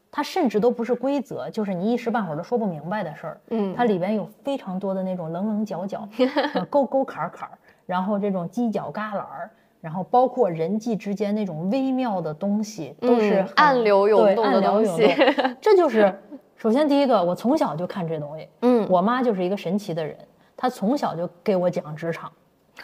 [0.08, 3.40] 它甚至都不是规则，就是你一时半会儿都说不明白的事儿。
[3.50, 6.08] 嗯，它里边有非常多的那种棱棱角角、
[6.70, 7.50] 沟沟坎坎，
[7.86, 9.50] 然后这种犄角旮旯儿，
[9.80, 15.12] 然后包括人际之间那种微妙的东西，都是暗流涌动的东西。
[15.60, 16.16] 这就是
[16.54, 18.48] 首先第一个，我从小就看这东西。
[18.62, 20.16] 嗯，我妈就是一个神奇的人，
[20.56, 22.30] 她从小就给我讲职场。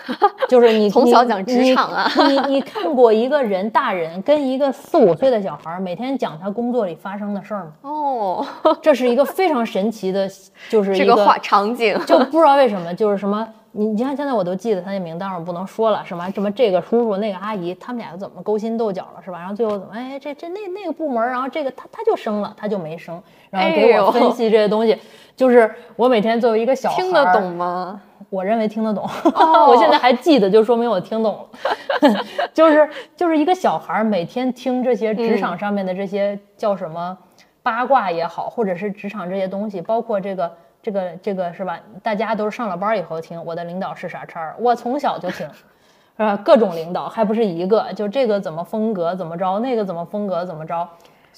[0.48, 7.72] 就是你从小讲职场啊，你你看过一个人大人跟一个四五岁的小孩每天讲他工作里发生的事儿吗？
[7.82, 8.46] 哦，
[8.82, 10.28] 这是一个非常神奇的，
[10.68, 19.38] 就是这个画场景， 就不知道为什么，就是什么你你看现在我都记得他那名，当然我不能说了，什么什么这个叔叔那个阿姨，他们俩又怎么勾心斗角了，是吧？
[19.38, 24.96] 然后最后怎么哎这这那那个部门，然后这个他他就生了，他就没生，然后给我分析这些东西，
[25.34, 28.00] 就是我每天作为一个小孩听得懂吗？
[28.34, 29.08] 我认为听得懂，
[29.68, 32.18] 我现在还记得，就说明我听懂了。
[32.52, 37.16] 就是就是一个小孩每天听这些职场上面的这些叫什么
[37.62, 40.52] 八卦也好，或者是职场这些东西，包括这个
[40.82, 41.78] 这个这个是吧？
[42.02, 44.52] 大家都是上了班以后听，我的领导是啥叉？
[44.58, 45.48] 我从小就听，
[46.18, 46.36] 是吧？
[46.44, 50.88] 各种领导还不是一个，就这个怎么风格怎么着，那个怎么风格怎么着。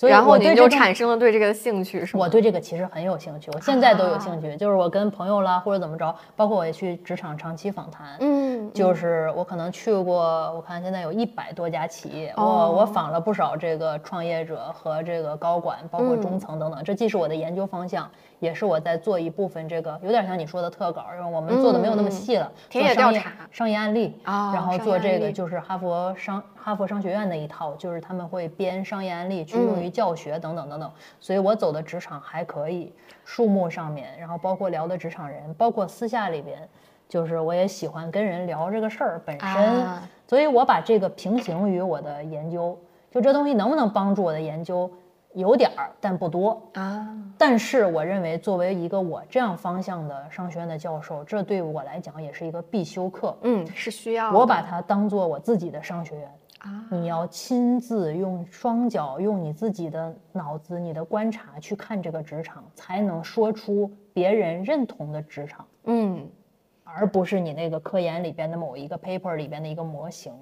[0.02, 2.24] 然后你就产生了对这个的兴趣，是吗？
[2.24, 4.56] 我对这个其实很有兴趣，我现在都有兴趣。
[4.56, 16.82] 就是我跟朋友啦，或者怎么着，包括我也去职场长期访谈，嗯，就是我可能去过，我看现在有一百多家企业，我我访了不少这个创业者和这个高管，包括中层等等。
[16.84, 30.66] 这既是我的研究方向，也是我在做一部分这个有点像你说的特稿，因为我们做的没有那么细了，田野调查、商业案例，然后做这个就是哈佛商哈佛商学院那一套，就是他们会编商业案例去用于教学等等。
[30.66, 32.92] 等等，所以我走的职场还可以，
[33.24, 36.68] 数目上面，然后包括聊的职场人，包括私下里边，
[37.08, 39.86] 就是我也喜欢跟人聊这个事儿本身，
[40.26, 42.76] 所以我把这个平行于我的研究，
[43.12, 44.90] 就这东西能不能帮助我的研究，
[45.36, 47.06] 有点儿，但不多啊。
[47.36, 53.36] 但是我认为，作为一个我这样方向的商学院的教授，这对我来讲也是一个必修课。
[53.42, 54.32] 嗯，是需要。
[54.32, 56.86] 我把它当做我自己的商学院啊。
[56.90, 65.66] 你要亲自用双脚，用你自己的脑子、你的观察去看这个职场，才能说出别人认同的职场。
[65.84, 66.26] 嗯，
[66.82, 70.32] 而不是你那个科研里边的某一个 paper 里边的一个模型。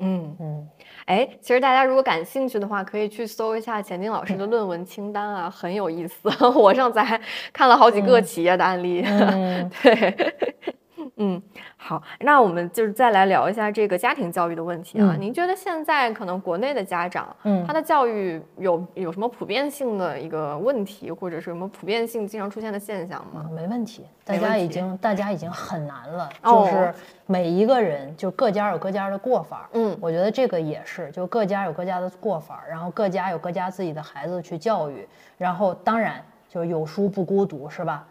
[0.00, 0.36] 嗯。
[0.40, 0.68] 嗯，
[1.06, 6.28] 哎，其实大家如果感兴趣的话，可以去搜一下钱丁老师的论文清单啊，很有意思。
[6.54, 7.20] 我上次还
[7.52, 9.02] 看了好几个企业的案例。
[9.06, 9.70] 嗯。
[9.82, 10.34] 对，
[11.18, 11.42] 嗯，
[11.86, 15.14] 好，那我们就是再来聊一下这个家庭教育的问题啊。
[15.16, 23.46] 嗯您觉得现在可能国内的家长，嗯他的教育有有什么普遍性的一个问题，或者是什么普遍性经常出现的现象吗？
[23.48, 26.92] 嗯没问题，大家已经大家已经很难了，哦就是
[27.24, 29.68] 每一个人就各家有各家的过法儿。
[29.74, 35.06] 嗯我觉得这个也是，就各家有各家的过法，然后各家有各家自己的孩子去教育，
[35.38, 38.04] 然后当然就有书不孤独，是吧？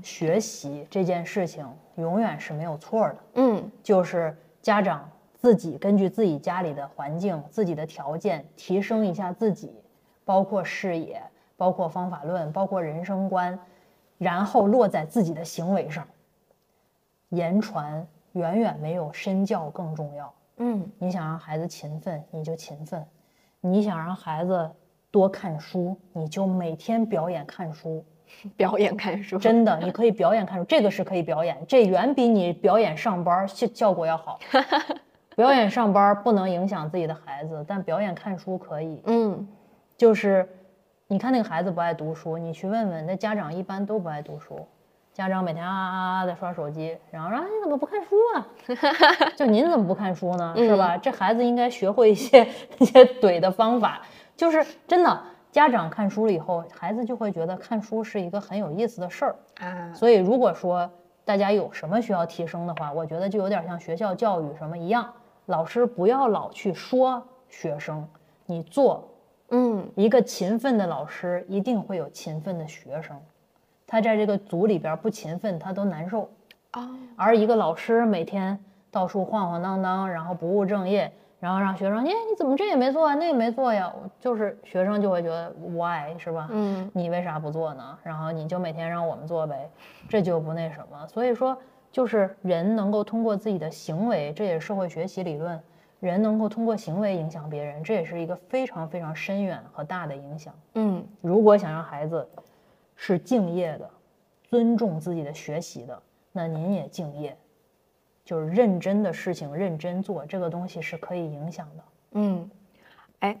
[0.00, 1.66] 学习这件事情
[1.96, 9.72] 永远是没有错的，嗯就是家长自己根据自己家里的环境、自己的条件提升一下自己，
[10.24, 11.22] 包括视野、
[11.56, 13.58] 包括方法论、包括人生观，
[14.18, 16.06] 然后落在自己的行为上。
[17.30, 20.32] 言传远远没有身教更重要。
[20.58, 23.02] 嗯你想让孩子勤奋，你就勤奋；
[23.60, 24.70] 你想让孩子
[25.10, 28.04] 多看书，你就每天表演看书。
[28.56, 34.38] 表演看书，真的，你 可以表演看书，这个是可以表演，这远比你表演上班效效果要好。
[35.36, 39.02] 表演上班不能影响自己的孩子，但表演看书可以。
[39.06, 39.46] 嗯
[39.96, 40.48] 就是，
[41.08, 44.66] 你看那个孩子不爱读书，你去问问，那家长一般都不爱读书。
[45.12, 48.46] 家长每天啊啊啊的刷手机，然后说、啊、你怎么不看书啊？
[49.34, 50.52] 就您怎么不看书呢？
[50.56, 50.96] 是吧？
[50.98, 52.46] 这孩子应该学会一些
[52.78, 54.02] 一些怼的方法。
[54.36, 55.22] 就是真的，
[55.56, 59.36] 家长看书了以后，孩子就会觉得看书是一个很有意思的事儿。
[59.58, 60.90] 啊，所以如果说
[61.24, 65.10] 大家有什么需要提升的话，我觉得就有点像学校教育什么一样，
[65.46, 68.06] 老师不要老去说学生，
[68.44, 69.08] 你做
[69.48, 73.18] 嗯一个勤奋的老师，一定会有勤奋的学生。
[73.86, 76.28] 他在这个组里边不勤奋，他都难受。
[76.72, 81.10] 啊，而一个老师每天到处晃晃荡荡，然后不务正业，
[81.46, 83.92] 然后让学生，哎，你怎么这也没做啊，那也没做呀？
[84.18, 86.48] 就是学生就会觉得 why 是吧？
[86.50, 87.96] 嗯你为啥不做呢？
[88.02, 89.70] 然后你就每天让我们做呗，
[90.08, 91.06] 这就不那什么。
[91.06, 91.56] 所以说，
[91.92, 95.62] 就是人能够通过自己的行为，这也是社会学习理论，
[96.00, 100.52] 人能够通过行为影响别人，这也是一个非常非常深远和大的影响。
[100.74, 102.28] 嗯如果想让孩子
[102.96, 103.88] 是敬业的，
[104.50, 105.96] 尊重自己的学习的，
[106.32, 107.36] 那您也敬业，
[108.26, 111.84] 就是认真的事情认真做，这个东西是可以影响的。
[112.14, 112.50] 嗯，
[113.20, 113.38] 哎，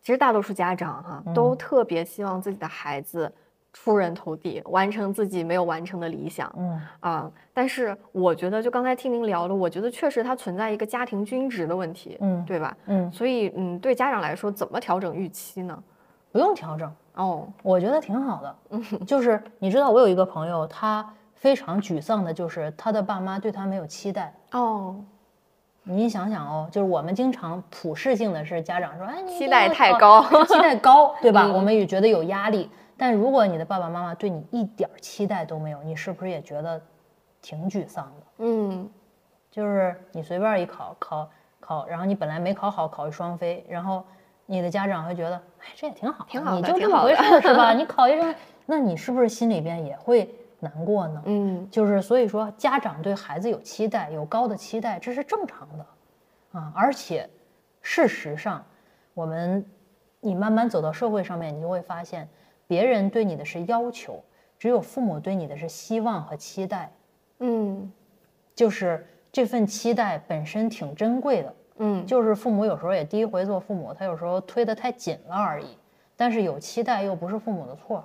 [0.00, 3.30] 其实大多数家长哈、嗯都特别希望自己的孩子
[3.72, 6.48] 出人头地，完成自己没有完成的理想。
[6.56, 12.76] 嗯啊，但是我觉得，就刚才听您聊的，我觉得确实它存在一个家庭均值的问题，嗯对吧？
[12.86, 15.82] 嗯，所以，嗯，对家长来说，怎么调整预期呢？
[16.30, 18.56] 不用调整，哦，我觉得挺好的。
[18.70, 21.04] 嗯就是你知道，我有一个朋友，他
[21.44, 24.32] 非常沮丧的，就是他的爸妈对他没有期待。
[24.52, 24.96] 哦，
[25.82, 31.42] 你想想哦，就是我们经常普世性的是家长说，哎，你期待太高 期待高，对吧？
[31.44, 32.70] 嗯我们也觉得有压力。
[32.96, 36.80] 但如果你的爸爸妈妈对你一点期待都没有，你是不是也觉得
[37.42, 38.26] 挺沮丧的？
[38.38, 38.88] 嗯
[39.50, 41.28] 就是你随便一考考
[41.60, 44.02] 考，然后你本来没考好，考一双非，然后
[44.46, 47.74] 你的家长会觉得，哎，这也挺好，挺好的你就这么回事是吧？
[47.74, 48.34] 你考一双，
[48.64, 50.34] 那你是不是心里边也会
[50.64, 51.22] 难过呢？
[51.26, 51.68] 嗯。
[51.70, 55.86] 就是所以说，家长对孩子有期待，有高的期待，这是正常的，
[56.58, 57.30] 啊，而且
[57.82, 58.64] 事实上，
[59.14, 59.64] 我们
[60.20, 62.28] 你慢慢走到社会上面，你就会发现，
[62.66, 64.20] 别人对你的是要求，
[64.58, 66.90] 只有父母对你的是希望和期待，
[67.38, 67.92] 嗯。
[68.54, 75.76] 就是这份期待本身挺珍贵的，嗯，就是父母有时候也第一回做父母，他有时候推得太紧了而已，
[76.14, 78.04] 但是有期待又不是父母的错，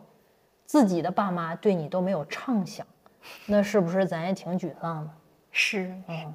[0.70, 2.86] 自己的爸妈对你都没有畅想，
[3.48, 5.10] 那是不是咱也挺沮丧的？
[5.50, 6.32] 是，嗯，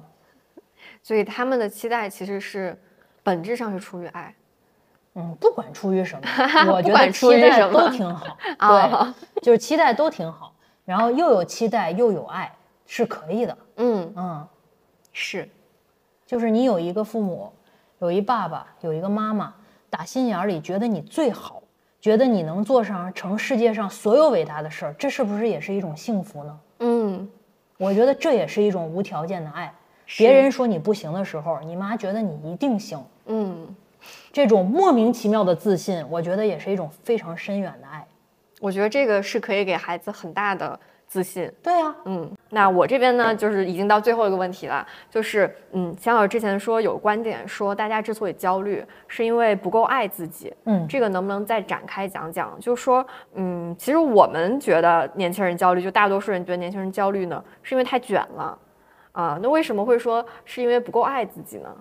[1.01, 2.77] 所以他们的期待其实是
[3.23, 4.35] 本质上是出于爱。
[5.13, 6.27] 嗯，不管出于什么，
[6.69, 10.53] 我觉得期待什么都挺好，啊对，就是期待都挺好，
[10.83, 12.53] 然后又有期待又有爱，
[12.85, 14.45] 是可以的，嗯，嗯，
[15.13, 15.49] 是，
[16.25, 17.53] 就是你有一个父母，
[17.99, 19.55] 有一爸爸，有一个妈妈，
[19.89, 21.63] 打心眼儿里觉得你最好，
[22.05, 26.59] 觉得你能做上成世界上所有伟大的事儿，这是不是也是一种幸福呢？
[26.81, 27.27] 嗯
[27.77, 29.73] 我觉得这也是一种无条件的爱。
[30.15, 33.67] 别人说你不行的时候，你妈觉得你一定行，嗯，
[34.31, 38.05] 这种莫名其妙的自信，我觉得也是一种非常深远的爱。
[38.59, 41.51] 我觉得这个是可以给孩子很大的自信。
[41.63, 50.53] 对啊，嗯，那我这边呢，就是已经到最后一个问题了，就是嗯，钱老师之前说有观点说，大家之所以焦虑，是因为不够爱自己。
[50.65, 52.57] 嗯，这个能不能再展开讲讲？
[52.59, 58.57] 就是说，嗯，其实我们觉得年轻人焦虑，就大多数人觉得年轻人焦虑呢，是因为太卷了，
[59.11, 61.75] 啊，那为什么会说是因为不够爱自己呢？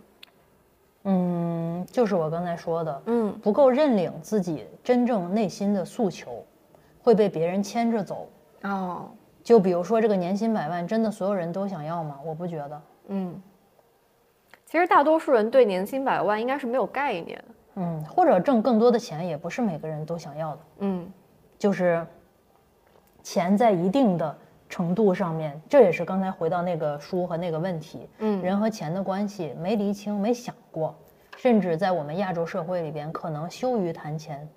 [1.05, 6.43] 嗯，就是我刚才说的，嗯不够认领自己真正内心的诉求，
[7.03, 8.27] 会被别人牵着走。
[8.63, 9.11] 哦，
[9.45, 12.19] 就比如说这个年薪百万，真的所有人都想要吗？
[12.25, 12.83] 我不觉得。
[13.09, 13.41] 嗯，
[14.65, 17.45] 其实大多数人对年薪百万应该是没有概念。
[17.75, 20.61] 嗯，或者挣更多的钱，也不是每个人都想要的。
[20.79, 21.13] 嗯
[21.59, 22.05] 就是
[23.23, 24.37] 钱在一定的
[24.69, 30.95] 程度上面，这也是刚才回到那个书和那个问题，嗯人和钱的关系没厘清，没想过，
[31.37, 34.49] 甚至在我们亚洲社会里边，可能羞于谈钱，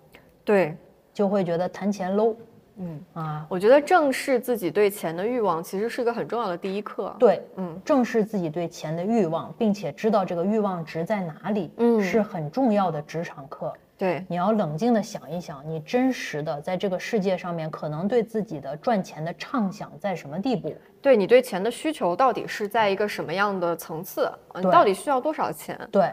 [0.46, 0.78] 对，
[1.14, 2.36] 就会觉得谈钱 low
[2.80, 3.46] 嗯，啊。
[3.50, 13.74] 我觉得正视自己对钱的欲望，其实是一个很重要的第一课。，对，嗯正视自己对钱的欲望，并且知道这个欲望值在哪里，嗯是很重要的职场课。
[13.98, 20.72] 对，你要冷静的想一想，你真实的在这个世界上面，可能对自己的赚钱的畅想在什么地步？
[21.02, 24.32] 对你对钱的需求到底是在一个什么样的层次？
[24.54, 25.76] 呃你到底需要多少钱？
[25.92, 26.12] 对，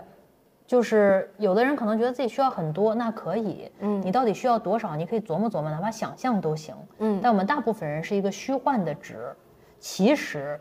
[0.67, 4.97] 就是有的人可能觉得自己需要很多，那可以，嗯你到底需要多少？
[4.97, 6.75] 你可以琢磨琢磨，哪怕想象都行。
[6.99, 9.35] 嗯但我们大部分人是一个虚幻的值，
[9.79, 10.59] 其实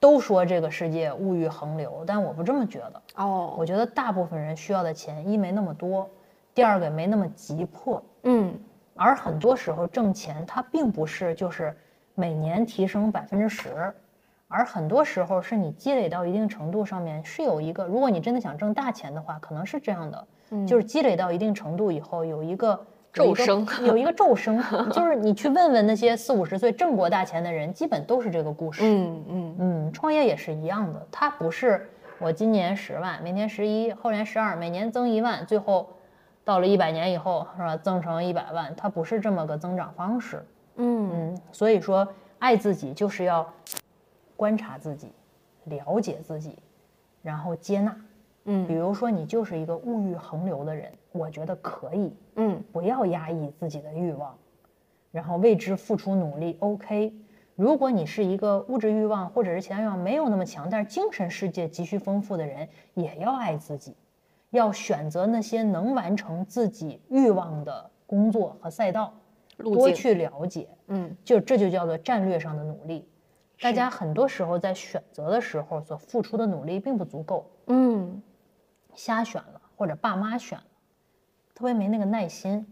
[0.00, 3.02] 都说这个世界物欲横流，但我不这么觉得。
[3.16, 6.08] 哦，我觉得大部分人需要的钱，一没那么多，
[6.54, 8.58] 第二个没那么急迫，嗯
[8.94, 11.76] 而很多时候挣钱它并不是就是
[12.14, 13.92] 每年提升百分之十。
[14.52, 22.78] 而很多时候是你积累到一定程度上面是有一个，如果你真的想挣大钱的话，可能是这样的，嗯就是积累到一定程度以后有一个
[23.14, 28.82] 有一个骤升有一个骤升，就 是你去问问那些四五十岁挣过大钱的人，基本都是这个故事。
[28.84, 35.88] 嗯嗯嗯，创业也是一样的，它不是我今年十万，明年十一，后年十二，每年增一万，最后
[36.44, 40.44] 到了一百年以后是吧，增成一百万，它不是这么个增长方式。
[40.76, 42.06] 嗯嗯，所以说
[42.38, 43.46] 爱自己就是要
[44.36, 45.12] 观察自己，
[45.64, 46.58] 了解自己，
[47.22, 47.96] 然后接纳。
[48.44, 54.36] 嗯比嗯如说你就是一个物欲横流的人，我觉得可以，嗯不要压抑自己的欲望，
[55.12, 56.56] 然后为之付出努力。
[56.58, 57.14] OK，
[57.54, 63.94] 如果你是一个物质欲望或者是其他欲望没有那么强，但是精神世界急需丰富的人，也要爱自己，
[64.50, 69.14] 要选择那些能完成自己欲望的工作和赛道，
[69.58, 70.66] 路多去了解。
[70.88, 73.06] 嗯就这就叫做战略上的努力。
[73.62, 78.20] 大家很多时候在选择的时候所付出的努力并不足够，嗯。
[78.94, 80.64] 瞎选了或者爸妈选了，
[81.54, 82.66] 特别没那个耐心，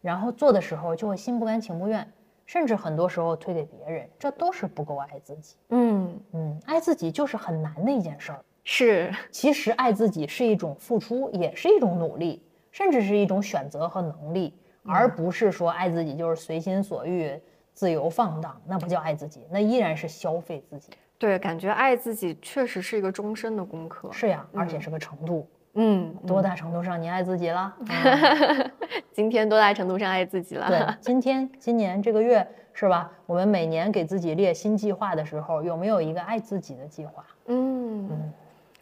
[0.00, 2.10] 然后做的时候就会心不甘情不愿，
[2.46, 5.56] 甚至很多时候推给别人，这都是不够爱自己。
[5.68, 8.42] 嗯，嗯，爱自己就是很难的一件事儿。
[8.64, 9.12] 是。
[9.30, 17.38] 其实爱自己是一种付出，也是一种努力，甚至是一种选择和能力，而不是说爱自己就是随心所欲、
[17.76, 20.90] 自由放荡，那不叫爱自己，那依然是消费自己。
[21.18, 24.08] 对，感觉爱自己确实是一个终身的功课。
[24.10, 27.76] 是呀，而且是个程度，嗯，多大程度上你爱自己了？
[27.86, 28.72] 嗯
[29.12, 30.68] 今天多大程度上爱自己了？
[30.68, 33.12] 对，今天、今年这个月是吧？
[33.26, 37.22] 我们每年给自己列新计划的时候，有没有一个爱自己的计划？
[37.48, 38.32] 嗯，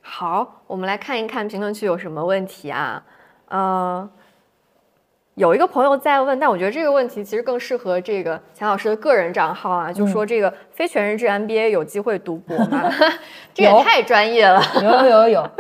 [0.01, 3.05] 好，我们来看一看评论区有什么问题啊？
[3.49, 4.09] 呃，
[5.35, 12.91] 有一个朋友在问，但我觉得这个问题其实更适合这个钱老师的个人账号啊，就说这个非全日制 MBA 有机会读博吗？
[13.53, 14.63] 这也太专业了。
[14.81, 15.51] 有有有有，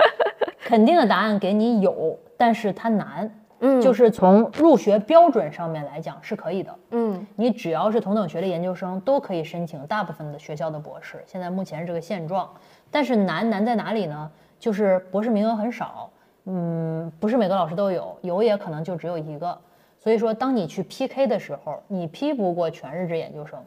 [0.64, 3.30] 肯定的答案给你有，但是它难。
[3.66, 11.22] 嗯就是从入学标准上面来讲是可以的，嗯你只要是同等学历研究生都可以申请大部分的学校的博士。
[11.26, 12.50] 现在目前是这个现状，
[12.90, 14.30] 但是难难在哪里呢？
[14.58, 16.10] 就是博士名额很少，
[16.46, 19.58] 嗯，不是每个老师都有，有也可能就只有一个。
[19.98, 23.58] 所以说，当你去 PK 的时候，你 P 不过全日制研究生，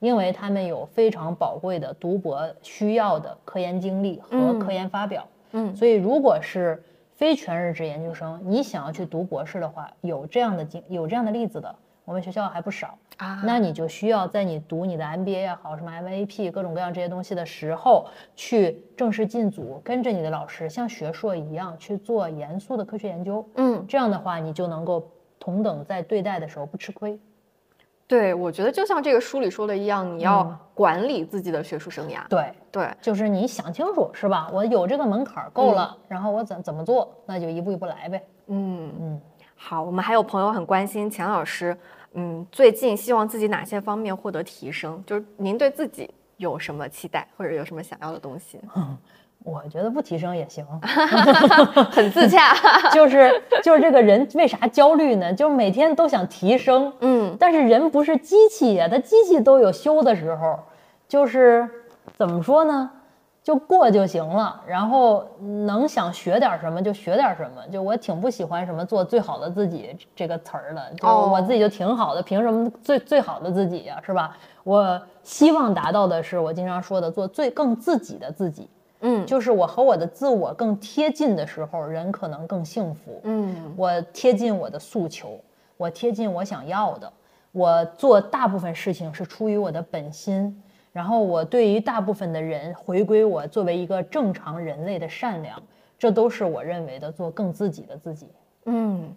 [0.00, 5.24] 因为他们有非常宝贵的读博需要的科研经历和嗯科研发表。
[5.52, 6.82] 嗯所以如果是
[7.14, 11.72] 非全日制研究生，你想要去读博士的话，有这样的经有这样的例子的，
[12.04, 12.96] 我们学校还不少。
[13.18, 23.48] 啊，那你就需要在你读你的 MBA 也好，什么 MAP 各种各样这些东西的时候，去正式进组，跟着你的老师像学硕一样去做严肃的科学研究。
[23.54, 25.08] 嗯，这样的话，你就能够
[25.38, 27.18] 同等在对待的时候不吃亏。
[28.06, 32.26] 对，我觉得就像这个书里说的一样，你要嗯管理自己的学术生涯。
[32.28, 34.50] 对，对，就是你想清楚是吧？
[34.52, 38.22] 我有这个门槛儿够了，然后我怎怎么做，那就一步一步来呗。
[38.48, 39.20] 嗯嗯，
[39.54, 41.74] 好，我们还有朋友很关心钱老师，
[42.14, 45.02] 嗯，最近希望自己哪些方面获得提升？
[45.06, 48.58] 就是您对自己有什么期待，或者有什么想要的东西？
[48.76, 48.96] 嗯
[49.44, 50.64] 我觉得不提升也行
[51.92, 52.54] 很自洽。
[52.90, 55.30] 就是就是这个人为啥焦虑呢？
[55.34, 60.58] 就是每天都想提升，嗯但是人不是机器呀，他机器都有修的时候，
[61.06, 61.68] 就是
[62.16, 62.90] 怎么说呢？
[63.44, 65.22] 就过就行了，然后
[65.66, 67.62] 能想学点什么就学点什么。
[67.70, 74.34] 就我挺不喜欢什么做最好的自己这个词儿的，就哦我自己就挺好的，凭什么最最好的自己呀、是吧？
[74.64, 78.66] 我希望达到的是我经常说的做最更自己的自己，
[79.00, 83.20] 嗯就是我和我的自我更贴近的时候，人可能更幸福。
[83.24, 85.38] 嗯我贴近我的诉求，
[85.76, 87.12] 我贴近我想要的，
[87.52, 90.62] 我做大部分事情是出于我的本心，
[90.94, 95.60] 然后我对于大部分的人回归我作为一个正常人类的善良，
[95.98, 98.28] 这都是我认为的做更自己的自己。
[98.64, 99.12] 嗯。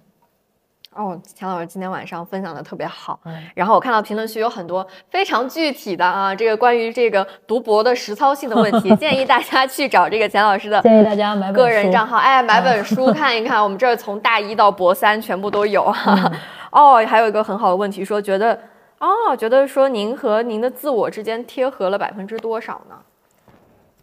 [0.95, 13.63] 哦，钱老师今天晚上分享的特别好，嗯然后我看到评论区有很多非常具体的啊，这个关于这个读博的实操性的问题， 建议大家去找这个钱老师的建议大家买本个人账号，哎，买本书 看一看。
[13.63, 16.31] 我们这儿从大一到博三全部都有哈。
[16.71, 18.59] 哦，还有一个很好的问题，说觉得
[18.99, 22.95] 哦，觉得说您和您的自我之间贴合了百分之多少呢？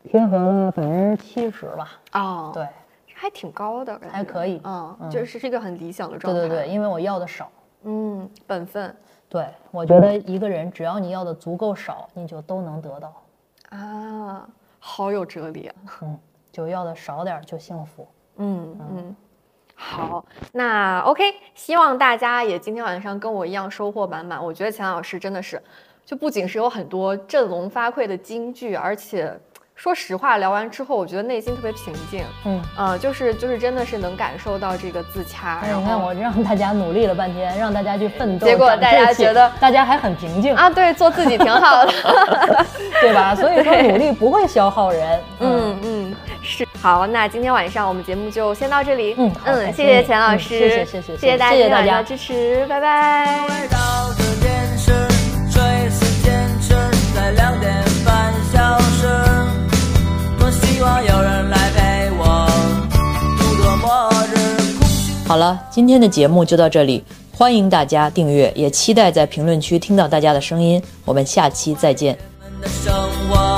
[0.05, 2.01] 贴合了百分之七十吧。
[2.13, 2.69] 哦，，对，
[3.15, 6.41] 还挺高的，还可以嗯，嗯就是是一个很理想的状态。
[6.41, 7.51] 对对对，因为我要的少。
[7.83, 8.95] 嗯，本分
[9.29, 13.13] 对，我觉得一个人只要你要的足够少，你就都能得到。
[13.71, 14.49] 啊，
[14.79, 15.75] 好有哲理啊。
[16.03, 16.19] 嗯，
[16.53, 18.07] 就要的少点就幸福。
[18.37, 19.17] 嗯嗯，
[19.75, 21.23] 好，那 OK，
[21.55, 24.43] 希望大家也今天晚上跟我一样收获满满。
[24.43, 25.61] 我觉得钱老师真的是，
[26.05, 29.37] 就不仅是有很多振聋发聩的金句，而且
[29.75, 32.25] 说实话，聊完之后，我觉得内心特别平静。
[32.45, 32.63] 嗯。
[32.77, 41.93] 呃，就是就是真的是能感受到这个自洽，哎，然后你看我让大家努力了半天，让大家去奋斗，结果大家觉得大家还很平静，啊，对，做自己挺好的。
[43.03, 43.35] 对吧？
[43.35, 45.21] 所以说努力不会消耗人。
[45.41, 49.15] 嗯嗯，是好，那今天晚上我们节目就先到这里。
[49.17, 53.41] 嗯嗯谢谢钱老师，谢谢谢谢谢大家谢谢大家的支持，拜拜。
[53.49, 54.93] 围绕着电视，
[55.51, 56.75] 垂死坚持
[57.15, 57.73] 在两点
[58.05, 59.07] 半消失。
[60.39, 62.47] 多希望有人来陪我
[63.39, 64.35] 度过末日。
[64.79, 67.03] 空虚好了，今天的节目就到这里，
[67.33, 70.83] 欢迎大家订阅，也期待在评论区听到大家的声音。
[71.07, 72.15] 我们下期再见。
[72.43, 72.93] 们的生
[73.31, 73.57] 活